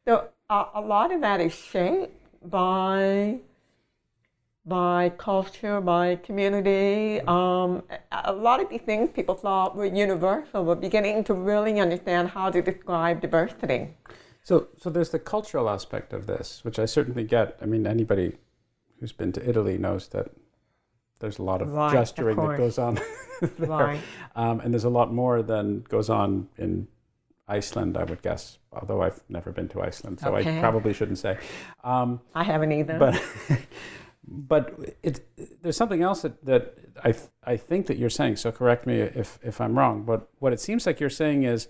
[0.07, 2.13] So uh, a lot of that is shaped
[2.51, 3.39] by
[4.67, 7.21] by culture, by community.
[7.27, 10.65] Um, a lot of these things people thought were universal.
[10.65, 13.95] We're beginning to really understand how to describe diversity.
[14.43, 17.57] So, so there's the cultural aspect of this, which I certainly get.
[17.63, 18.37] I mean, anybody
[18.99, 20.31] who's been to Italy knows that
[21.21, 22.99] there's a lot of Right, of gesturing that goes on
[23.41, 23.69] there.
[23.69, 24.01] Right.
[24.35, 26.89] Um, and there's a lot more than goes on in
[27.47, 31.39] Iceland, I would guess, although I've never been to Iceland, so I probably shouldn't say.
[31.85, 32.99] Um, I haven't either.
[32.99, 33.23] but
[34.27, 35.27] but it,
[35.63, 39.01] there's something else that, that I, th- I think that you're saying, so correct me
[39.01, 41.69] if, if I'm wrong, but what it seems like you're saying is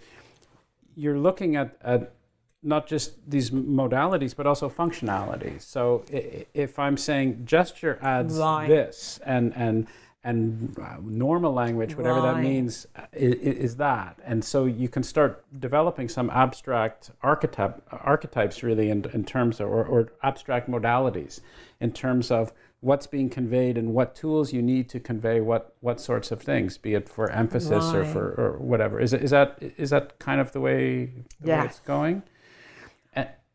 [0.94, 2.14] you're looking at, at
[2.62, 5.62] not just these modalities, but also functionalities.
[5.62, 8.68] So if I'm saying gesture adds Right.
[8.68, 9.88] this and, and,
[10.22, 14.18] and uh, normal language, whatever that means, is, is that.
[14.24, 19.66] And so you can start developing some abstract archetype, archetypes really in, in terms of,
[19.68, 21.40] or, or abstract modalities
[21.80, 26.00] in terms of what's being conveyed and what tools you need to convey what, what
[26.00, 29.00] sorts of things, be it for emphasis or for or whatever.
[29.00, 31.10] Is, is, that, is that kind of the way,
[31.40, 32.22] the way it's going?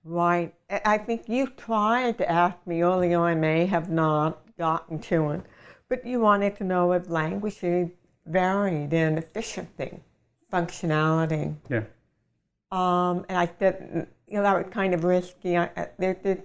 [0.09, 0.53] Right.
[0.85, 5.41] I think you tried to ask me earlier, I may have not gotten to it,
[5.89, 7.89] but you wanted to know if languages
[8.25, 9.99] varied in efficiency,
[10.51, 11.55] functionality.
[11.69, 11.83] Yeah.
[12.71, 15.57] Um, and I said, you know, that was kind of risky.
[15.57, 16.39] I, I- there's this,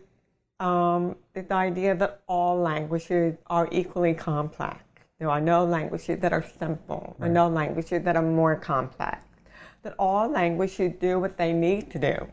[0.58, 4.82] um, this idea that all languages are equally complex.
[5.20, 9.22] There are no languages that are simple, or no languages that are more complex.
[9.82, 12.26] That all languages do what they need to do.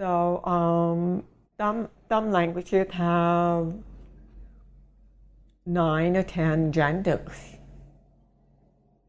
[0.00, 1.24] So um,
[1.58, 3.74] some some languages have
[5.66, 7.58] nine or ten genders.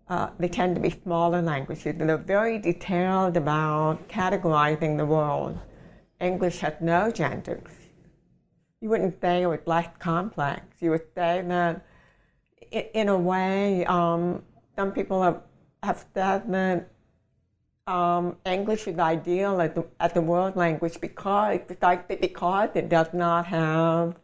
[0.10, 5.58] Uh, they tend to be smaller languages that are very detailed about categorizing the world.
[6.20, 7.72] English has no genders.
[8.82, 10.62] You wouldn't say it was less complex.
[10.82, 11.86] You would say that,
[12.72, 14.44] in a way, um,
[14.76, 15.42] some people have,
[15.84, 16.90] have said that
[17.92, 23.46] um, English is ideal as the, as the world language because because it does not
[23.48, 24.18] have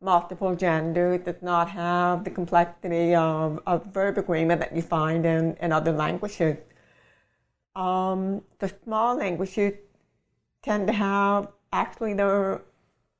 [0.00, 5.56] multiple genders, does not have the complexity of, of verb agreement that you find in,
[5.60, 6.56] in other languages.
[7.74, 9.74] Um, the small languages
[10.62, 12.62] tend to have actually they're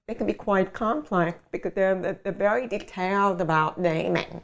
[0.06, 4.40] they can be quite complex because they're, they're very detailed about naming,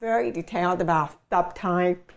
[0.00, 2.15] very detailed about subtypes.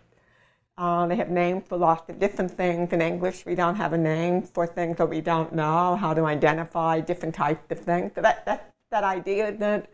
[0.79, 2.93] Uh, they have names for lots of different things.
[2.93, 6.23] In English, we don't have a name for things that we don't know, how to
[6.23, 8.13] identify different types of things.
[8.15, 9.89] So that, that, that idea that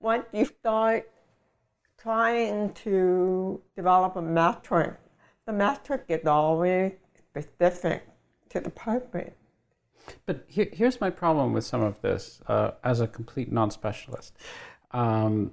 [0.00, 1.08] once you start
[1.96, 4.96] trying to develop a metric,
[5.46, 8.08] the metric is always specific
[8.48, 9.34] to the purpose.
[10.24, 14.36] But here, here's my problem with some of this uh, as a complete non-specialist.
[14.90, 15.52] Um,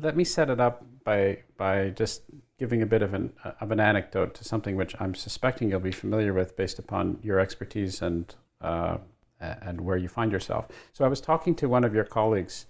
[0.00, 2.22] let me set it up by by just
[2.58, 5.92] giving a bit of an of an anecdote to something which I'm suspecting you'll be
[5.92, 8.98] familiar with based upon your expertise and uh,
[9.40, 10.68] and where you find yourself.
[10.92, 12.66] So I was talking to one of your colleagues.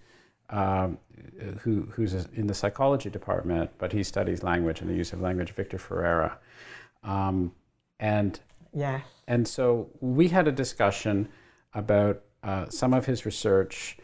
[0.50, 0.96] Um,
[1.60, 5.50] who, who's in the psychology department, but he studies language and the use of language,
[5.50, 6.38] Victor Ferreira.
[7.02, 7.52] Um,
[8.00, 8.40] and
[8.72, 9.04] Yes.
[9.26, 11.28] and so we had a discussion
[11.74, 13.98] about uh, some of his research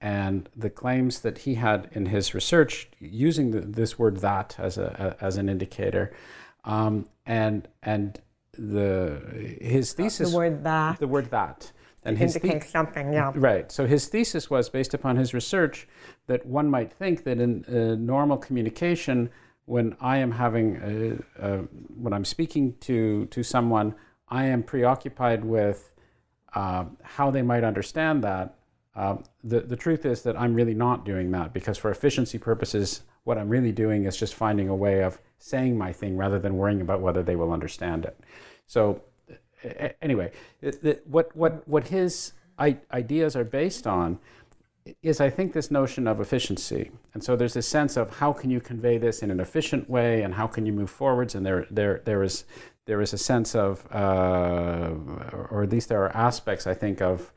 [0.00, 4.78] and the claims that he had in his research using the, this word that as,
[4.78, 6.12] a, a- as an indicator.
[6.64, 8.20] Um, and and
[8.52, 11.72] the his thesis The word that the word that
[12.04, 13.32] and his the- something, yeah.
[13.34, 13.70] Right.
[13.70, 15.86] So his thesis was based upon his research
[16.26, 19.30] that one might think that in uh, normal communication,
[19.66, 21.56] when I am having, uh, uh,
[21.96, 23.94] when I'm speaking to to someone,
[24.28, 25.92] I am preoccupied with
[26.54, 28.56] uh, how they might understand that.
[29.00, 33.02] Um, the the truth is that I'm really not doing that because for efficiency purposes,
[33.24, 36.58] what I'm really doing is just finding a way of saying my thing rather than
[36.58, 38.16] worrying about whether they will understand it.
[38.66, 39.02] So
[40.02, 42.32] anyway, it- what what what his
[42.92, 44.18] ideas are based on
[45.02, 46.90] is, I think, this notion of efficiency.
[47.14, 50.22] And so there's this sense of how can you convey this in an efficient way,
[50.22, 51.34] and how can you move forwards.
[51.34, 52.44] And there there there is
[52.86, 54.90] there is a sense of, uh,
[55.50, 57.32] or at least there are aspects, I think, of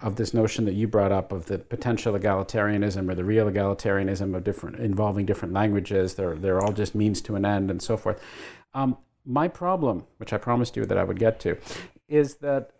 [0.00, 4.34] of this notion that you brought up of the potential egalitarianism or the real egalitarianism
[4.34, 6.14] of different involving different languages.
[6.14, 8.20] They're they're all just means to an end and so forth.
[8.74, 11.56] Um, my problem, which I promised you that I would get to,
[12.08, 12.70] is that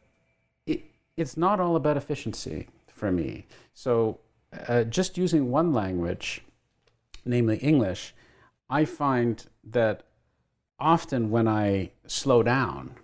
[0.66, 0.82] it,
[1.16, 3.46] it's not all about efficiency for me.
[3.74, 4.18] So
[4.68, 6.42] uh, just using one language,
[7.24, 8.12] namely English,
[8.68, 10.02] I find that
[10.80, 12.96] often when I slow down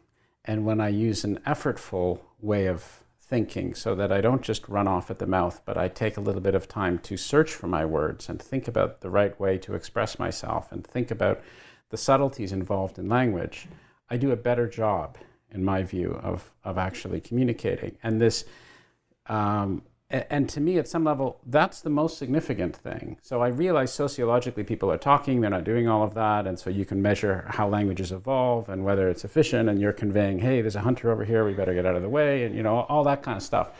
[0.45, 4.89] and when I use an effortful way of thinking so that I don't just run
[4.89, 7.67] off at the mouth, but I take a little bit of time to search for
[7.67, 11.43] my words and think about the right way to express myself and think about
[11.91, 13.69] the subtleties involved in language,
[14.09, 15.19] I do a better job,
[15.51, 17.97] in my view, of, of actually communicating.
[18.03, 18.45] And this
[19.27, 23.19] um, and to me, at some level, that's the most significant thing.
[23.21, 26.47] So I realize sociologically people are talking, they're not doing all of that.
[26.47, 30.39] And so you can measure how languages evolve and whether it's efficient, and you're conveying,
[30.39, 32.63] hey, there's a hunter over here, we better get out of the way, and you
[32.63, 33.73] know, all that kind of stuff.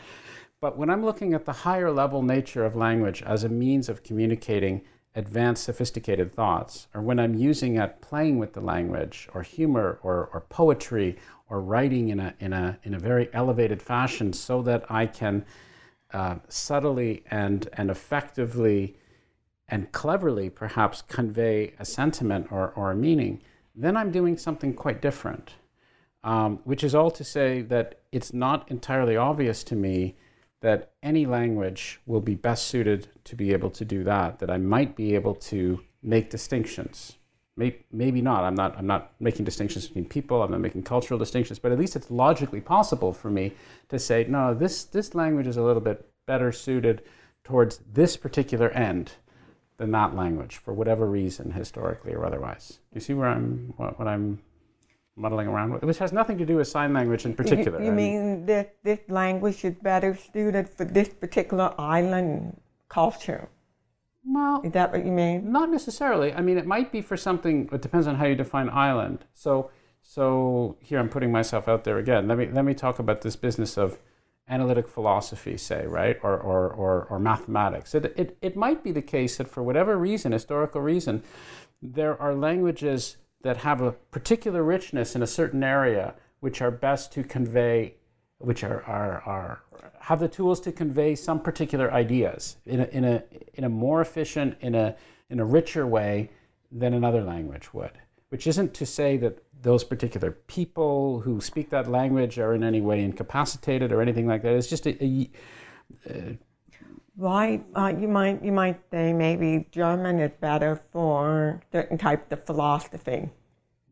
[0.61, 4.03] But when I'm looking at the higher level nature of language as a means of
[4.03, 4.81] communicating
[5.15, 10.29] advanced, sophisticated thoughts, or when I'm using it playing with the language, or humor, or,
[10.31, 11.17] or poetry,
[11.49, 15.43] or writing in a, in, a, in a very elevated fashion so that I can
[16.13, 18.95] uh, subtly and, and effectively
[19.67, 23.41] and cleverly perhaps convey a sentiment or, or a meaning,
[23.75, 25.53] then I'm doing something quite different.
[26.21, 30.17] Um, which is all to say that it's not entirely obvious to me
[30.61, 34.57] that any language will be best suited to be able to do that, that I
[34.57, 37.18] might be able to make distinctions.
[37.59, 38.45] Maybe, maybe not.
[38.45, 38.77] I'm not.
[38.77, 40.41] I'm not making distinctions between people.
[40.41, 41.59] I'm not making cultural distinctions.
[41.59, 43.51] But at least it's logically possible for me
[43.89, 47.01] to say, no, this this language is a little bit better suited
[47.43, 49.11] towards this particular end
[49.75, 52.79] than that language for whatever reason, historically or otherwise.
[52.93, 54.39] You see where I'm what, what I'm
[55.17, 57.79] muddling around with, which has nothing to do with sign language in particular.
[57.79, 63.49] You, you mean that this language is better suited for this particular island culture?
[64.31, 65.51] Well, is that what you mean?
[65.51, 66.33] Not necessarily.
[66.33, 67.67] I mean, it might be for something.
[67.71, 69.25] It depends on how you define island.
[69.33, 69.71] So,
[70.03, 72.27] so here I'm putting myself out there again.
[72.27, 73.97] Let me let me talk about this business of
[74.47, 77.95] analytic philosophy, say, right, or or or, or mathematics.
[77.95, 81.23] It, it it might be the case that for whatever reason, historical reason,
[81.81, 87.11] there are languages that have a particular richness in a certain area, which are best
[87.13, 87.95] to convey,
[88.39, 89.63] which are are are
[89.99, 94.01] have the tools to convey some particular ideas in a, in a, in a more
[94.01, 94.95] efficient, in a,
[95.29, 96.31] in a richer way
[96.71, 97.91] than another language would.
[98.29, 102.81] Which isn't to say that those particular people who speak that language are in any
[102.81, 104.53] way incapacitated or anything like that.
[104.53, 105.29] It's just a, a,
[106.09, 106.37] a
[107.17, 112.45] Right, uh, you might you might say maybe German is better for certain types of
[112.45, 113.29] philosophy.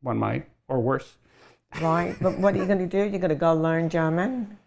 [0.02, 1.18] One might, or worse.
[1.82, 2.98] Right, but what are you going to do?
[2.98, 4.58] You're going to go learn German?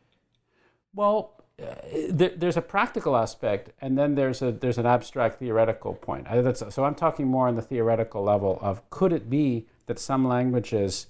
[0.94, 1.74] Well, uh,
[2.10, 6.26] there, there's a practical aspect, and then there's a there's an abstract theoretical point.
[6.70, 11.06] So I'm talking more on the theoretical level of could it be that some languages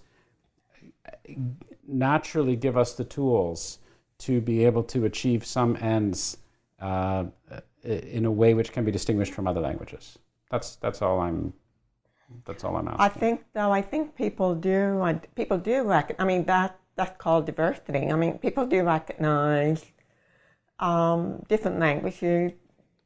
[1.86, 3.78] naturally give us the tools
[4.18, 6.36] to be able to achieve some ends
[6.80, 7.24] uh,
[7.82, 10.18] in a way which can be distinguished from other languages.
[10.50, 11.52] That's that's all I'm.
[12.46, 13.04] That's all I'm asking.
[13.04, 13.72] I think though.
[13.72, 15.20] I think people do.
[15.34, 16.22] People do recognize.
[16.22, 18.10] I mean that that's called diversity.
[18.10, 19.84] I mean people do recognize
[20.78, 22.52] um, different languages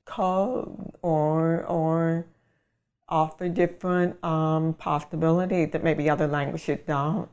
[0.05, 2.27] code or or
[3.09, 7.29] offer different um, possibilities that maybe other languages don't.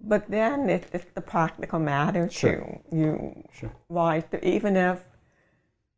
[0.00, 2.80] But then it's, it's the practical matter sure.
[2.90, 2.96] too.
[2.96, 3.72] You sure.
[3.88, 4.26] right?
[4.42, 5.02] Even if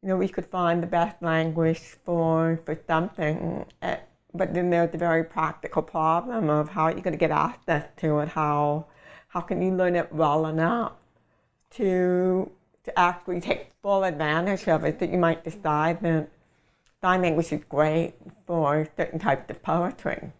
[0.03, 3.97] you know we could find the best language for for something, uh,
[4.39, 7.87] but then there's the very practical problem of how are you going to get access
[7.99, 8.29] to it?
[8.29, 8.87] How
[9.29, 10.93] how can you learn it well enough
[11.73, 12.51] to
[12.85, 16.29] to actually take full advantage of it, that you might decide that
[17.03, 18.15] sign language is great
[18.47, 20.33] for certain types of poetry.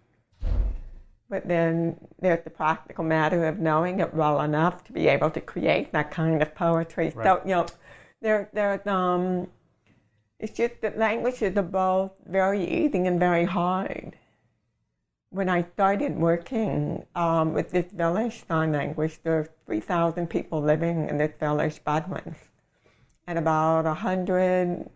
[1.31, 5.41] But then there's the practical matter of knowing it well enough to be able to
[5.41, 7.13] create that kind of poetry.
[7.15, 7.25] Right.
[7.25, 7.67] So, you know,
[8.23, 9.49] there, there's, um,
[10.41, 14.17] it's just that languages are both very easy and very hard.
[15.31, 21.09] When I started working um, with this village sign language, there are 3,000 people living
[21.09, 22.37] in this village, Bedouins.
[23.27, 24.89] And about 100,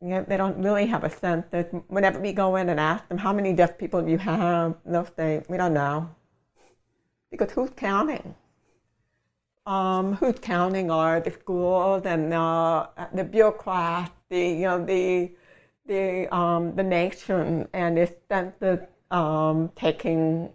[0.00, 3.08] you know, they don't really have a sense that whenever we go in and ask
[3.08, 4.76] them, how many deaf people do you have?
[4.84, 6.10] They'll say, we don't know.
[7.30, 8.34] Because who's counting?
[9.66, 15.30] Um, who's counting are the schools and uh, the bureaucrats, the, you know, the,
[15.86, 20.50] the, um, the nation, and it's that um, taking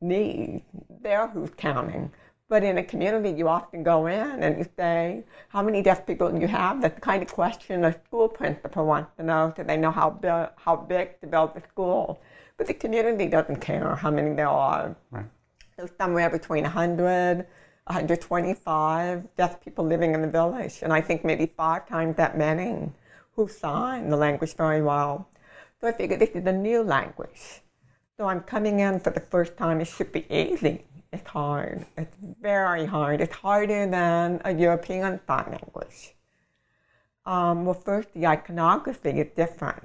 [0.00, 0.62] need,
[1.02, 2.10] they're who's counting.
[2.48, 6.30] But in a community, you often go in and you say, how many deaf people
[6.30, 6.80] do you have?
[6.80, 10.10] That's the kind of question a school principal wants to know so they know how,
[10.10, 12.20] big, how big to build the school.
[12.56, 14.94] But the community doesn't care how many there are.
[15.10, 15.26] Right.
[15.76, 21.52] There's somewhere between 100, 125 deaf people living in the village, and I think maybe
[21.56, 22.92] five times that many
[23.36, 25.28] who sign the language very well.
[25.80, 27.60] So I figured this is a new language.
[28.16, 29.80] So I'm coming in for the first time.
[29.80, 30.84] It should be easy.
[31.12, 31.84] It's hard.
[31.98, 33.20] It's very hard.
[33.20, 36.14] It's harder than a European sign language.
[37.26, 39.82] Um, well, first, the iconography is different.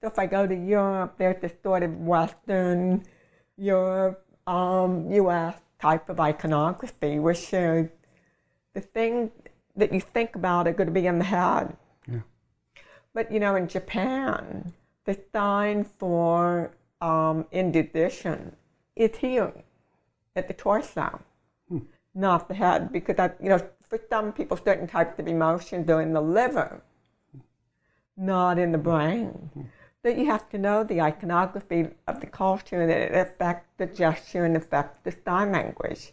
[0.00, 3.04] So if I go to Europe, there's this sort of Western
[3.56, 5.56] Europe, um, U.S.
[5.80, 7.88] type of iconography, which is
[8.74, 9.30] the thing
[9.76, 11.76] that you think about are going to be in the head.
[13.14, 14.72] But you know, in Japan,
[15.04, 18.54] the sign for um, indigestion
[18.96, 19.52] is here
[20.36, 21.20] at the torso,
[22.14, 26.02] not the head, because I, you know, for some people, certain types of emotions are
[26.02, 26.82] in the liver,
[28.16, 29.70] not in the brain.
[30.04, 34.44] That you have to know the iconography of the culture and it affects the gesture
[34.44, 36.12] and affects the sign language.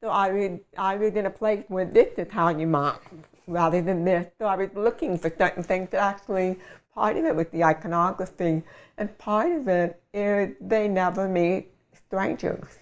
[0.00, 3.02] So I read, I read in a place where this is how you mark
[3.46, 4.26] rather than this.
[4.38, 6.58] So I was looking for certain things that actually
[6.94, 8.62] part of it was the iconography
[8.98, 11.70] and part of it is they never meet
[12.06, 12.78] strangers.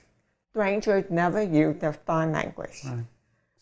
[0.51, 2.83] Strangers never use their sign language.
[2.85, 3.05] Right.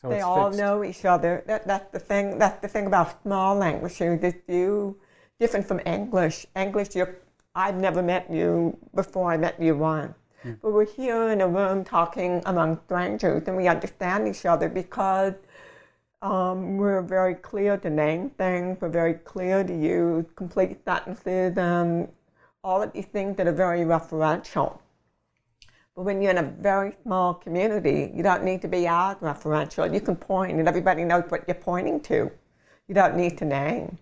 [0.00, 0.58] So They all fixed.
[0.58, 1.44] know each other.
[1.46, 2.38] That, that's the thing.
[2.38, 4.20] That's the thing about small languages.
[4.22, 4.96] It's you
[5.38, 6.46] different from English.
[6.56, 7.06] English, you
[7.54, 10.14] I've never met you before I met you once.
[10.42, 10.52] Hmm.
[10.62, 15.34] But we're here in a room talking among strangers, and we understand each other because
[16.22, 18.78] um, we're very clear to name things.
[18.80, 22.08] We're very clear to use complete sentences and
[22.62, 24.78] all of these things that are very referential.
[25.96, 29.92] But when you're in a very small community, you don't need to be as referential.
[29.92, 32.30] You can point, and everybody knows what you're pointing to.
[32.86, 33.98] You don't need to name.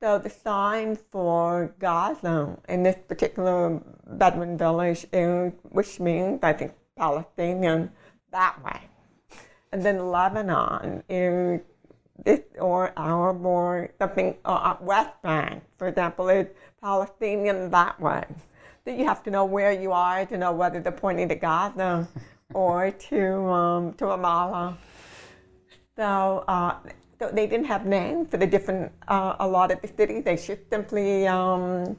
[0.00, 6.72] So the sign for Gaza in this particular Bedouin village, is, which means I think
[6.96, 7.90] Palestinian,
[8.30, 8.80] that way,
[9.72, 11.60] then Lebanon is
[12.24, 16.46] this or Arab or something uh, West Bank, for example, is
[16.80, 18.24] Palestinian that way.
[18.84, 22.08] That you have to know where you are to know whether they're pointing to Gaza
[22.54, 24.76] or to um, to Ramallah.
[25.96, 26.76] So, uh,
[27.18, 30.22] so they didn't have names for the different, uh, a lot of the cities.
[30.24, 31.96] They just simply, um,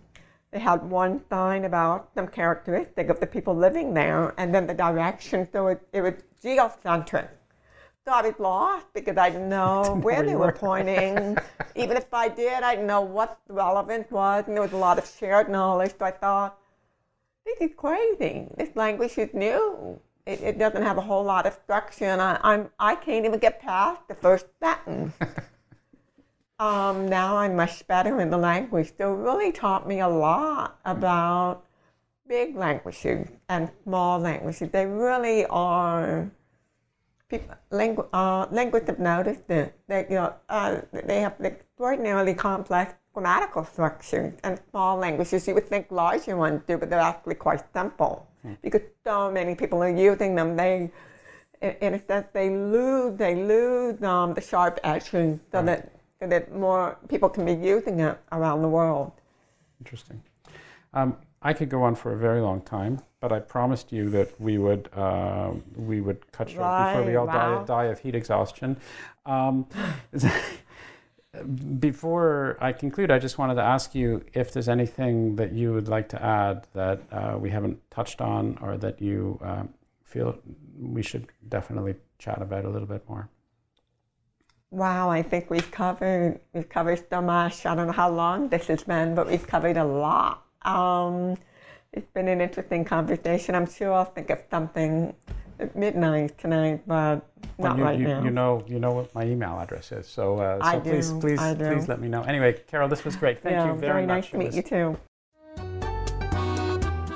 [0.52, 4.74] they had one sign about some characteristic of the people living there and then the
[4.74, 5.48] direction.
[5.52, 7.30] So it, it was geocentric.
[8.10, 11.38] So I was lost because I didn't know where where they were pointing.
[11.76, 14.46] Even if I did, I didn't know what the relevance was.
[14.48, 15.94] And there was a lot of shared knowledge.
[16.00, 16.58] So I thought,
[17.46, 18.48] this is crazy.
[18.58, 20.00] This language is new.
[20.26, 23.38] It, it doesn't have a whole lot of structure, and I, I'm I can't even
[23.38, 25.14] get past the first sentence.
[26.60, 28.92] um, now I'm much better in the language.
[28.98, 31.64] So it really taught me a lot about
[32.28, 34.70] big languages and small languages.
[34.72, 36.32] They really are.
[37.30, 42.96] People, langu- uh, linguists have noticed that, They, you know, uh, they have extraordinarily complex
[43.14, 47.64] grammatical structures, and small languages you would think larger ones do, but they're actually quite
[47.74, 48.28] simple
[48.62, 50.56] because so many people are using them.
[50.56, 50.92] They,
[51.62, 56.54] in, a sense, they lose they lose um, the sharp edges so that so that
[56.54, 59.12] more people can be using it around the world.
[59.82, 60.22] Interesting.
[60.94, 64.40] Um, I could go on for a very long time, but I promised you that
[64.42, 67.64] we would uh, we would cut short before we all die, wow.
[67.64, 68.78] die of heat exhaustion.
[69.26, 69.68] Um,
[71.80, 75.88] before I conclude, I just wanted to ask you if there's anything that you would
[75.88, 79.70] like to add that uh, we haven't touched on, or that you um,
[80.04, 80.38] feel
[80.78, 83.30] we should definitely chat about a little bit more.
[84.72, 87.66] Wow, I think we've covered we've covered so much.
[87.66, 90.46] I don't know how long this has been, but we've covered a lot.
[90.64, 91.36] Um,
[91.94, 93.56] it's been an interesting conversation.
[93.56, 95.14] I'm sure I'll think of something
[95.60, 97.22] at midnight tonight, but
[97.58, 98.24] Well, not you, right you, now.
[98.24, 101.20] you know you know what my email address is, so uh, so I please do,
[101.20, 101.66] please I do.
[101.74, 102.24] please let me know.
[102.24, 103.42] Anyway, Carol, this was great.
[103.42, 104.32] Thank yeah, you very, nice much.
[104.32, 104.98] to meet you too.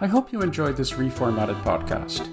[0.01, 2.27] I hope you enjoyed this reformatted podcast.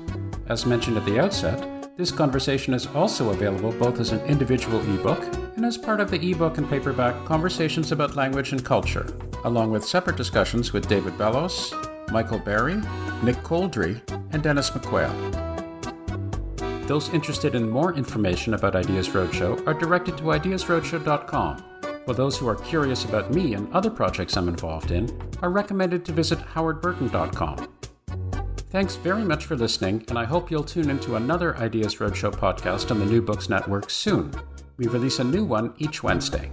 [0.48, 5.22] As mentioned at the outset, this conversation is also available both as an individual ebook
[5.56, 9.06] and as part of the ebook and paperback Conversations about Language and Culture,
[9.44, 11.74] along with separate discussions with David Bellos,
[12.10, 12.76] Michael Barry,
[13.22, 14.00] Nick Couldry,
[14.32, 15.12] and Dennis McQuail.
[16.86, 21.58] Those interested in more information about Ideas Roadshow are directed to ideasroadshow.com,
[22.06, 25.06] while those who are curious about me and other projects I'm involved in
[25.42, 27.79] are recommended to visit howardburton.com.
[28.70, 32.92] Thanks very much for listening, and I hope you'll tune into another Ideas Roadshow podcast
[32.92, 34.32] on the New Books Network soon.
[34.76, 36.52] We release a new one each Wednesday.